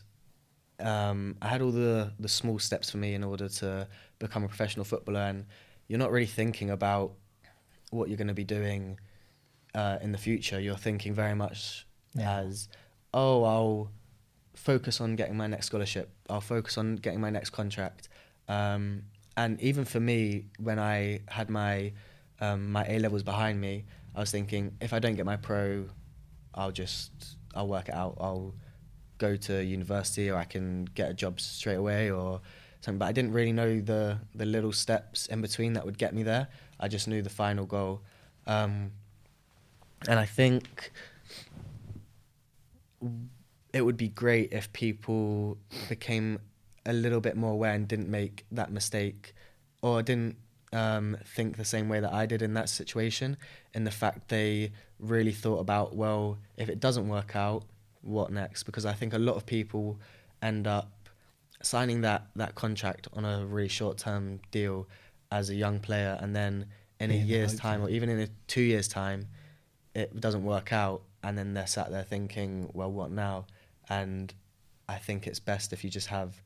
um, 0.81 1.35
I 1.41 1.47
had 1.47 1.61
all 1.61 1.71
the 1.71 2.11
the 2.19 2.27
small 2.29 2.59
steps 2.59 2.89
for 2.91 2.97
me 2.97 3.13
in 3.13 3.23
order 3.23 3.47
to 3.49 3.87
become 4.19 4.43
a 4.43 4.47
professional 4.47 4.85
footballer, 4.85 5.21
and 5.21 5.45
you're 5.87 5.99
not 5.99 6.11
really 6.11 6.25
thinking 6.25 6.69
about 6.69 7.13
what 7.91 8.07
you're 8.07 8.17
going 8.17 8.27
to 8.27 8.33
be 8.33 8.43
doing 8.43 8.99
uh, 9.75 9.97
in 10.01 10.11
the 10.11 10.17
future. 10.17 10.59
You're 10.59 10.77
thinking 10.77 11.13
very 11.13 11.35
much 11.35 11.85
Yeah. 12.15 12.39
as, 12.39 12.69
oh, 13.13 13.43
I'll 13.43 13.91
focus 14.53 15.01
on 15.01 15.15
getting 15.15 15.35
my 15.37 15.47
next 15.47 15.65
scholarship. 15.67 16.09
I'll 16.29 16.41
focus 16.41 16.77
on 16.77 16.95
getting 16.97 17.19
my 17.21 17.29
next 17.29 17.49
contract. 17.51 18.09
Um, 18.47 19.03
and 19.37 19.59
even 19.61 19.85
for 19.85 19.99
me, 19.99 20.45
when 20.59 20.79
I 20.79 21.21
had 21.27 21.49
my 21.49 21.93
um, 22.39 22.71
my 22.71 22.85
A 22.87 22.99
levels 22.99 23.23
behind 23.23 23.59
me, 23.61 23.85
I 24.15 24.19
was 24.19 24.31
thinking 24.31 24.75
if 24.81 24.93
I 24.93 24.99
don't 24.99 25.15
get 25.15 25.25
my 25.25 25.37
pro, 25.37 25.87
I'll 26.53 26.71
just 26.71 27.11
I'll 27.55 27.67
work 27.67 27.87
it 27.89 27.95
out. 27.95 28.17
I'll 28.19 28.55
go 29.21 29.35
to 29.47 29.63
university 29.63 30.29
or 30.31 30.37
I 30.37 30.47
can 30.55 30.85
get 30.99 31.07
a 31.11 31.13
job 31.13 31.39
straight 31.39 31.79
away 31.83 32.09
or 32.09 32.41
something. 32.81 32.97
But 32.97 33.05
I 33.05 33.13
didn't 33.17 33.33
really 33.33 33.53
know 33.53 33.79
the 33.79 34.19
the 34.35 34.45
little 34.45 34.73
steps 34.73 35.27
in 35.27 35.41
between 35.41 35.73
that 35.73 35.85
would 35.85 35.97
get 35.97 36.13
me 36.13 36.23
there. 36.23 36.47
I 36.79 36.87
just 36.87 37.07
knew 37.07 37.21
the 37.21 37.35
final 37.43 37.65
goal. 37.65 38.01
Um, 38.47 38.91
and 40.09 40.17
I 40.19 40.25
think 40.25 40.91
it 43.71 43.81
would 43.85 43.97
be 43.97 44.09
great 44.09 44.51
if 44.51 44.71
people 44.73 45.57
became 45.89 46.39
a 46.85 46.93
little 46.93 47.21
bit 47.21 47.37
more 47.37 47.51
aware 47.51 47.73
and 47.73 47.87
didn't 47.87 48.09
make 48.09 48.45
that 48.51 48.71
mistake 48.71 49.33
or 49.81 50.01
didn't 50.01 50.35
um, 50.73 51.17
think 51.35 51.57
the 51.57 51.65
same 51.65 51.87
way 51.89 51.99
that 51.99 52.13
I 52.13 52.25
did 52.25 52.41
in 52.41 52.53
that 52.55 52.69
situation. 52.69 53.37
In 53.73 53.83
the 53.83 53.91
fact 53.91 54.29
they 54.29 54.71
really 54.99 55.31
thought 55.31 55.59
about, 55.59 55.95
well, 55.95 56.39
if 56.57 56.69
it 56.69 56.79
doesn't 56.79 57.07
work 57.07 57.35
out, 57.35 57.63
what 58.01 58.31
next? 58.31 58.63
Because 58.63 58.85
I 58.85 58.93
think 58.93 59.13
a 59.13 59.19
lot 59.19 59.35
of 59.35 59.45
people 59.45 59.99
end 60.41 60.67
up 60.67 60.91
signing 61.61 62.01
that, 62.01 62.27
that 62.35 62.55
contract 62.55 63.07
on 63.13 63.25
a 63.25 63.45
really 63.45 63.67
short 63.69 63.97
term 63.97 64.39
deal 64.51 64.87
as 65.31 65.49
a 65.49 65.55
young 65.55 65.79
player, 65.79 66.17
and 66.21 66.35
then 66.35 66.65
in 66.99 67.11
a 67.11 67.15
year's 67.15 67.55
time 67.55 67.81
or 67.81 67.89
even 67.89 68.09
in 68.09 68.19
a 68.19 68.27
two 68.47 68.61
years' 68.61 68.87
time, 68.87 69.27
it 69.95 70.19
doesn't 70.19 70.43
work 70.43 70.71
out, 70.71 71.01
and 71.23 71.37
then 71.37 71.53
they're 71.53 71.67
sat 71.67 71.89
there 71.91 72.03
thinking, 72.03 72.69
well, 72.73 72.91
what 72.91 73.11
now? 73.11 73.45
And 73.89 74.33
I 74.87 74.97
think 74.97 75.27
it's 75.27 75.39
best 75.39 75.73
if 75.73 75.83
you 75.83 75.89
just 75.89 76.07
have 76.07 76.41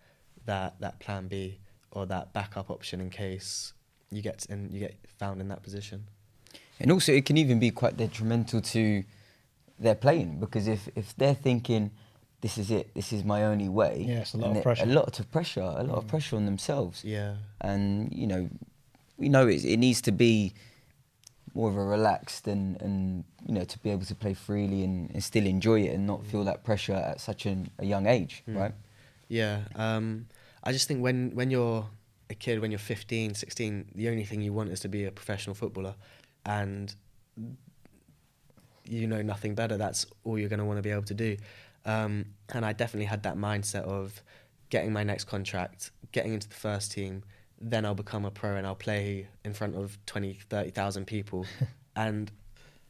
that 0.46 0.80
that 0.80 1.00
plan 1.00 1.28
B 1.28 1.60
or 1.92 2.06
that 2.06 2.34
backup 2.34 2.70
option 2.70 3.02
in 3.02 3.10
case 3.10 3.74
you 4.12 4.22
get 4.22 4.46
in 4.50 4.70
you 4.72 4.80
get 4.80 4.96
found 5.18 5.42
in 5.42 5.48
that 5.48 5.64
position. 5.64 6.08
And 6.80 6.92
also, 6.92 7.12
it 7.12 7.26
can 7.26 7.38
even 7.38 7.60
be 7.60 7.72
quite 7.72 7.98
detrimental 7.98 8.62
to 8.62 9.04
their 9.80 9.96
playing 9.96 10.40
because 10.40 10.68
if, 10.68 10.88
if 10.96 11.16
they're 11.18 11.36
thinking, 11.36 11.92
this 12.42 12.58
is 12.58 12.72
it, 12.72 12.94
this 12.94 13.12
is 13.12 13.24
my 13.24 13.44
only 13.44 13.70
way. 13.70 14.06
Yeah, 14.08 14.20
it's 14.20 14.34
a 14.34 14.38
lot 14.38 14.56
of 14.56 14.64
pressure. 14.64 14.84
A 14.84 14.88
lot 14.88 15.20
of 15.20 15.32
pressure, 15.32 15.62
a 15.62 15.84
lot 15.84 15.98
of 15.98 16.08
pressure 16.08 16.36
on 16.36 16.46
themselves. 16.46 17.04
Yeah. 17.04 17.36
And, 17.62 18.14
you 18.14 18.28
know, 18.28 18.50
we 19.18 19.30
know 19.30 19.48
it, 19.48 19.64
it 19.66 19.78
needs 19.78 20.02
to 20.02 20.12
be 20.12 20.54
more 21.54 21.70
of 21.70 21.78
a 21.78 21.84
relaxed 21.86 22.48
and 22.50 22.82
and 22.82 23.24
you 23.48 23.54
know 23.54 23.64
to 23.64 23.80
be 23.80 23.90
able 23.90 24.04
to 24.04 24.14
play 24.14 24.34
freely 24.34 24.84
and, 24.84 25.10
and 25.12 25.24
still 25.24 25.46
enjoy 25.46 25.80
it 25.84 25.94
and 25.94 26.06
not 26.06 26.26
feel 26.26 26.44
that 26.44 26.66
pressure 26.66 26.92
at 26.94 27.22
such 27.22 27.46
an, 27.46 27.70
a 27.80 27.86
young 27.86 28.08
age, 28.08 28.44
Mm. 28.48 28.60
right? 28.60 28.74
Yeah. 29.30 29.62
Um, 29.76 30.28
I 30.64 30.74
just 30.74 30.88
think 30.88 31.02
when, 31.02 31.32
when 31.34 31.50
you're 31.52 31.88
a 32.30 32.34
kid, 32.36 32.60
when 32.60 32.72
you're 32.72 32.78
15, 32.80 33.36
16, 33.36 33.92
the 33.96 34.10
only 34.10 34.26
thing 34.26 34.42
you 34.42 34.52
want 34.52 34.70
is 34.70 34.80
to 34.82 34.90
be 34.90 35.06
a 35.06 35.12
professional 35.12 35.56
footballer. 35.56 35.96
And 36.46 36.94
you 38.88 39.08
know 39.08 39.22
nothing 39.22 39.56
better. 39.56 39.78
That's 39.78 40.06
all 40.24 40.38
you're 40.38 40.50
going 40.50 40.60
to 40.60 40.66
want 40.66 40.78
to 40.78 40.84
be 40.84 40.92
able 40.92 41.04
to 41.04 41.14
do. 41.14 41.38
Um, 41.86 42.26
and 42.54 42.66
I 42.66 42.74
definitely 42.74 43.06
had 43.06 43.24
that 43.24 43.38
mindset 43.38 43.84
of 43.84 44.22
getting 44.70 44.92
my 44.92 45.04
next 45.04 45.26
contract, 45.26 45.92
getting 46.12 46.34
into 46.34 46.50
the 46.50 46.56
first 46.56 46.92
team, 46.92 47.24
then 47.60 47.86
I'll 47.86 47.96
become 47.96 48.26
a 48.26 48.32
pro 48.32 48.56
and 48.56 48.66
I'll 48.66 48.76
play 48.76 49.28
in 49.44 49.54
front 49.54 49.76
of 49.76 49.98
20, 50.06 50.34
30,000 50.50 51.06
people. 51.06 51.46
and 51.96 52.32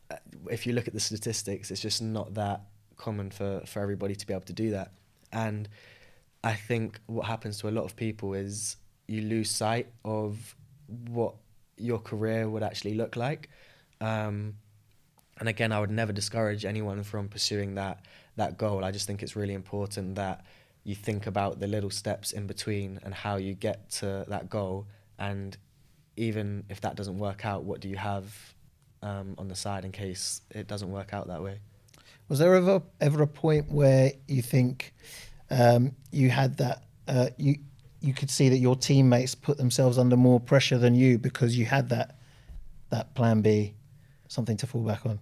uh, 0.09 0.15
if 0.49 0.65
you 0.65 0.73
look 0.73 0.87
at 0.87 0.93
the 0.93 0.99
statistics, 0.99 1.71
it's 1.71 1.81
just 1.81 2.01
not 2.01 2.33
that 2.35 2.61
common 2.97 3.29
for, 3.29 3.61
for 3.65 3.81
everybody 3.81 4.15
to 4.15 4.25
be 4.25 4.33
able 4.33 4.45
to 4.45 4.53
do 4.53 4.71
that. 4.71 4.93
And 5.31 5.67
I 6.43 6.53
think 6.53 6.99
what 7.07 7.25
happens 7.25 7.59
to 7.59 7.69
a 7.69 7.71
lot 7.71 7.85
of 7.85 7.95
people 7.95 8.33
is 8.33 8.77
you 9.07 9.21
lose 9.21 9.49
sight 9.49 9.87
of 10.03 10.55
what 11.09 11.35
your 11.77 11.99
career 11.99 12.49
would 12.49 12.63
actually 12.63 12.95
look 12.95 13.15
like. 13.15 13.49
Um, 14.01 14.55
and 15.39 15.49
again, 15.49 15.71
I 15.71 15.79
would 15.79 15.91
never 15.91 16.13
discourage 16.13 16.65
anyone 16.65 17.03
from 17.03 17.27
pursuing 17.27 17.75
that 17.75 18.05
that 18.37 18.57
goal. 18.57 18.83
I 18.83 18.91
just 18.91 19.07
think 19.07 19.23
it's 19.23 19.35
really 19.35 19.53
important 19.53 20.15
that 20.15 20.45
you 20.83 20.95
think 20.95 21.25
about 21.25 21.59
the 21.59 21.67
little 21.67 21.89
steps 21.89 22.31
in 22.31 22.47
between 22.47 22.99
and 23.03 23.13
how 23.13 23.37
you 23.37 23.53
get 23.53 23.89
to 23.89 24.25
that 24.27 24.49
goal. 24.49 24.87
And 25.17 25.57
even 26.15 26.63
if 26.69 26.81
that 26.81 26.95
doesn't 26.95 27.17
work 27.17 27.45
out, 27.45 27.63
what 27.63 27.79
do 27.79 27.89
you 27.89 27.97
have 27.97 28.33
um, 29.01 29.35
on 29.37 29.47
the 29.47 29.55
side 29.55 29.83
in 29.83 29.91
case 29.91 30.41
it 30.51 30.67
doesn't 30.67 30.91
work 30.91 31.13
out 31.13 31.27
that 31.27 31.41
way? 31.41 31.59
Was 32.29 32.39
there 32.39 32.55
ever 32.55 32.81
ever 33.01 33.23
a 33.23 33.27
point 33.27 33.71
where 33.71 34.11
you 34.27 34.41
think 34.41 34.93
um, 35.49 35.91
you 36.11 36.29
had 36.29 36.57
that 36.57 36.83
uh, 37.07 37.29
you 37.37 37.57
you 38.01 38.13
could 38.13 38.29
see 38.29 38.49
that 38.49 38.57
your 38.57 38.75
teammates 38.75 39.35
put 39.35 39.57
themselves 39.57 39.97
under 39.97 40.15
more 40.15 40.39
pressure 40.39 40.77
than 40.77 40.95
you 40.95 41.17
because 41.17 41.57
you 41.57 41.65
had 41.65 41.89
that 41.89 42.17
that 42.89 43.13
plan 43.15 43.41
B, 43.41 43.73
something 44.27 44.57
to 44.57 44.67
fall 44.67 44.81
back 44.81 45.05
on? 45.05 45.19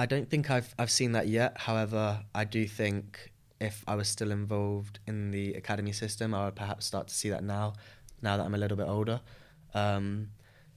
I 0.00 0.06
don't 0.06 0.30
think 0.30 0.50
I've 0.50 0.74
I've 0.78 0.90
seen 0.90 1.12
that 1.12 1.28
yet. 1.28 1.58
However, 1.58 2.24
I 2.34 2.44
do 2.44 2.66
think 2.66 3.32
if 3.60 3.84
I 3.86 3.96
was 3.96 4.08
still 4.08 4.30
involved 4.30 4.98
in 5.06 5.30
the 5.30 5.52
academy 5.52 5.92
system, 5.92 6.32
I 6.32 6.46
would 6.46 6.56
perhaps 6.56 6.86
start 6.86 7.08
to 7.08 7.14
see 7.14 7.28
that 7.28 7.44
now, 7.44 7.74
now 8.22 8.38
that 8.38 8.46
I'm 8.46 8.54
a 8.54 8.58
little 8.58 8.78
bit 8.78 8.88
older, 8.88 9.20
um, 9.74 10.28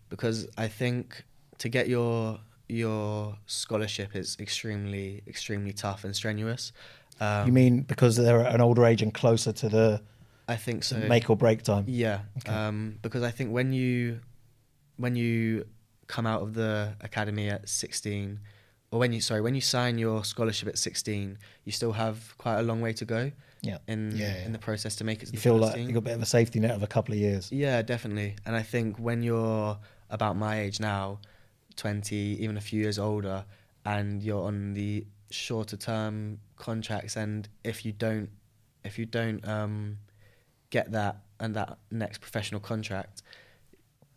because 0.10 0.46
I 0.58 0.68
think 0.68 1.24
to 1.60 1.70
get 1.70 1.88
your 1.88 2.42
your 2.68 3.38
scholarship 3.46 4.14
is 4.14 4.36
extremely 4.42 5.24
extremely 5.26 5.72
tough 5.72 6.04
and 6.04 6.14
strenuous. 6.14 6.74
Um, 7.22 7.48
you 7.48 7.54
mean 7.54 7.84
because 7.84 8.18
they're 8.18 8.42
at 8.42 8.54
an 8.54 8.60
older 8.60 8.86
age 8.86 9.02
and 9.02 9.14
closer 9.14 9.54
to 9.54 9.70
the 9.70 10.02
I 10.50 10.58
think 10.58 10.84
so. 10.84 10.98
make 10.98 11.30
or 11.30 11.38
break 11.38 11.64
time? 11.64 11.86
Yeah, 11.88 12.20
Okay. 12.40 12.52
um, 12.54 13.00
because 13.02 13.24
I 13.24 13.32
think 13.32 13.54
when 13.54 13.72
you 13.72 14.20
when 14.98 15.16
you 15.16 15.66
come 16.08 16.28
out 16.28 16.42
of 16.42 16.54
the 16.54 16.98
academy 17.00 17.50
at 17.50 17.70
16, 17.70 18.40
or 18.94 19.00
when 19.00 19.12
you 19.12 19.20
sorry 19.22 19.42
when 19.42 19.56
you 19.56 19.62
sign 19.62 19.98
your 19.98 20.24
scholarship 20.24 20.70
at 20.70 20.78
16, 20.78 21.40
you 21.66 21.72
still 21.72 21.94
have 21.94 22.38
quite 22.38 22.60
a 22.60 22.62
long 22.62 22.80
way 22.80 22.94
to 22.94 23.06
go 23.06 23.32
Yeah. 23.62 23.80
in 23.88 24.12
Yeah, 24.16 24.36
yeah. 24.36 24.46
in 24.46 24.52
the 24.52 24.60
process 24.60 24.96
to 24.98 25.04
make 25.04 25.24
it. 25.24 25.26
To 25.28 25.32
You 25.34 25.40
feel 25.40 25.58
like 25.58 25.76
you 25.80 25.88
got 25.94 25.98
a 25.98 26.02
bit 26.02 26.14
of 26.14 26.22
a 26.22 26.28
safety 26.28 26.60
net 26.60 26.72
of 26.72 26.84
a 26.84 26.88
couple 26.88 27.14
of 27.16 27.20
years. 27.20 27.52
Yeah, 27.52 27.82
definitely. 27.82 28.36
And 28.46 28.56
I 28.56 28.62
think 28.62 29.00
when 29.00 29.24
you're 29.24 29.80
about 30.12 30.38
my 30.38 30.60
age 30.62 30.80
now, 30.80 31.20
20, 31.76 32.16
even 32.16 32.56
a 32.56 32.62
few 32.62 32.80
years 32.82 33.00
older, 33.00 33.46
and 33.84 34.22
you're 34.22 34.44
on 34.44 34.74
the 34.76 35.08
shorter 35.32 35.76
term 35.76 36.38
contracts, 36.58 37.18
and 37.18 37.50
if 37.64 37.84
you 37.86 37.94
don't, 37.94 38.30
if 38.84 39.00
you 39.00 39.08
don't 39.08 39.44
um, 39.48 39.98
get 40.70 40.92
that 40.92 41.24
and 41.40 41.56
that 41.56 41.80
next 41.90 42.22
professional 42.22 42.62
contract, 42.62 43.24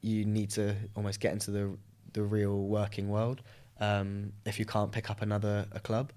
you 0.02 0.26
need 0.26 0.50
to 0.50 0.74
almost 0.94 1.18
get 1.18 1.32
into 1.32 1.50
the 1.50 1.78
the 2.12 2.22
real 2.22 2.58
working 2.78 3.08
world. 3.08 3.40
Um, 3.80 4.32
if 4.44 4.58
you 4.58 4.64
can't 4.64 4.90
pick 4.90 5.10
up 5.10 5.22
another 5.22 5.66
a 5.72 5.80
club, 5.80 6.12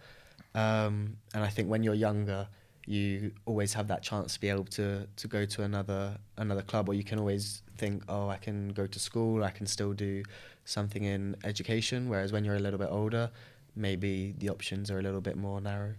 um, 0.56 1.18
and 1.34 1.44
I 1.44 1.50
think 1.50 1.70
when 1.70 1.84
you're 1.84 1.94
younger, 1.94 2.48
you 2.86 3.32
always 3.46 3.74
have 3.74 3.88
that 3.90 4.02
chance 4.02 4.34
to 4.34 4.40
be 4.40 4.50
able 4.50 4.66
to 4.66 5.08
to 5.16 5.28
go 5.28 5.46
to 5.46 5.64
another 5.64 6.18
another 6.38 6.62
club, 6.62 6.90
or 6.90 6.94
you 6.94 7.04
can 7.04 7.20
always 7.20 7.62
think, 7.78 8.04
oh, 8.10 8.30
I 8.30 8.38
can 8.38 8.70
go 8.70 8.88
to 8.88 9.00
school, 9.00 9.44
I 9.44 9.52
can 9.52 9.68
still 9.68 9.94
do 9.94 10.24
something 10.66 11.04
in 11.04 11.36
education. 11.44 12.10
Whereas 12.10 12.32
when 12.32 12.44
you're 12.46 12.56
a 12.56 12.60
little 12.60 12.80
bit 12.80 12.90
older, 12.92 13.32
maybe 13.76 14.36
the 14.38 14.50
options 14.50 14.90
are 14.92 15.00
a 15.00 15.02
little 15.02 15.22
bit 15.22 15.38
more 15.38 15.62
narrow. 15.62 15.94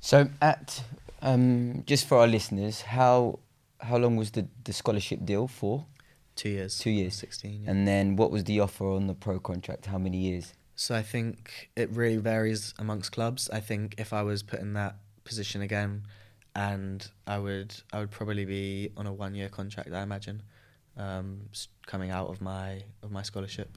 So, 0.00 0.28
at 0.42 0.82
um, 1.22 1.82
just 1.86 2.06
for 2.06 2.18
our 2.18 2.26
listeners, 2.26 2.82
how 2.82 3.38
how 3.80 3.96
long 3.96 4.16
was 4.16 4.30
the, 4.32 4.46
the 4.64 4.72
scholarship 4.72 5.24
deal 5.24 5.48
for? 5.48 5.86
Two 6.36 6.48
years. 6.50 6.78
Two 6.78 6.90
years. 6.90 7.14
Sixteen. 7.14 7.62
Yeah. 7.64 7.70
And 7.70 7.88
then 7.88 8.16
what 8.16 8.30
was 8.30 8.44
the 8.44 8.60
offer 8.60 8.86
on 8.86 9.06
the 9.06 9.14
pro 9.14 9.38
contract? 9.38 9.86
How 9.86 9.98
many 9.98 10.18
years? 10.18 10.52
So 10.76 10.94
I 10.94 11.02
think 11.02 11.70
it 11.76 11.90
really 11.90 12.16
varies 12.16 12.74
amongst 12.78 13.12
clubs. 13.12 13.48
I 13.50 13.60
think 13.60 13.94
if 13.98 14.12
I 14.12 14.22
was 14.22 14.42
put 14.42 14.60
in 14.60 14.72
that 14.74 14.96
position 15.24 15.62
again, 15.62 16.02
and 16.56 17.06
I 17.26 17.38
would 17.38 17.74
I 17.92 18.00
would 18.00 18.10
probably 18.10 18.44
be 18.44 18.90
on 18.96 19.06
a 19.06 19.12
one 19.12 19.34
year 19.34 19.48
contract. 19.48 19.92
I 19.92 20.02
imagine, 20.02 20.42
um, 20.96 21.48
coming 21.86 22.10
out 22.10 22.28
of 22.28 22.40
my 22.40 22.82
of 23.02 23.10
my 23.10 23.22
scholarship. 23.22 23.76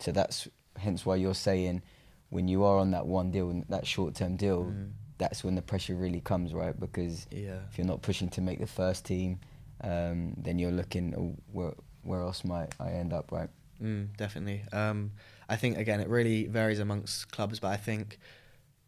So 0.00 0.12
that's 0.12 0.48
hence 0.76 1.06
why 1.06 1.16
you're 1.16 1.34
saying 1.34 1.82
when 2.30 2.48
you 2.48 2.64
are 2.64 2.78
on 2.78 2.90
that 2.90 3.06
one 3.06 3.30
deal, 3.30 3.62
that 3.68 3.86
short 3.86 4.14
term 4.14 4.36
deal, 4.36 4.64
Mm. 4.64 4.90
that's 5.18 5.44
when 5.44 5.54
the 5.54 5.62
pressure 5.62 5.94
really 5.94 6.20
comes, 6.20 6.52
right? 6.52 6.78
Because 6.78 7.26
Yeah. 7.30 7.60
if 7.70 7.78
you're 7.78 7.86
not 7.86 8.02
pushing 8.02 8.28
to 8.30 8.40
make 8.40 8.58
the 8.58 8.66
first 8.66 9.04
team, 9.04 9.38
um, 9.82 10.34
then 10.36 10.58
you're 10.58 10.72
looking 10.72 11.14
oh, 11.16 11.36
where 11.52 11.74
where 12.02 12.20
else 12.20 12.44
might 12.44 12.74
I 12.80 12.90
end 12.92 13.12
up, 13.14 13.32
right? 13.32 13.48
Mm, 13.80 14.16
definitely. 14.16 14.62
Um, 14.72 15.12
I 15.48 15.56
think 15.56 15.78
again 15.78 16.00
it 16.00 16.08
really 16.08 16.46
varies 16.46 16.78
amongst 16.78 17.30
clubs, 17.30 17.60
but 17.60 17.68
I 17.68 17.76
think 17.76 18.18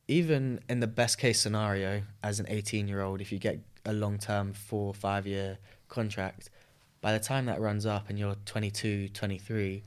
even 0.09 0.61
in 0.69 0.81
the 0.81 0.87
best 0.87 1.19
case 1.19 1.41
scenario, 1.41 2.03
as 2.23 2.39
an 2.41 2.47
18 2.49 2.89
year 2.89 3.03
old, 3.03 3.21
if 3.21 3.33
you 3.33 3.39
get 3.39 3.61
a 3.85 3.93
long 3.93 4.19
term 4.19 4.53
four 4.53 4.89
or 4.89 4.95
five 4.95 5.27
year 5.27 5.59
contract, 5.89 6.51
by 7.01 7.13
the 7.13 7.21
time 7.21 7.47
that 7.47 7.61
runs 7.61 7.87
up 7.87 8.09
and 8.09 8.19
you're 8.19 8.37
22, 8.47 9.09
23, 9.09 9.83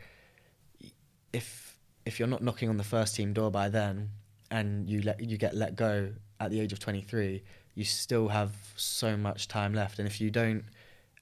if 1.34 1.78
if 2.06 2.20
you're 2.20 2.28
not 2.28 2.42
knocking 2.42 2.70
on 2.70 2.78
the 2.78 2.84
first 2.84 3.16
team 3.16 3.34
door 3.34 3.52
by 3.52 3.70
then, 3.70 4.10
and 4.52 4.90
you 4.90 5.02
let 5.02 5.20
you 5.22 5.38
get 5.38 5.56
let 5.56 5.76
go 5.76 6.12
at 6.40 6.52
the 6.52 6.60
age 6.60 6.74
of 6.74 6.80
23, 6.80 7.44
you 7.76 7.84
still 7.84 8.30
have 8.30 8.52
so 8.76 9.16
much 9.16 9.48
time 9.48 9.74
left, 9.74 10.00
and 10.00 10.08
if 10.08 10.20
you 10.20 10.32
don't 10.32 10.64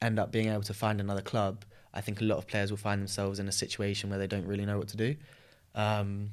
end 0.02 0.20
up 0.20 0.32
being 0.32 0.50
able 0.50 0.62
to 0.62 0.74
find 0.74 1.00
another 1.00 1.22
club, 1.22 1.66
I 1.94 2.02
think 2.02 2.22
a 2.22 2.24
lot 2.24 2.38
of 2.38 2.48
players 2.48 2.70
will 2.70 2.78
find 2.78 3.02
themselves 3.02 3.40
in 3.40 3.48
a 3.48 3.52
situation 3.52 4.10
where 4.10 4.20
they 4.20 4.28
don't 4.28 4.46
really 4.46 4.66
know 4.66 4.78
what 4.78 4.88
to 4.90 4.98
do. 4.98 5.16
Um, 5.78 6.32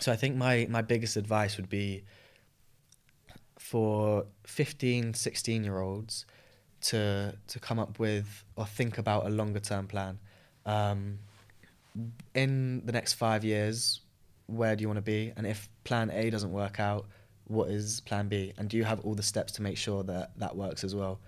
so 0.00 0.12
I 0.12 0.16
think 0.16 0.36
my, 0.36 0.66
my 0.68 0.82
biggest 0.82 1.16
advice 1.16 1.56
would 1.56 1.70
be 1.70 2.04
for 3.58 4.26
15, 4.44 5.14
16 5.14 5.64
year 5.64 5.78
olds 5.80 6.26
to 6.80 7.36
to 7.46 7.58
come 7.60 7.78
up 7.78 7.98
with 7.98 8.44
or 8.56 8.64
think 8.64 8.98
about 8.98 9.26
a 9.26 9.28
longer 9.30 9.60
term 9.60 9.86
plan. 9.86 10.18
Um, 10.66 11.18
in 12.34 12.84
the 12.84 12.92
next 12.92 13.14
five 13.14 13.44
years, 13.44 14.00
where 14.46 14.74
do 14.76 14.82
you 14.82 14.88
want 14.88 14.98
to 14.98 15.02
be? 15.02 15.32
And 15.36 15.46
if 15.46 15.68
plan 15.84 16.10
A 16.10 16.30
doesn't 16.30 16.52
work 16.52 16.80
out, 16.80 17.06
what 17.46 17.68
is 17.68 18.00
plan 18.00 18.28
B? 18.28 18.52
And 18.58 18.68
do 18.68 18.76
you 18.76 18.84
have 18.84 19.00
all 19.00 19.14
the 19.14 19.22
steps 19.22 19.52
to 19.52 19.62
make 19.62 19.76
sure 19.76 20.02
that 20.04 20.38
that 20.38 20.56
works 20.56 20.84
as 20.84 20.94
well? 20.94 21.20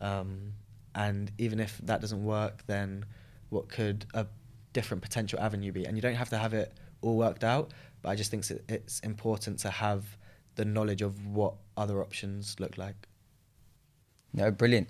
Um, 0.00 0.52
and 0.94 1.30
even 1.38 1.60
if 1.60 1.78
that 1.84 2.00
doesn't 2.00 2.24
work, 2.24 2.62
then 2.66 3.06
what 3.48 3.68
could 3.68 4.06
a 4.14 4.26
different 4.72 5.02
potential 5.02 5.38
avenue 5.40 5.72
be? 5.72 5.84
And 5.86 5.96
you 5.96 6.02
don't 6.02 6.14
have 6.14 6.30
to 6.30 6.38
have 6.38 6.54
it 6.54 6.72
all 7.02 7.16
worked 7.16 7.44
out, 7.44 7.72
but 8.02 8.10
I 8.10 8.14
just 8.16 8.30
think 8.30 8.48
it's- 8.50 8.64
it's 8.68 9.00
important 9.00 9.58
to 9.60 9.70
have 9.70 10.16
the 10.54 10.64
knowledge 10.64 11.02
of 11.02 11.26
what 11.26 11.54
other 11.76 12.00
options 12.02 12.58
look 12.60 12.76
like. 12.78 13.08
No, 14.32 14.50
brilliant. 14.50 14.88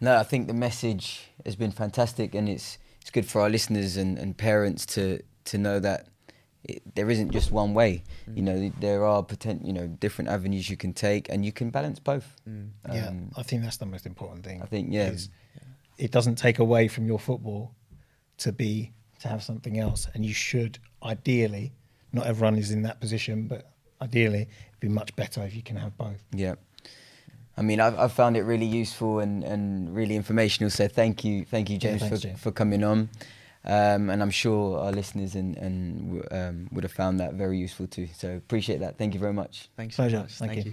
No, 0.00 0.16
I 0.16 0.22
think 0.22 0.46
the 0.46 0.54
message 0.54 1.22
has 1.44 1.56
been 1.56 1.72
fantastic, 1.72 2.34
and 2.34 2.48
it's 2.48 2.78
it's 3.00 3.10
good 3.10 3.26
for 3.26 3.40
our 3.40 3.48
listeners 3.48 3.96
and, 3.96 4.18
and 4.18 4.36
parents 4.36 4.84
to 4.86 5.22
to 5.44 5.58
know 5.58 5.78
that 5.80 6.08
it, 6.64 6.82
there 6.96 7.08
isn't 7.08 7.30
just 7.30 7.50
one 7.52 7.72
way. 7.74 8.02
You 8.34 8.42
know, 8.42 8.68
there 8.80 9.04
are 9.04 9.22
potent, 9.22 9.64
you 9.64 9.72
know, 9.72 9.86
different 9.86 10.28
avenues 10.30 10.68
you 10.68 10.76
can 10.76 10.92
take, 10.92 11.28
and 11.28 11.44
you 11.44 11.52
can 11.52 11.70
balance 11.70 12.00
both. 12.00 12.36
Mm. 12.48 12.70
yeah, 12.92 13.06
Um, 13.08 13.30
I 13.36 13.42
think 13.44 13.62
that's 13.62 13.76
the 13.78 13.86
most 13.86 14.06
important 14.06 14.44
thing. 14.44 14.60
I 14.62 14.66
think, 14.66 14.88
yeah. 14.92 15.08
is 15.10 15.30
it 15.98 16.10
doesn't 16.10 16.34
take 16.36 16.58
away 16.58 16.88
from 16.88 17.06
your 17.06 17.18
football 17.20 17.74
to 18.38 18.52
be 18.52 18.92
to 19.20 19.28
have 19.28 19.42
something 19.42 19.78
else, 19.78 20.08
and 20.14 20.24
you 20.24 20.34
should 20.34 20.78
ideally. 21.02 21.72
Not 22.12 22.26
everyone 22.26 22.56
is 22.56 22.70
in 22.70 22.82
that 22.82 23.00
position, 23.00 23.46
but 23.46 23.70
ideally, 24.00 24.42
it'd 24.42 24.80
be 24.80 24.88
much 24.88 25.14
better 25.16 25.42
if 25.42 25.54
you 25.54 25.62
can 25.62 25.76
have 25.76 25.96
both. 25.96 26.22
Yeah. 26.32 26.54
I 27.58 27.62
mean, 27.62 27.80
I've, 27.80 27.98
I've 27.98 28.12
found 28.12 28.36
it 28.36 28.42
really 28.42 28.66
useful 28.66 29.20
and, 29.20 29.42
and 29.42 29.94
really 29.94 30.14
informational. 30.14 30.70
So 30.70 30.88
thank 30.88 31.24
you, 31.24 31.44
thank 31.46 31.70
you, 31.70 31.74
Yeah, 31.76 31.90
James, 31.90 32.00
thanks, 32.02 32.16
for, 32.20 32.22
James. 32.28 32.40
for 32.40 32.52
coming 32.52 32.84
on. 32.84 33.08
Um, 33.64 34.10
and 34.10 34.22
I'm 34.22 34.30
sure 34.30 34.78
our 34.78 34.92
listeners 34.92 35.34
and, 35.34 35.56
and 35.56 36.22
um, 36.30 36.68
would 36.70 36.84
have 36.84 36.92
found 36.92 37.18
that 37.20 37.34
very 37.34 37.58
useful 37.58 37.86
too. 37.86 38.08
So 38.16 38.36
appreciate 38.36 38.80
that. 38.80 38.96
Thank 38.98 39.14
you 39.14 39.20
very 39.20 39.32
much. 39.32 39.68
Thanks 39.76 39.96
so 39.96 40.04
Pleasure. 40.04 40.18
much. 40.18 40.32
Thank 40.32 40.38
Thank 40.38 40.52
you. 40.52 40.56
you. 40.58 40.64